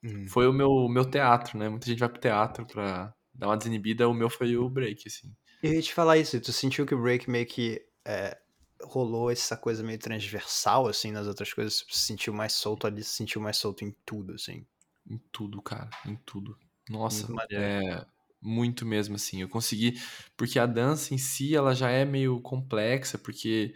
[0.03, 0.28] Hum.
[0.28, 1.69] Foi o meu, meu teatro, né?
[1.69, 5.34] Muita gente vai pro teatro pra dar uma desinibida, o meu foi o break, assim.
[5.61, 8.38] Eu ia te falar isso, tu sentiu que o break meio que é,
[8.84, 11.80] rolou essa coisa meio transversal, assim, nas outras coisas?
[11.90, 14.66] Você se sentiu mais solto ali, se sentiu mais solto em tudo, assim?
[15.06, 16.58] Em tudo, cara, em tudo.
[16.90, 18.06] Nossa, Muito é
[18.42, 19.42] muito mesmo, assim.
[19.42, 19.94] Eu consegui,
[20.36, 23.74] porque a dança em si, ela já é meio complexa, porque,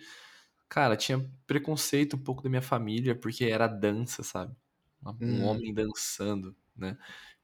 [0.69, 4.55] cara, tinha preconceito um pouco da minha família, porque era dança, sabe?
[5.21, 5.45] Um Hum.
[5.45, 6.97] homem dançando, né?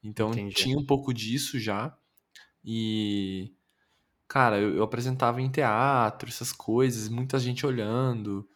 [0.03, 0.53] Então Entendi.
[0.53, 1.97] tinha um pouco disso já.
[2.65, 3.55] E,
[4.33, 8.49] cara, eu, eu, apresentava em teatro, essas coisas, muita gente olhando.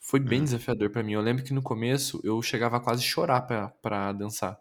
[0.00, 0.44] Foi bem Hum.
[0.44, 1.12] desafiador para mim.
[1.12, 4.58] Eu lembro que no começo eu chegava a quase chorar pra, pra dançar.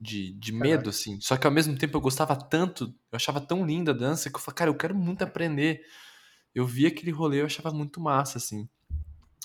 [0.00, 1.20] De, de medo, assim.
[1.20, 4.34] Só que ao mesmo tempo eu gostava tanto, eu achava tão linda a dança que
[4.36, 5.80] eu falei, cara, eu quero muito aprender.
[6.52, 8.68] Eu vi aquele rolê, eu achava muito massa, assim.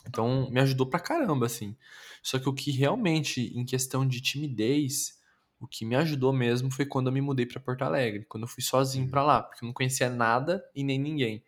[0.07, 1.77] Então me ajudou pra caramba, assim.
[2.23, 5.19] Só que o que realmente, em questão de timidez,
[5.64, 8.47] o que me ajudou mesmo foi quando eu me mudei para Porto Alegre, quando eu
[8.47, 9.09] fui sozinho Hum.
[9.09, 11.43] para lá, porque eu não conhecia nada e nem ninguém.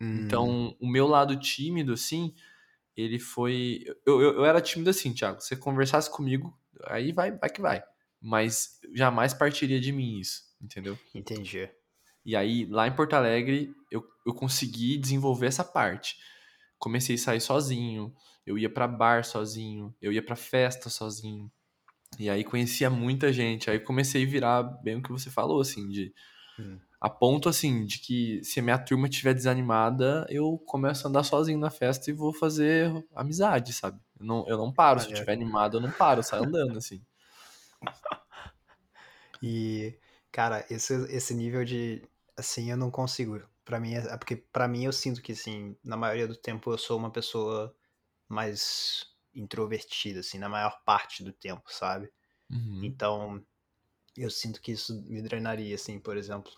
[0.00, 0.22] Hum.
[0.24, 2.34] Então, o meu lado tímido, assim,
[2.96, 3.84] ele foi.
[4.06, 5.40] Eu, eu, eu, era tímido assim, Thiago.
[5.40, 6.56] Se você conversasse comigo,
[6.86, 7.82] aí vai, vai que vai.
[8.20, 10.98] Mas jamais partiria de mim isso, entendeu?
[11.14, 11.68] Entendi.
[12.24, 16.16] E aí, lá em Porto Alegre, eu, eu consegui desenvolver essa parte.
[16.78, 18.14] Comecei a sair sozinho,
[18.46, 21.50] eu ia para bar sozinho, eu ia para festa sozinho.
[22.18, 23.70] E aí conhecia muita gente.
[23.70, 26.12] Aí comecei a virar bem o que você falou, assim, de.
[26.58, 26.78] Hum.
[27.00, 31.22] A ponto, assim, de que se a minha turma estiver desanimada, eu começo a andar
[31.22, 34.00] sozinho na festa e vou fazer amizade, sabe?
[34.18, 34.98] Eu não, eu não paro.
[34.98, 37.00] Se eu estiver animado, eu não paro, eu saio andando, assim.
[39.40, 39.96] E,
[40.32, 42.02] cara, esse, esse nível de.
[42.36, 43.40] Assim, eu não consigo.
[43.64, 46.78] Pra mim, é porque pra mim eu sinto que, assim, na maioria do tempo eu
[46.78, 47.74] sou uma pessoa
[48.28, 49.06] mais
[49.40, 52.10] introvertida, assim, na maior parte do tempo, sabe?
[52.50, 52.80] Uhum.
[52.82, 53.44] Então,
[54.16, 56.52] eu sinto que isso me drenaria, assim, por exemplo.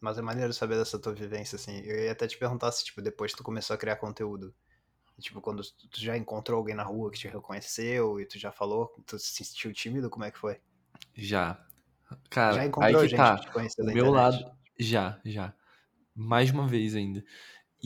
[0.00, 1.80] Mas é maneiro saber dessa tua vivência, assim.
[1.80, 4.54] Eu ia até te perguntar se, tipo, depois tu começou a criar conteúdo,
[5.18, 8.92] tipo, quando tu já encontrou alguém na rua que te reconheceu e tu já falou,
[9.06, 10.60] tu se sentiu tímido, como é que foi?
[11.14, 11.64] Já.
[12.28, 13.38] Cara, já encontrou aí que gente tá.
[13.38, 14.14] que te conheceu o meu internet?
[14.14, 14.56] lado.
[14.78, 15.54] Já, já.
[16.14, 17.24] Mais uma vez ainda.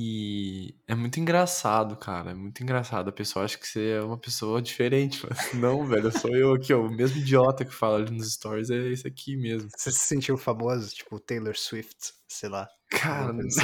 [0.00, 2.30] E é muito engraçado, cara.
[2.30, 3.08] É muito engraçado.
[3.08, 5.20] A pessoa acha que você é uma pessoa diferente.
[5.28, 6.16] Mas não, velho.
[6.16, 6.82] Sou eu aqui, ó.
[6.82, 9.68] O mesmo idiota que fala ali nos stories é esse aqui mesmo.
[9.76, 12.68] Você se sentiu famoso, tipo Taylor Swift, sei lá.
[12.92, 13.44] Cara, não.
[13.44, 13.60] assim.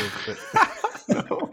[1.14, 1.50] não.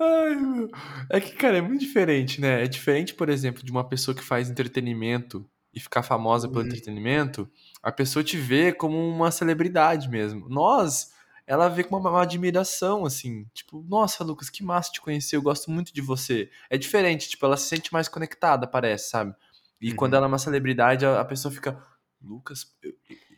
[0.00, 0.70] Ai, meu.
[1.10, 2.64] É que, cara, é muito diferente, né?
[2.64, 6.66] É diferente, por exemplo, de uma pessoa que faz entretenimento e ficar famosa pelo Hum.
[6.66, 7.46] entretenimento.
[7.82, 10.48] A pessoa te vê como uma celebridade mesmo.
[10.48, 11.10] Nós,
[11.46, 13.44] ela vê com uma, uma admiração, assim.
[13.54, 16.50] Tipo, nossa, Lucas, que massa te conhecer, eu gosto muito de você.
[16.68, 19.34] É diferente, tipo, ela se sente mais conectada, parece, sabe?
[19.80, 19.96] E Uhum.
[19.96, 21.80] quando ela é uma celebridade, a, a pessoa fica,
[22.20, 22.92] Lucas, eu,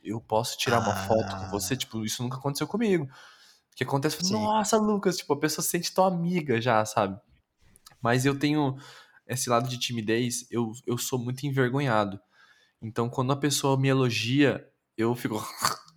[0.05, 1.51] eu posso tirar uma foto com Ah.
[1.51, 1.77] você?
[1.77, 3.05] Tipo, isso nunca aconteceu comigo.
[3.05, 4.25] O que acontece?
[4.25, 4.33] Sim.
[4.35, 7.21] Nossa, Lucas, tipo, a pessoa se sente tua amiga já, sabe?
[8.01, 8.77] Mas eu tenho
[9.27, 12.19] esse lado de timidez, eu, eu sou muito envergonhado.
[12.81, 14.67] Então, quando a pessoa me elogia,
[14.97, 15.37] eu fico.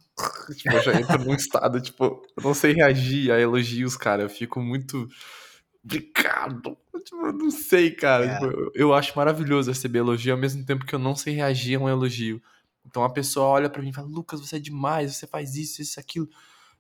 [0.55, 4.23] tipo, eu já entro num estado, tipo, eu não sei reagir a elogios, cara.
[4.23, 5.07] Eu fico muito.
[5.84, 6.77] obrigado.
[7.03, 8.26] Tipo, eu não sei, cara.
[8.26, 8.34] É.
[8.34, 11.77] Tipo, eu, eu acho maravilhoso receber elogio, ao mesmo tempo que eu não sei reagir
[11.77, 12.41] a um elogio.
[12.85, 15.81] Então a pessoa olha pra mim e fala, Lucas, você é demais, você faz isso,
[15.81, 16.27] isso, aquilo.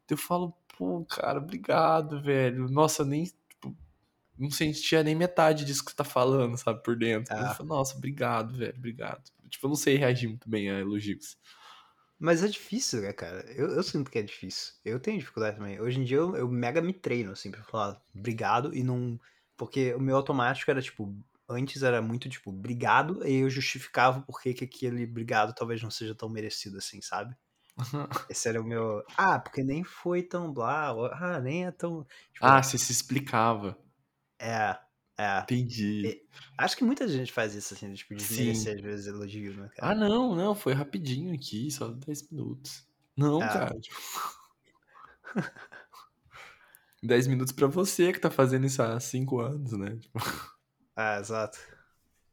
[0.09, 2.67] Eu falo, pô, cara, obrigado, velho.
[2.69, 3.25] Nossa, nem.
[3.25, 3.75] Tipo,
[4.37, 7.33] não sentia nem metade disso que você tá falando, sabe, por dentro.
[7.33, 7.39] É.
[7.39, 9.23] Eu falo, Nossa, obrigado, velho, obrigado.
[9.49, 11.37] Tipo, eu não sei reagir muito bem a elogios.
[12.21, 13.43] Mas é difícil, né, cara?
[13.51, 14.73] Eu, eu sinto que é difícil.
[14.85, 15.81] Eu tenho dificuldade também.
[15.81, 19.19] Hoje em dia eu, eu mega me treino, assim, pra falar obrigado e não.
[19.57, 21.11] Porque o meu automático era tipo.
[21.49, 25.91] Antes era muito tipo, obrigado, e eu justificava por que que aquele obrigado talvez não
[25.91, 27.35] seja tão merecido assim, sabe?
[28.29, 29.03] Esse era o meu.
[29.17, 30.91] Ah, porque nem foi tão blá.
[31.13, 32.05] Ah, nem é tão.
[32.31, 33.77] Tipo, ah, você se explicava.
[34.39, 34.77] É,
[35.21, 35.41] é.
[35.43, 36.21] Entendi.
[36.57, 39.91] Acho que muita gente faz isso, assim, tipo, desmerecer às vezes elogio, né, cara?
[39.91, 42.85] Ah, não, não, foi rapidinho aqui, só 10 minutos.
[43.17, 43.47] Não, Ah.
[43.47, 43.79] cara.
[43.79, 43.97] Tipo...
[47.03, 49.95] 10 minutos pra você que tá fazendo isso há 5 anos, né?
[49.97, 50.19] Tipo,
[50.95, 51.57] Ah, exato.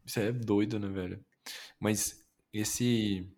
[0.04, 1.24] Isso é doido, né, velho?
[1.80, 3.30] Mas esse.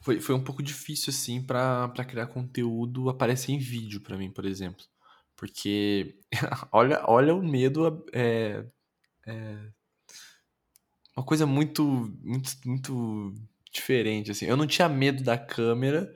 [0.00, 4.44] Foi, foi um pouco difícil, assim, pra criar conteúdo aparecer em vídeo pra mim, por
[4.44, 4.84] exemplo.
[5.44, 6.16] Porque
[6.72, 8.02] olha, olha o medo.
[8.14, 8.64] É,
[9.26, 9.58] é
[11.14, 11.84] uma coisa muito,
[12.22, 13.34] muito, muito
[13.70, 14.46] diferente, assim.
[14.46, 16.10] Eu não tinha medo da câmera,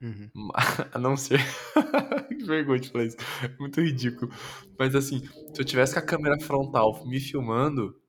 [0.00, 0.30] Uhum.
[0.94, 1.40] a não ser.
[2.28, 3.16] que vergonha de falar isso.
[3.58, 4.30] Muito ridículo.
[4.78, 5.18] Mas assim,
[5.52, 8.00] se eu tivesse com a câmera frontal me filmando,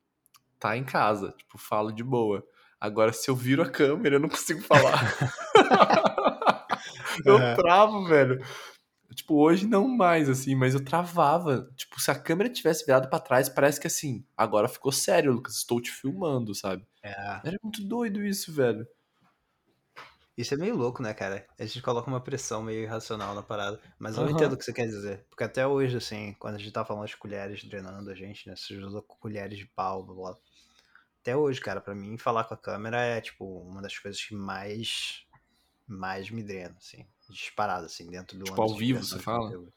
[0.59, 1.33] tá em casa.
[1.35, 2.45] Tipo, falo de boa.
[2.79, 5.01] Agora, se eu viro a câmera, eu não consigo falar.
[7.25, 8.39] eu travo, velho.
[9.19, 11.69] Tipo, hoje não mais, assim, mas eu travava.
[11.75, 15.55] Tipo, se a câmera tivesse virado pra trás, parece que assim, agora ficou sério, Lucas.
[15.55, 16.87] Estou te filmando, sabe?
[17.03, 17.11] É.
[17.43, 18.87] Era muito doido isso, velho.
[20.37, 21.45] Isso é meio louco, né, cara?
[21.59, 23.77] A gente coloca uma pressão meio irracional na parada.
[23.99, 24.31] Mas eu Aham.
[24.31, 25.25] entendo o que você quer dizer.
[25.29, 28.55] Porque até hoje, assim, quando a gente tá falando de colheres drenando a gente, né?
[28.55, 30.37] Você usa colheres de pau, blá blá.
[31.19, 34.33] Até hoje, cara, pra mim, falar com a câmera é, tipo, uma das coisas que
[34.33, 35.25] mais.
[35.85, 37.05] mais me drena, assim.
[37.29, 39.55] Disparado, assim, dentro do Tipo, ao de vivo, você de fala?
[39.55, 39.73] conteúdo.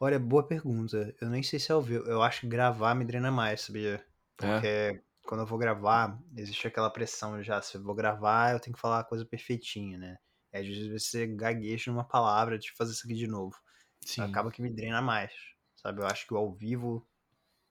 [0.00, 1.14] Olha, boa pergunta.
[1.20, 2.04] Eu nem sei se é ao vivo.
[2.06, 4.04] Eu acho que gravar me drena mais, sabia?
[4.36, 7.62] Porque quando eu vou gravar, existe aquela pressão já.
[7.62, 10.16] Se eu vou gravar, eu tenho que falar a coisa perfeitinha, né?
[10.52, 13.56] E às vezes você gagueja numa palavra, eu fazer isso aqui de novo.
[14.06, 14.40] Sim.
[14.40, 15.32] Acaba que me drena mais,
[15.76, 16.02] sabe?
[16.02, 17.06] Eu acho que o ao vivo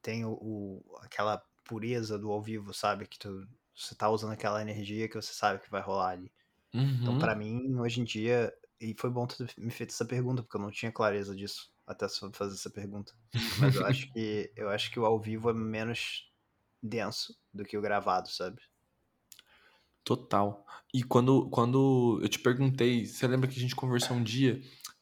[0.02, 3.08] tem o, o- aquela pureza do ao vivo, sabe?
[3.08, 6.34] Que tu, você tá usando aquela energia que você sabe que vai rolar ali.
[7.02, 7.18] Então, Uhum.
[7.18, 10.61] pra mim, hoje em dia, e foi bom ter me feito essa pergunta, porque eu
[10.61, 13.14] não tinha clareza disso até fazer essa pergunta.
[13.60, 16.30] Mas eu acho que eu acho que o ao vivo é menos
[16.81, 18.61] denso do que o gravado, sabe?
[20.03, 20.65] Total.
[20.93, 24.61] E quando, quando eu te perguntei, você lembra que a gente conversou um dia?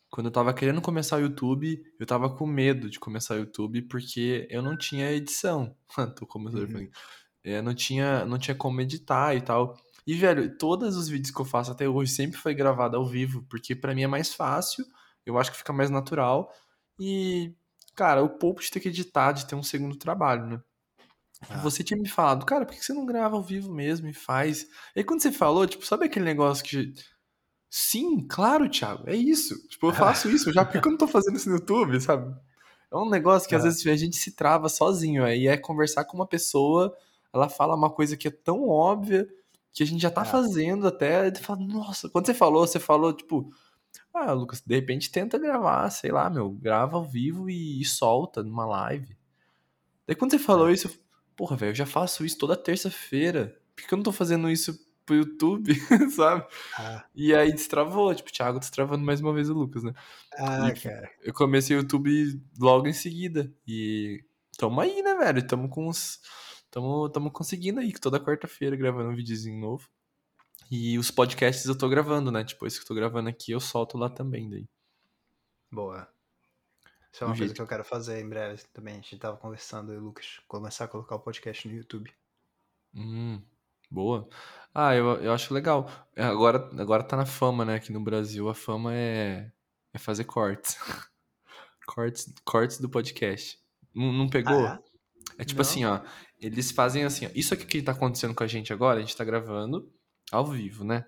[0.10, 3.82] Quando eu tava querendo começar o YouTube, eu tava com medo de começar o YouTube
[3.84, 5.76] porque eu não tinha edição.
[6.16, 6.90] Tô começando Uhum.
[7.44, 9.76] é, não tinha, não tinha como editar e tal.
[10.06, 13.44] E, velho, todos os vídeos que eu faço até hoje sempre foi gravado ao vivo,
[13.50, 14.86] porque pra mim é mais fácil,
[15.26, 16.52] eu acho que fica mais natural.
[17.00, 17.54] E,
[17.96, 20.62] cara, o pouco de ter que editar, de ter um segundo trabalho, né?
[21.50, 21.58] Ah.
[21.58, 24.64] Você tinha me falado, cara, por que você não grava ao vivo mesmo e faz?
[24.96, 26.94] E aí quando você falou, tipo, sabe aquele negócio que.
[27.70, 29.56] Sim, claro, Thiago, é isso.
[29.70, 32.36] Tipo, eu faço isso já, por que eu não tô fazendo isso no YouTube, sabe?
[32.92, 33.66] É um negócio que às Ah.
[33.70, 36.96] vezes a gente se trava sozinho, aí é conversar com uma pessoa,
[37.34, 39.28] ela fala uma coisa que é tão óbvia
[39.74, 40.26] que a gente já tá Ah.
[40.26, 43.52] fazendo até, e fala, nossa, quando você falou, você falou, tipo,
[44.14, 48.44] ah, Lucas, de repente tenta gravar, sei lá, meu, grava ao vivo e, e solta
[48.44, 49.18] numa live.
[50.08, 50.74] Daí quando você falou É.
[50.74, 50.92] isso, eu,
[51.36, 53.58] porra, velho, eu já faço isso toda terça-feira.
[53.76, 55.74] Por que eu não tô fazendo isso pro YouTube,
[56.16, 56.46] sabe?
[56.78, 59.94] Ah, E aí destravou, tipo, o Thiago destravando mais uma vez o Lucas, né?
[60.38, 61.10] ah, E- cara.
[61.24, 63.52] Eu comecei o YouTube logo em seguida.
[63.68, 64.24] E
[64.58, 65.48] tamo aí, né, velho?
[65.48, 66.20] Tamo com os.
[66.72, 69.88] Tamo, tamo conseguindo aí, toda quarta-feira gravando um videozinho novo.
[70.72, 72.44] E os podcasts eu tô gravando, né?
[72.46, 74.68] Tipo, esse que eu tô gravando aqui, eu solto lá também daí.
[75.70, 76.08] Boa.
[77.12, 77.56] Isso é uma coisa jeito.
[77.56, 78.94] que eu quero fazer em breve também.
[78.94, 82.10] A gente tava conversando, e Lucas, começar a colocar o podcast no YouTube.
[82.96, 83.42] Hum,
[83.90, 84.30] boa.
[84.74, 85.90] Ah, eu, eu acho legal.
[86.16, 87.76] É, Agora, agora tá na fama, né?
[87.76, 89.52] Aqui no Brasil, a fama é,
[89.94, 90.78] é fazer cortes.
[91.86, 92.34] cortes.
[92.46, 93.60] Cortes do podcast.
[93.94, 94.66] Não, não pegou?
[94.66, 94.80] Ah,
[95.38, 95.62] É tipo Não.
[95.70, 96.00] assim, ó.
[96.42, 97.30] Eles fazem assim, ó.
[97.36, 99.90] Isso aqui que tá acontecendo com a gente agora, a gente tá gravando
[100.32, 101.06] ao vivo, né?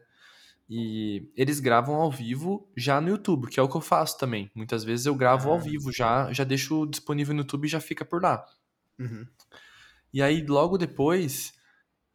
[0.69, 4.49] E eles gravam ao vivo já no YouTube, que é o que eu faço também.
[4.55, 5.59] Muitas vezes eu gravo ao Ah.
[5.61, 8.45] vivo já, já deixo disponível no YouTube e já fica por lá.
[8.99, 9.25] Uhum.
[10.13, 11.51] E aí, logo depois,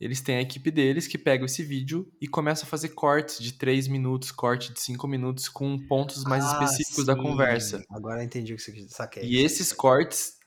[0.00, 3.52] eles têm a equipe deles que pega esse vídeo e começa a fazer cortes de
[3.52, 7.22] 3 minutos, corte de 5 minutos com pontos mais Ah, específicos da sim.
[7.22, 7.82] conversa.
[7.90, 9.24] Agora eu entendi o que você saquei.
[9.24, 10.37] E esses cortes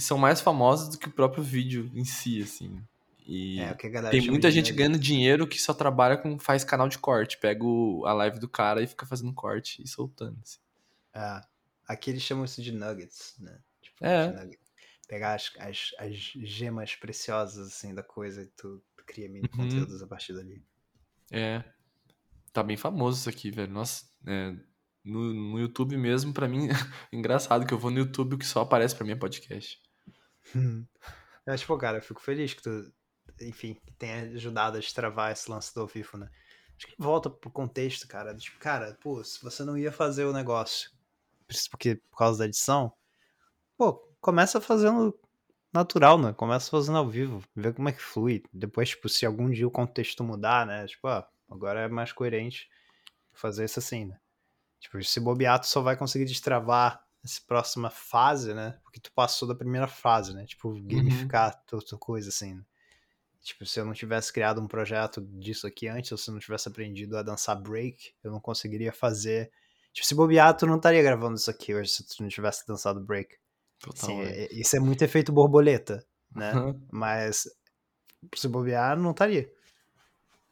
[0.00, 2.80] são mais famosos do que o próprio vídeo em si, assim.
[3.26, 4.76] E É, o que a galera tem muita gente nuggets.
[4.76, 8.48] ganhando dinheiro que só trabalha com faz canal de corte, pega o- a live do
[8.48, 10.36] cara e fica fazendo corte e soltando.
[10.42, 10.58] assim.
[11.14, 11.40] É.
[11.86, 13.58] Aqui eles chamam isso de nuggets, né?
[13.82, 14.28] Tipo, É.
[14.28, 14.58] de nugget.
[15.08, 19.64] Pegar as, as, as gemas preciosas, assim, da coisa e tu cria mini Uhum.
[19.64, 20.62] conteúdos a partir dali.
[21.32, 21.64] É.
[22.52, 23.72] Tá bem famoso isso aqui, velho.
[23.72, 24.54] Nossa, é,
[25.04, 26.68] no, no YouTube mesmo, pra mim,
[27.12, 29.80] engraçado que eu vou no YouTube que só aparece pra mim é podcast.
[31.46, 32.92] Mas, pô, cara, eu fico feliz que tu,
[33.40, 36.28] enfim, que tenha ajudado a destravar esse lance do ao vivo, né?
[36.76, 38.34] Acho que volta pro contexto, cara.
[38.34, 40.90] Tipo, cara, pô, se você não ia fazer o negócio,
[41.70, 42.92] porque por causa da edição,
[43.76, 45.18] pô, começa fazendo
[45.72, 46.32] natural, né?
[46.32, 48.42] Começa fazendo ao vivo, vê como é que flui.
[48.52, 50.86] Depois, tipo, se algum dia o contexto mudar, né?
[50.86, 52.68] Tipo, ah, agora é mais coerente
[53.32, 54.18] fazer isso assim, né?
[54.80, 58.78] Tipo, se bobear, tu só vai conseguir destravar essa próxima fase, né?
[58.82, 60.46] Porque tu passou da primeira fase, né?
[60.46, 62.62] Tipo, gamificar tua, tua coisa, assim, né?
[63.42, 66.40] Tipo, se eu não tivesse criado um projeto disso aqui antes, ou se eu não
[66.40, 69.50] tivesse aprendido a dançar break, eu não conseguiria fazer.
[69.92, 73.00] Tipo, se bobear, tu não estaria gravando isso aqui hoje se tu não tivesse dançado
[73.00, 73.36] break.
[73.94, 76.52] Assim, é- isso é muito efeito borboleta, né?
[76.52, 76.80] Aham.
[76.92, 77.48] Mas
[78.34, 79.50] se bobear, não estaria.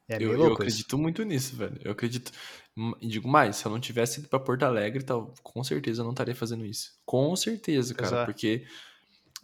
[0.08, 0.78] É eu, eu louco isso.
[0.78, 1.78] acredito muito nisso, velho.
[1.84, 2.32] Eu acredito.
[2.76, 6.00] Hum, E digo mais, se eu não tivesse ido pra Porto Alegre, tal, com certeza
[6.00, 6.92] eu não estaria fazendo isso.
[7.04, 8.16] Com certeza, cara.
[8.22, 8.24] é.
[8.24, 8.64] Porque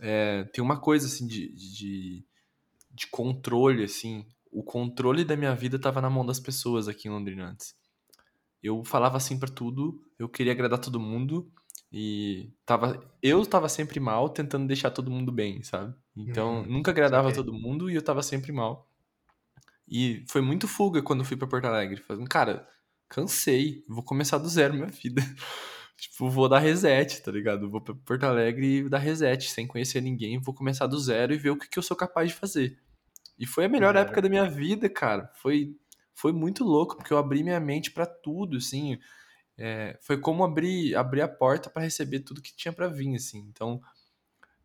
[0.01, 2.25] é, tem uma coisa, assim, de, de,
[2.95, 4.27] de controle, assim.
[4.53, 7.75] O controle da minha vida tava na mão das pessoas aqui em Londrina antes.
[8.63, 11.51] Eu falava assim pra tudo, eu queria agradar todo mundo.
[11.93, 15.95] E tava, eu tava sempre mal, tentando deixar todo mundo bem, sabe?
[16.17, 17.35] Então, Uhum, nunca agradava saquei.
[17.35, 18.89] todo mundo e eu tava sempre mal.
[19.89, 22.01] E foi muito fuga quando fui pra Porto Alegre.
[22.01, 22.69] Falando, cara,
[23.09, 25.23] cansei, vou começar do zero minha vida.
[25.97, 27.71] tipo, vou dar reset, tá ligado?
[27.71, 31.39] Vou pra Porto Alegre e dar reset, sem conhecer ninguém, vou começar do zero e
[31.39, 32.79] ver o que, que eu sou capaz de fazer.
[33.39, 34.07] E foi a melhor Maneiro.
[34.07, 35.31] época da minha vida, cara.
[35.35, 35.77] Foi,
[36.15, 38.99] foi muito louco, porque eu abri minha mente pra tudo, assim.
[39.57, 43.39] É, foi como abrir, abrir a porta pra receber tudo que tinha pra vir, assim.
[43.49, 43.81] Então,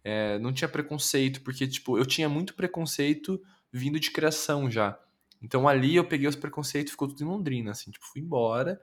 [0.03, 3.41] é, não tinha preconceito, porque, tipo, eu tinha muito preconceito
[3.71, 4.99] vindo de criação já.
[5.41, 8.79] Então ali eu peguei os preconceitos, ficou tudo em Londrina, assim, tipo, fui embora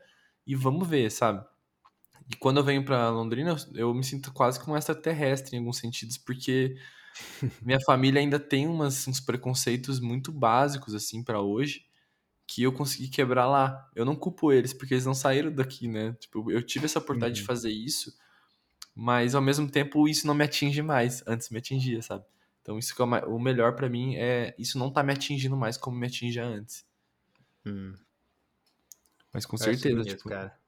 [0.47, 1.45] e vamos ver, sabe?
[2.31, 5.79] E quando eu venho pra Londrina, eu me sinto quase como um extraterrestre em alguns
[5.79, 6.77] sentidos, porque
[7.61, 11.87] minha família ainda tem umas, uns preconceitos muito básicos, assim, pra hoje,
[12.47, 13.91] que eu consegui quebrar lá.
[13.97, 16.15] Eu não culpo eles, porque eles não saíram daqui, né?
[16.21, 17.47] Tipo, eu tive essa oportunidade de Uhum.
[17.47, 18.13] fazer isso,
[18.95, 21.23] mas ao mesmo tempo isso não me atinge mais.
[21.27, 22.25] Antes me atingia, sabe?
[22.67, 25.77] Então isso que é o melhor pra mim é isso não tá me atingindo mais
[25.77, 26.85] como me atingia antes.
[27.65, 27.95] Hum,
[29.33, 30.59] Mas com eu certeza, bonito, tipo, cara.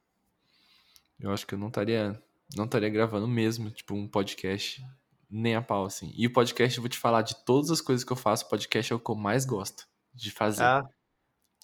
[1.18, 2.22] eu acho que eu não estaria
[2.54, 4.80] não estaria gravando mesmo, tipo, um podcast
[5.28, 6.12] nem a pau assim.
[6.16, 8.48] E o podcast eu vou te falar de todas as coisas que eu faço, o
[8.48, 10.62] podcast é o que eu mais gosto de fazer.
[10.62, 10.88] Ah,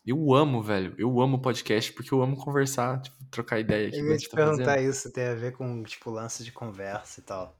[0.04, 0.94] Eu amo, velho.
[0.98, 4.36] Eu amo podcast porque eu amo conversar, tipo, trocar ideia aqui eu ia te tá
[4.36, 4.56] fazendo.
[4.66, 7.56] perguntar isso, tem a ver com, tipo, lance de conversa e tal.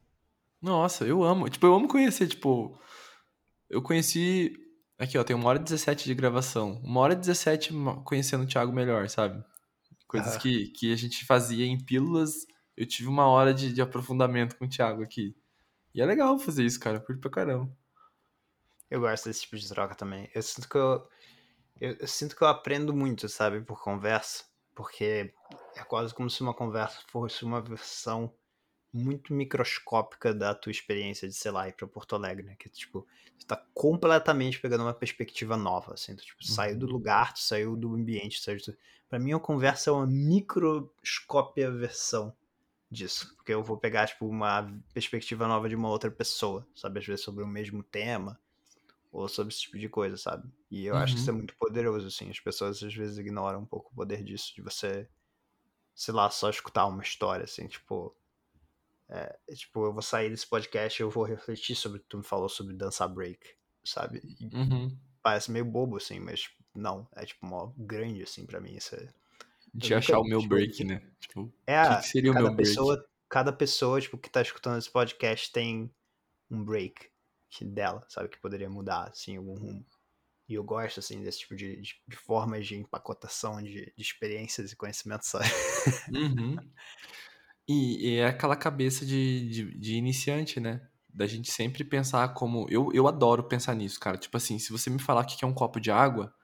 [0.65, 1.49] Nossa, eu amo.
[1.51, 2.81] Tipo, eu amo conhecer, tipo.
[3.69, 4.55] Eu conheci.
[4.99, 6.81] Aqui, ó, tem uma hora e 17 de gravação.
[6.83, 9.45] Uma hora e 17 ma- conhecendo o Thiago melhor, sabe?
[10.07, 10.41] Coisas Aham.
[10.41, 12.47] que, que a gente fazia em pílulas.
[12.77, 15.37] Eu tive uma hora de, de aprofundamento com o Thiago aqui.
[15.95, 16.99] E é legal fazer isso, cara.
[16.99, 17.71] Curto pra caramba.
[18.91, 20.31] Eu gosto desse tipo de troca também.
[20.35, 21.07] Eu sinto que eu,
[21.79, 25.35] eu, eu sinto que eu aprendo muito, sabe, por conversa, porque
[25.77, 28.33] é quase como se uma conversa fosse uma versão
[28.95, 32.57] muito microscópica da tua experiência de, sei lá, ir pra Porto Alegre, né?
[32.59, 33.07] Que, tipo,
[33.39, 36.17] tu tá completamente pegando uma perspectiva nova, assim.
[36.17, 36.93] Tu, tipo, saiu do Uhum.
[36.93, 38.77] lugar, tu saiu do ambiente, tu saiu do...
[39.09, 42.37] Pra mim, a conversa é uma microscópia versão
[42.91, 43.35] disso.
[43.37, 47.01] Porque eu vou pegar, tipo, uma perspectiva nova de uma outra pessoa, sabe?
[47.01, 48.41] Às vezes sobre o mesmo tema,
[49.13, 50.51] ou sobre esse tipo de coisa, sabe?
[50.71, 51.35] E eu acho que isso é Uhum.
[51.35, 52.31] muito poderoso, assim.
[52.31, 55.09] As pessoas às vezes ignoram um pouco o poder disso, de você,
[55.95, 58.17] sei lá, só escutar uma história, assim, tipo.
[59.09, 62.09] É, é, tipo, eu vou sair desse podcast e eu vou refletir sobre o que
[62.09, 63.39] tu me falou sobre dançar break,
[63.85, 64.23] sabe?
[64.53, 64.97] Uhum.
[65.23, 68.75] parece meio bobo, assim, mas não, é tipo mó grande, assim, pra mim.
[68.75, 69.09] Isso é,
[69.73, 71.03] De Eu achar nunca, o meu tipo, break, né?
[71.21, 72.71] Tipo, o é que, que seria o cada meu break?
[72.71, 75.91] pessoa, cada pessoa, tipo, que tá escutando esse podcast tem
[76.51, 77.11] um break
[77.63, 78.29] dela, sabe?
[78.29, 79.87] Que poderia mudar, assim, algum rumo.
[80.49, 84.73] E eu gosto, assim, desse tipo de, de, de formas de empacotação de, de experiências
[84.73, 85.47] e conhecimentos, sabe?
[86.13, 86.57] Uhum.
[87.69, 90.81] E, e é aquela cabeça de, de, de iniciante, né?
[91.15, 92.67] da gente sempre pensar como.
[92.69, 94.19] Eu, eu adoro pensar nisso, cara.
[94.19, 96.35] Tipo assim, se você me falar o que é um copo de água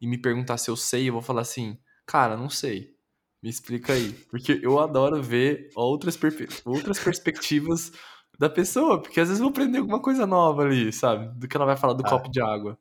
[0.00, 1.76] e me perguntar se eu sei, eu vou falar assim,
[2.06, 2.96] cara, não sei.
[3.42, 4.12] Me explica aí.
[4.30, 6.18] Porque eu adoro ver outras,
[6.64, 7.92] outras perspectivas
[8.38, 11.28] da pessoa, porque às vezes eu vou aprender alguma coisa nova ali, sabe?
[11.38, 12.10] Do que ela vai falar do Ah.
[12.10, 12.78] copo de água.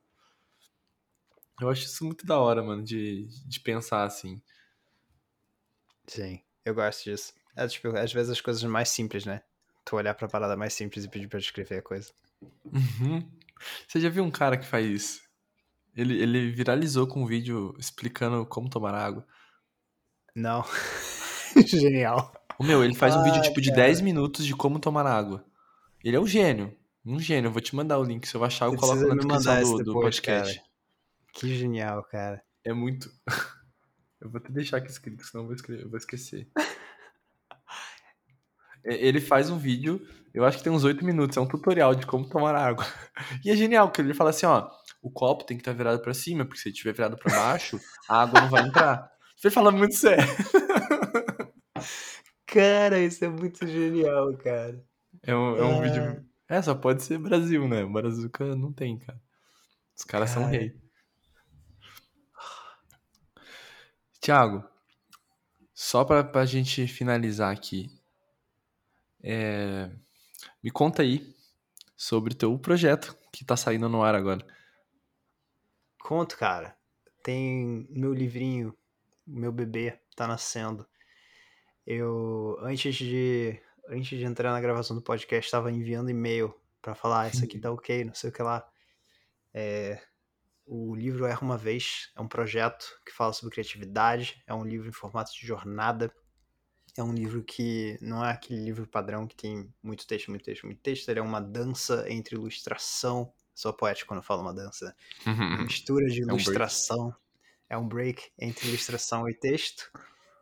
[1.60, 4.40] Eu acho isso muito da hora, mano, de, de pensar assim.
[6.08, 7.34] Sim, eu gosto disso.
[7.58, 9.42] É tipo, às vezes as coisas mais simples, né?
[9.84, 12.12] Tu olhar pra parada mais simples e pedir pra descrever a coisa.
[12.66, 13.28] Uhum.
[13.88, 15.22] Você já viu um cara que faz isso?
[15.96, 19.26] Ele, ele viralizou com um vídeo explicando como tomar água.
[20.36, 20.64] Não.
[21.66, 22.32] Genial.
[22.60, 23.84] O meu, ele faz um vídeo Ah, tipo de cara.
[23.84, 25.44] 10 minutos de como tomar água.
[26.04, 26.78] Ele é um gênio.
[27.04, 27.48] Um gênio.
[27.48, 28.28] Eu vou te mandar o link.
[28.28, 30.62] Se eu achar, eu Você coloco na descrição do, do podcast.
[31.34, 32.44] Que genial, cara.
[32.64, 33.12] É muito.
[34.20, 36.48] Eu vou te deixar aqui escrito, senão eu vou, escrever, eu vou esquecer.
[38.88, 40.02] É, Ele faz um vídeo,
[40.34, 42.86] eu acho que tem uns 8 minutos, é um tutorial de como tomar água.
[43.46, 44.70] E é genial, porque ele fala assim, ó,
[45.02, 47.80] o copo tem que estar virado pra cima, porque se ele estiver virado pra baixo,
[48.10, 49.10] a água não vai entrar.
[49.38, 50.24] Você fala muito sério.
[52.48, 54.84] Cara, isso é muito genial, cara.
[55.22, 55.82] É um, é um Ah.
[55.82, 56.26] vídeo.
[56.50, 57.86] É, só pode ser Brasil, né?
[57.86, 59.20] Brazuca não tem, cara.
[59.96, 60.56] Os caras são Cara.
[60.58, 60.74] rei.
[64.22, 64.64] Tiago,
[65.74, 67.90] só pra, pra gente finalizar aqui,
[69.24, 69.90] é,
[70.64, 71.36] me conta aí
[71.96, 74.46] sobre o teu projeto que tá saindo no ar agora.
[76.00, 76.78] Conto, cara.
[77.24, 78.76] Tem meu livrinho,
[79.26, 80.88] meu bebê tá nascendo.
[81.86, 87.22] Eu antes de antes de entrar na gravação do podcast estava enviando e-mail pra falar
[87.24, 88.68] "Ah, isso aqui tá ok, não sei o que lá.
[89.54, 90.02] É,
[90.66, 94.90] o livro Erra uma vez é um projeto que fala sobre criatividade, é um livro
[94.90, 96.14] em formato de jornada.
[96.98, 100.66] É um livro que não é aquele livro padrão que tem muito texto, muito texto,
[100.66, 101.08] muito texto.
[101.08, 103.32] Ele é uma dança entre ilustração.
[103.54, 104.96] Sou poético quando falo uma dança.
[105.24, 107.16] Uma mistura de É um ilustração.
[107.70, 109.92] É um break entre ilustração e texto.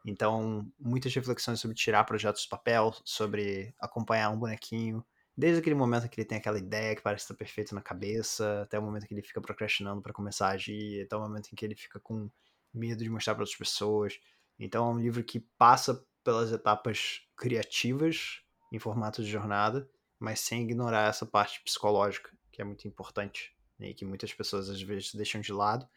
[0.06, 5.04] Então, muitas reflexões sobre tirar projetos do papel, sobre acompanhar um bonequinho.
[5.36, 8.80] Desde aquele momento que ele tem aquela ideia que parece estar perfeito na cabeça, até
[8.80, 11.66] o momento que ele fica procrastinando para começar a agir, até o momento em que
[11.66, 12.30] ele fica com
[12.74, 14.18] medo de mostrar para outras pessoas.
[14.58, 18.42] Então, é um livro que passa pelas etapas criativas
[18.74, 19.90] em formato de jornada,
[20.20, 24.70] mas sem ignorar essa parte psicológica, que é muito importante, né, e que muitas pessoas
[24.70, 25.88] às vezes deixam de lado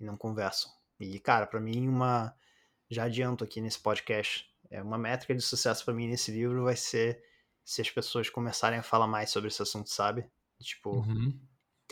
[0.00, 0.72] e não conversam.
[0.98, 2.34] E, cara, para mim, uma.
[2.90, 6.76] Já adianto aqui nesse podcast, é uma métrica de sucesso para mim nesse livro vai
[6.76, 7.22] ser
[7.64, 10.28] se as pessoas começarem a falar mais sobre esse assunto, sabe?
[10.60, 11.38] Tipo, Uhum.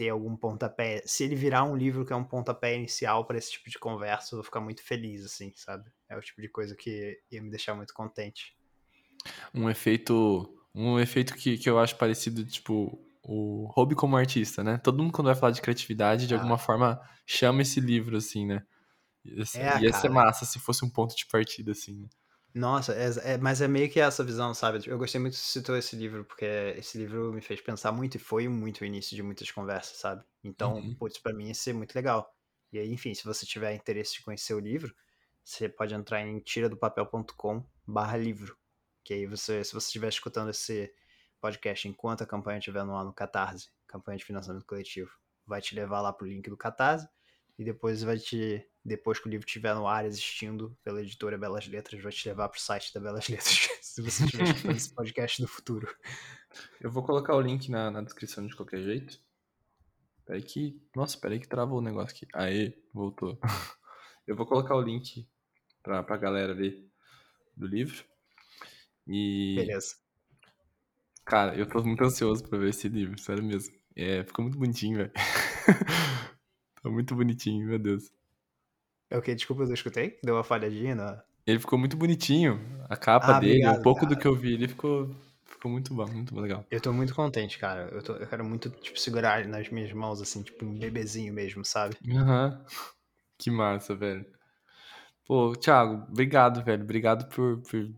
[0.02, 1.00] Ter algum pontapé.
[1.06, 4.34] Se ele virar um livro que é um pontapé inicial para esse tipo de conversa,
[4.34, 5.88] eu vou ficar muito feliz, assim, sabe?
[6.08, 8.56] É o tipo de coisa que ia me deixar muito contente.
[9.54, 10.52] Um efeito.
[10.74, 14.78] Um efeito que, que eu acho parecido, tipo, o hobby como artista, né?
[14.78, 16.38] Todo mundo, quando vai falar de criatividade, de Ah.
[16.38, 18.64] alguma forma, chama esse livro, assim, né?
[19.24, 22.08] Ia ser, É, ia ser massa se fosse um ponto de partida, assim, né?
[22.54, 24.80] Nossa, é, é- mas é meio que essa visão, sabe?
[24.86, 26.44] Eu gostei muito que você citou esse livro, porque
[26.76, 30.22] esse livro me fez pensar muito e foi muito o início de muitas conversas, sabe?
[30.44, 30.96] Então, Uhum.
[30.98, 32.34] putz, pra mim ia ser muito legal.
[32.70, 34.94] E aí, enfim, se você tiver interesse de conhecer o livro,
[35.42, 38.56] você pode entrar em tiradopapel.com barra livro.
[39.02, 40.92] Que aí você, se você estiver escutando esse
[41.40, 45.10] podcast enquanto a campanha estiver no ar no Catarse, campanha de financiamento coletivo,
[45.46, 47.08] vai te levar lá pro link do Catarse
[47.58, 51.66] e depois vai te depois que o livro estiver no ar existindo pela editora Belas
[51.68, 55.40] Letras, vai te levar pro site da Belas Letras, se você estiver escutando esse podcast
[55.40, 55.88] no futuro.
[56.80, 59.20] Eu vou colocar o link na, na descrição de qualquer jeito.
[60.26, 60.80] Peraí que.
[60.94, 62.26] Nossa, peraí que travou o negócio aqui.
[62.34, 63.38] Aê, voltou.
[64.26, 65.28] Eu vou colocar o link
[65.82, 66.88] pra, pra galera ver
[67.56, 68.04] do livro.
[69.06, 69.56] E.
[69.56, 69.96] Beleza.
[71.24, 73.74] Cara, eu tô muito ansioso pra ver esse livro, sério mesmo.
[73.96, 75.12] É, ficou muito bonitinho, velho.
[76.82, 78.12] tá muito bonitinho, meu Deus.
[79.12, 79.34] É o que?
[79.34, 80.18] Desculpa, eu escutei?
[80.24, 81.22] Deu uma falhadinha na...
[81.46, 82.58] Ele ficou muito bonitinho.
[82.88, 85.14] A capa Ah, dele, obrigado, um pouco do que eu vi, ele ficou,
[85.44, 86.64] ficou muito bom, muito legal.
[86.70, 87.90] Eu tô muito contente, cara.
[87.92, 91.30] Eu, tô- eu quero muito, tipo, segurar ele nas minhas mãos, assim, tipo um bebezinho
[91.34, 91.94] mesmo, sabe?
[92.10, 92.64] Aham.
[93.36, 94.24] Que massa, velho.
[95.26, 96.82] Pô, Thiago, obrigado, velho.
[96.82, 97.90] Obrigado por, por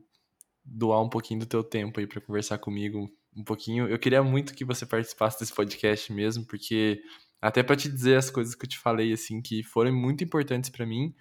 [0.64, 3.86] doar um pouquinho do teu tempo aí pra conversar comigo um pouquinho.
[3.86, 7.00] Eu queria muito que você participasse desse podcast mesmo, porque
[7.46, 10.70] até pra te dizer as coisas que eu te falei assim que foram muito importantes
[10.70, 11.14] pra mim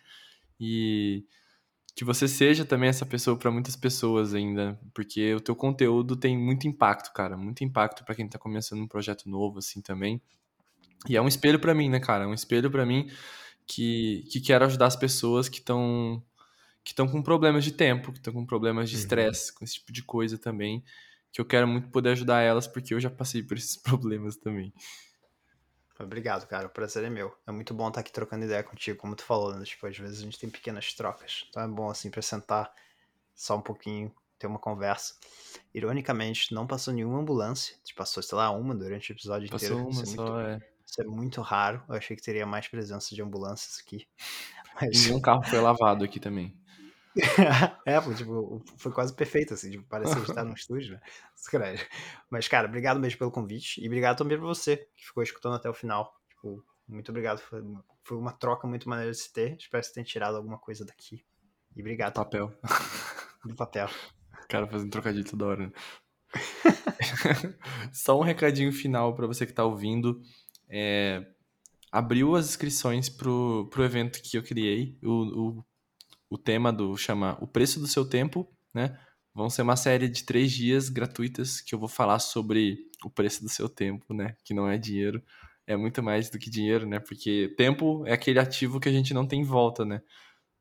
[0.59, 1.25] e
[1.95, 6.37] que você seja também essa pessoa pra muitas pessoas ainda, porque o teu conteúdo tem
[6.37, 10.21] muito impacto, cara, muito impacto pra quem tá começando um projeto novo assim também.
[11.07, 12.23] E é um espelho pra mim, né, cara?
[12.23, 13.09] É um espelho pra mim
[13.67, 16.23] que, que quero ajudar as pessoas que estão
[16.83, 19.01] que estão com problemas de tempo, que estão com problemas de Uhum.
[19.01, 20.83] estresse, com esse tipo de coisa também.
[21.31, 24.73] que eu quero muito poder ajudar elas, porque eu já passei por esses problemas também.
[26.03, 26.67] Obrigado, cara.
[26.67, 27.35] O prazer é meu.
[27.47, 29.63] É muito bom estar aqui trocando ideia contigo, como tu falou, né?
[29.63, 31.45] Tipo, às vezes a gente tem pequenas trocas.
[31.49, 32.71] Então é bom, assim, pra sentar
[33.35, 35.15] só um pouquinho, ter uma conversa.
[35.73, 37.75] Ironicamente, não passou nenhuma ambulância.
[37.83, 39.83] Tipo, passou, sei lá, uma durante o episódio Passou inteiro.
[39.83, 40.61] uma isso, é só, muito, é.
[40.85, 41.83] isso é muito raro.
[41.87, 44.07] Eu achei que teria mais presença de ambulâncias aqui.
[44.81, 45.05] Mas...
[45.05, 46.55] Nenhum carro foi lavado aqui também.
[47.85, 51.75] é, tipo, foi quase perfeito, assim, tipo, parecia estar num estúdio, né?
[52.29, 55.69] Mas, cara, obrigado mesmo pelo convite e obrigado também pra você que ficou escutando até
[55.69, 56.13] o final.
[56.29, 57.61] Tipo, muito obrigado, foi,
[58.03, 59.55] foi uma troca muito maneira de se ter.
[59.57, 61.23] Espero que você tenha tirado alguma coisa daqui.
[61.75, 62.13] E obrigado.
[62.13, 62.51] Papel.
[63.45, 63.89] Do papel.
[64.47, 65.67] Cara, fazendo trocadilho toda hora.
[65.67, 65.73] Né?
[67.91, 70.21] Só um recadinho final para você que tá ouvindo.
[70.69, 71.25] É,
[71.91, 74.97] abriu as inscrições pro, pro evento que eu criei.
[75.03, 75.11] O,
[75.59, 75.65] o,
[76.33, 78.97] o tema do chama O Preço do Seu Tempo, né?
[79.35, 83.43] Vão ser uma série de três dias gratuitas que eu vou falar sobre o preço
[83.43, 84.35] do seu tempo, né?
[84.43, 85.21] Que não é dinheiro,
[85.67, 86.99] é muito mais do que dinheiro, né?
[86.99, 90.01] Porque tempo é aquele ativo que a gente não tem volta, né?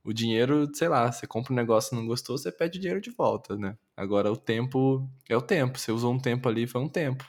[0.04, 3.00] O dinheiro, sei lá, você compra um negócio e não gostou, você pede o dinheiro
[3.00, 3.74] de volta, né?
[3.96, 5.78] Agora o tempo é o tempo.
[5.78, 7.24] Você usou um tempo ali, foi um tempo.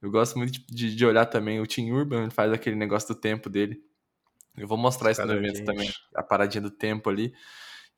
[0.00, 3.50] Eu gosto muito de, de olhar também o Tim Urban, faz aquele negócio do tempo
[3.50, 3.82] dele.
[4.56, 7.32] Eu vou mostrar isso no evento também, a paradinha do tempo ali.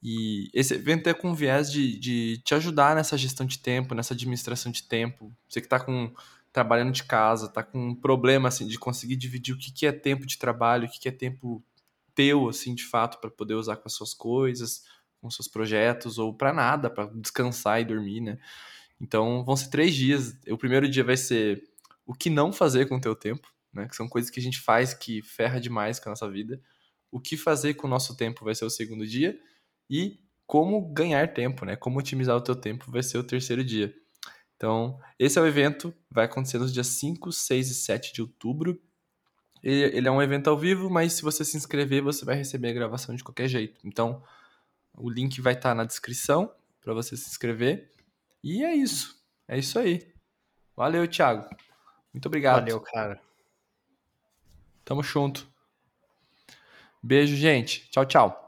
[0.02, 4.12] E esse evento é com viés de, de te ajudar nessa gestão de tempo, nessa
[4.12, 5.34] administração de tempo.
[5.48, 6.12] Você que está com
[6.52, 9.92] trabalhando de casa, tá com um problema assim de conseguir dividir o que, que é
[9.92, 11.64] tempo de trabalho, o que, que é tempo
[12.14, 14.84] teu assim de fato para poder usar com as suas coisas,
[15.20, 18.38] com os seus projetos ou para nada, para descansar e dormir, né?
[19.00, 20.38] Então vão ser três dias.
[20.48, 21.64] O primeiro dia vai ser
[22.06, 23.88] o que não fazer com o teu tempo, né?
[23.88, 26.60] Que são coisas que a gente faz que ferra demais com a nossa vida.
[27.10, 29.38] O que fazer com o nosso tempo vai ser o segundo dia
[29.88, 31.76] e como ganhar tempo, né?
[31.76, 33.94] Como otimizar o teu tempo vai ser o terceiro dia.
[34.56, 38.80] Então, esse é o evento, vai acontecer nos dias 5, 6 e 7 de outubro.
[39.62, 42.72] Ele é um evento ao vivo, mas se você se inscrever, você vai receber a
[42.72, 43.80] gravação de qualquer jeito.
[43.84, 44.22] Então,
[44.94, 47.90] o link vai estar na descrição para você se inscrever.
[48.42, 49.18] E é isso.
[49.48, 50.12] É isso aí.
[50.76, 51.48] Valeu, Thiago.
[52.12, 52.60] Muito obrigado.
[52.60, 53.20] Valeu, cara.
[54.84, 55.46] Tamo junto.
[57.02, 57.88] Beijo, gente.
[57.90, 58.43] Tchau, tchau.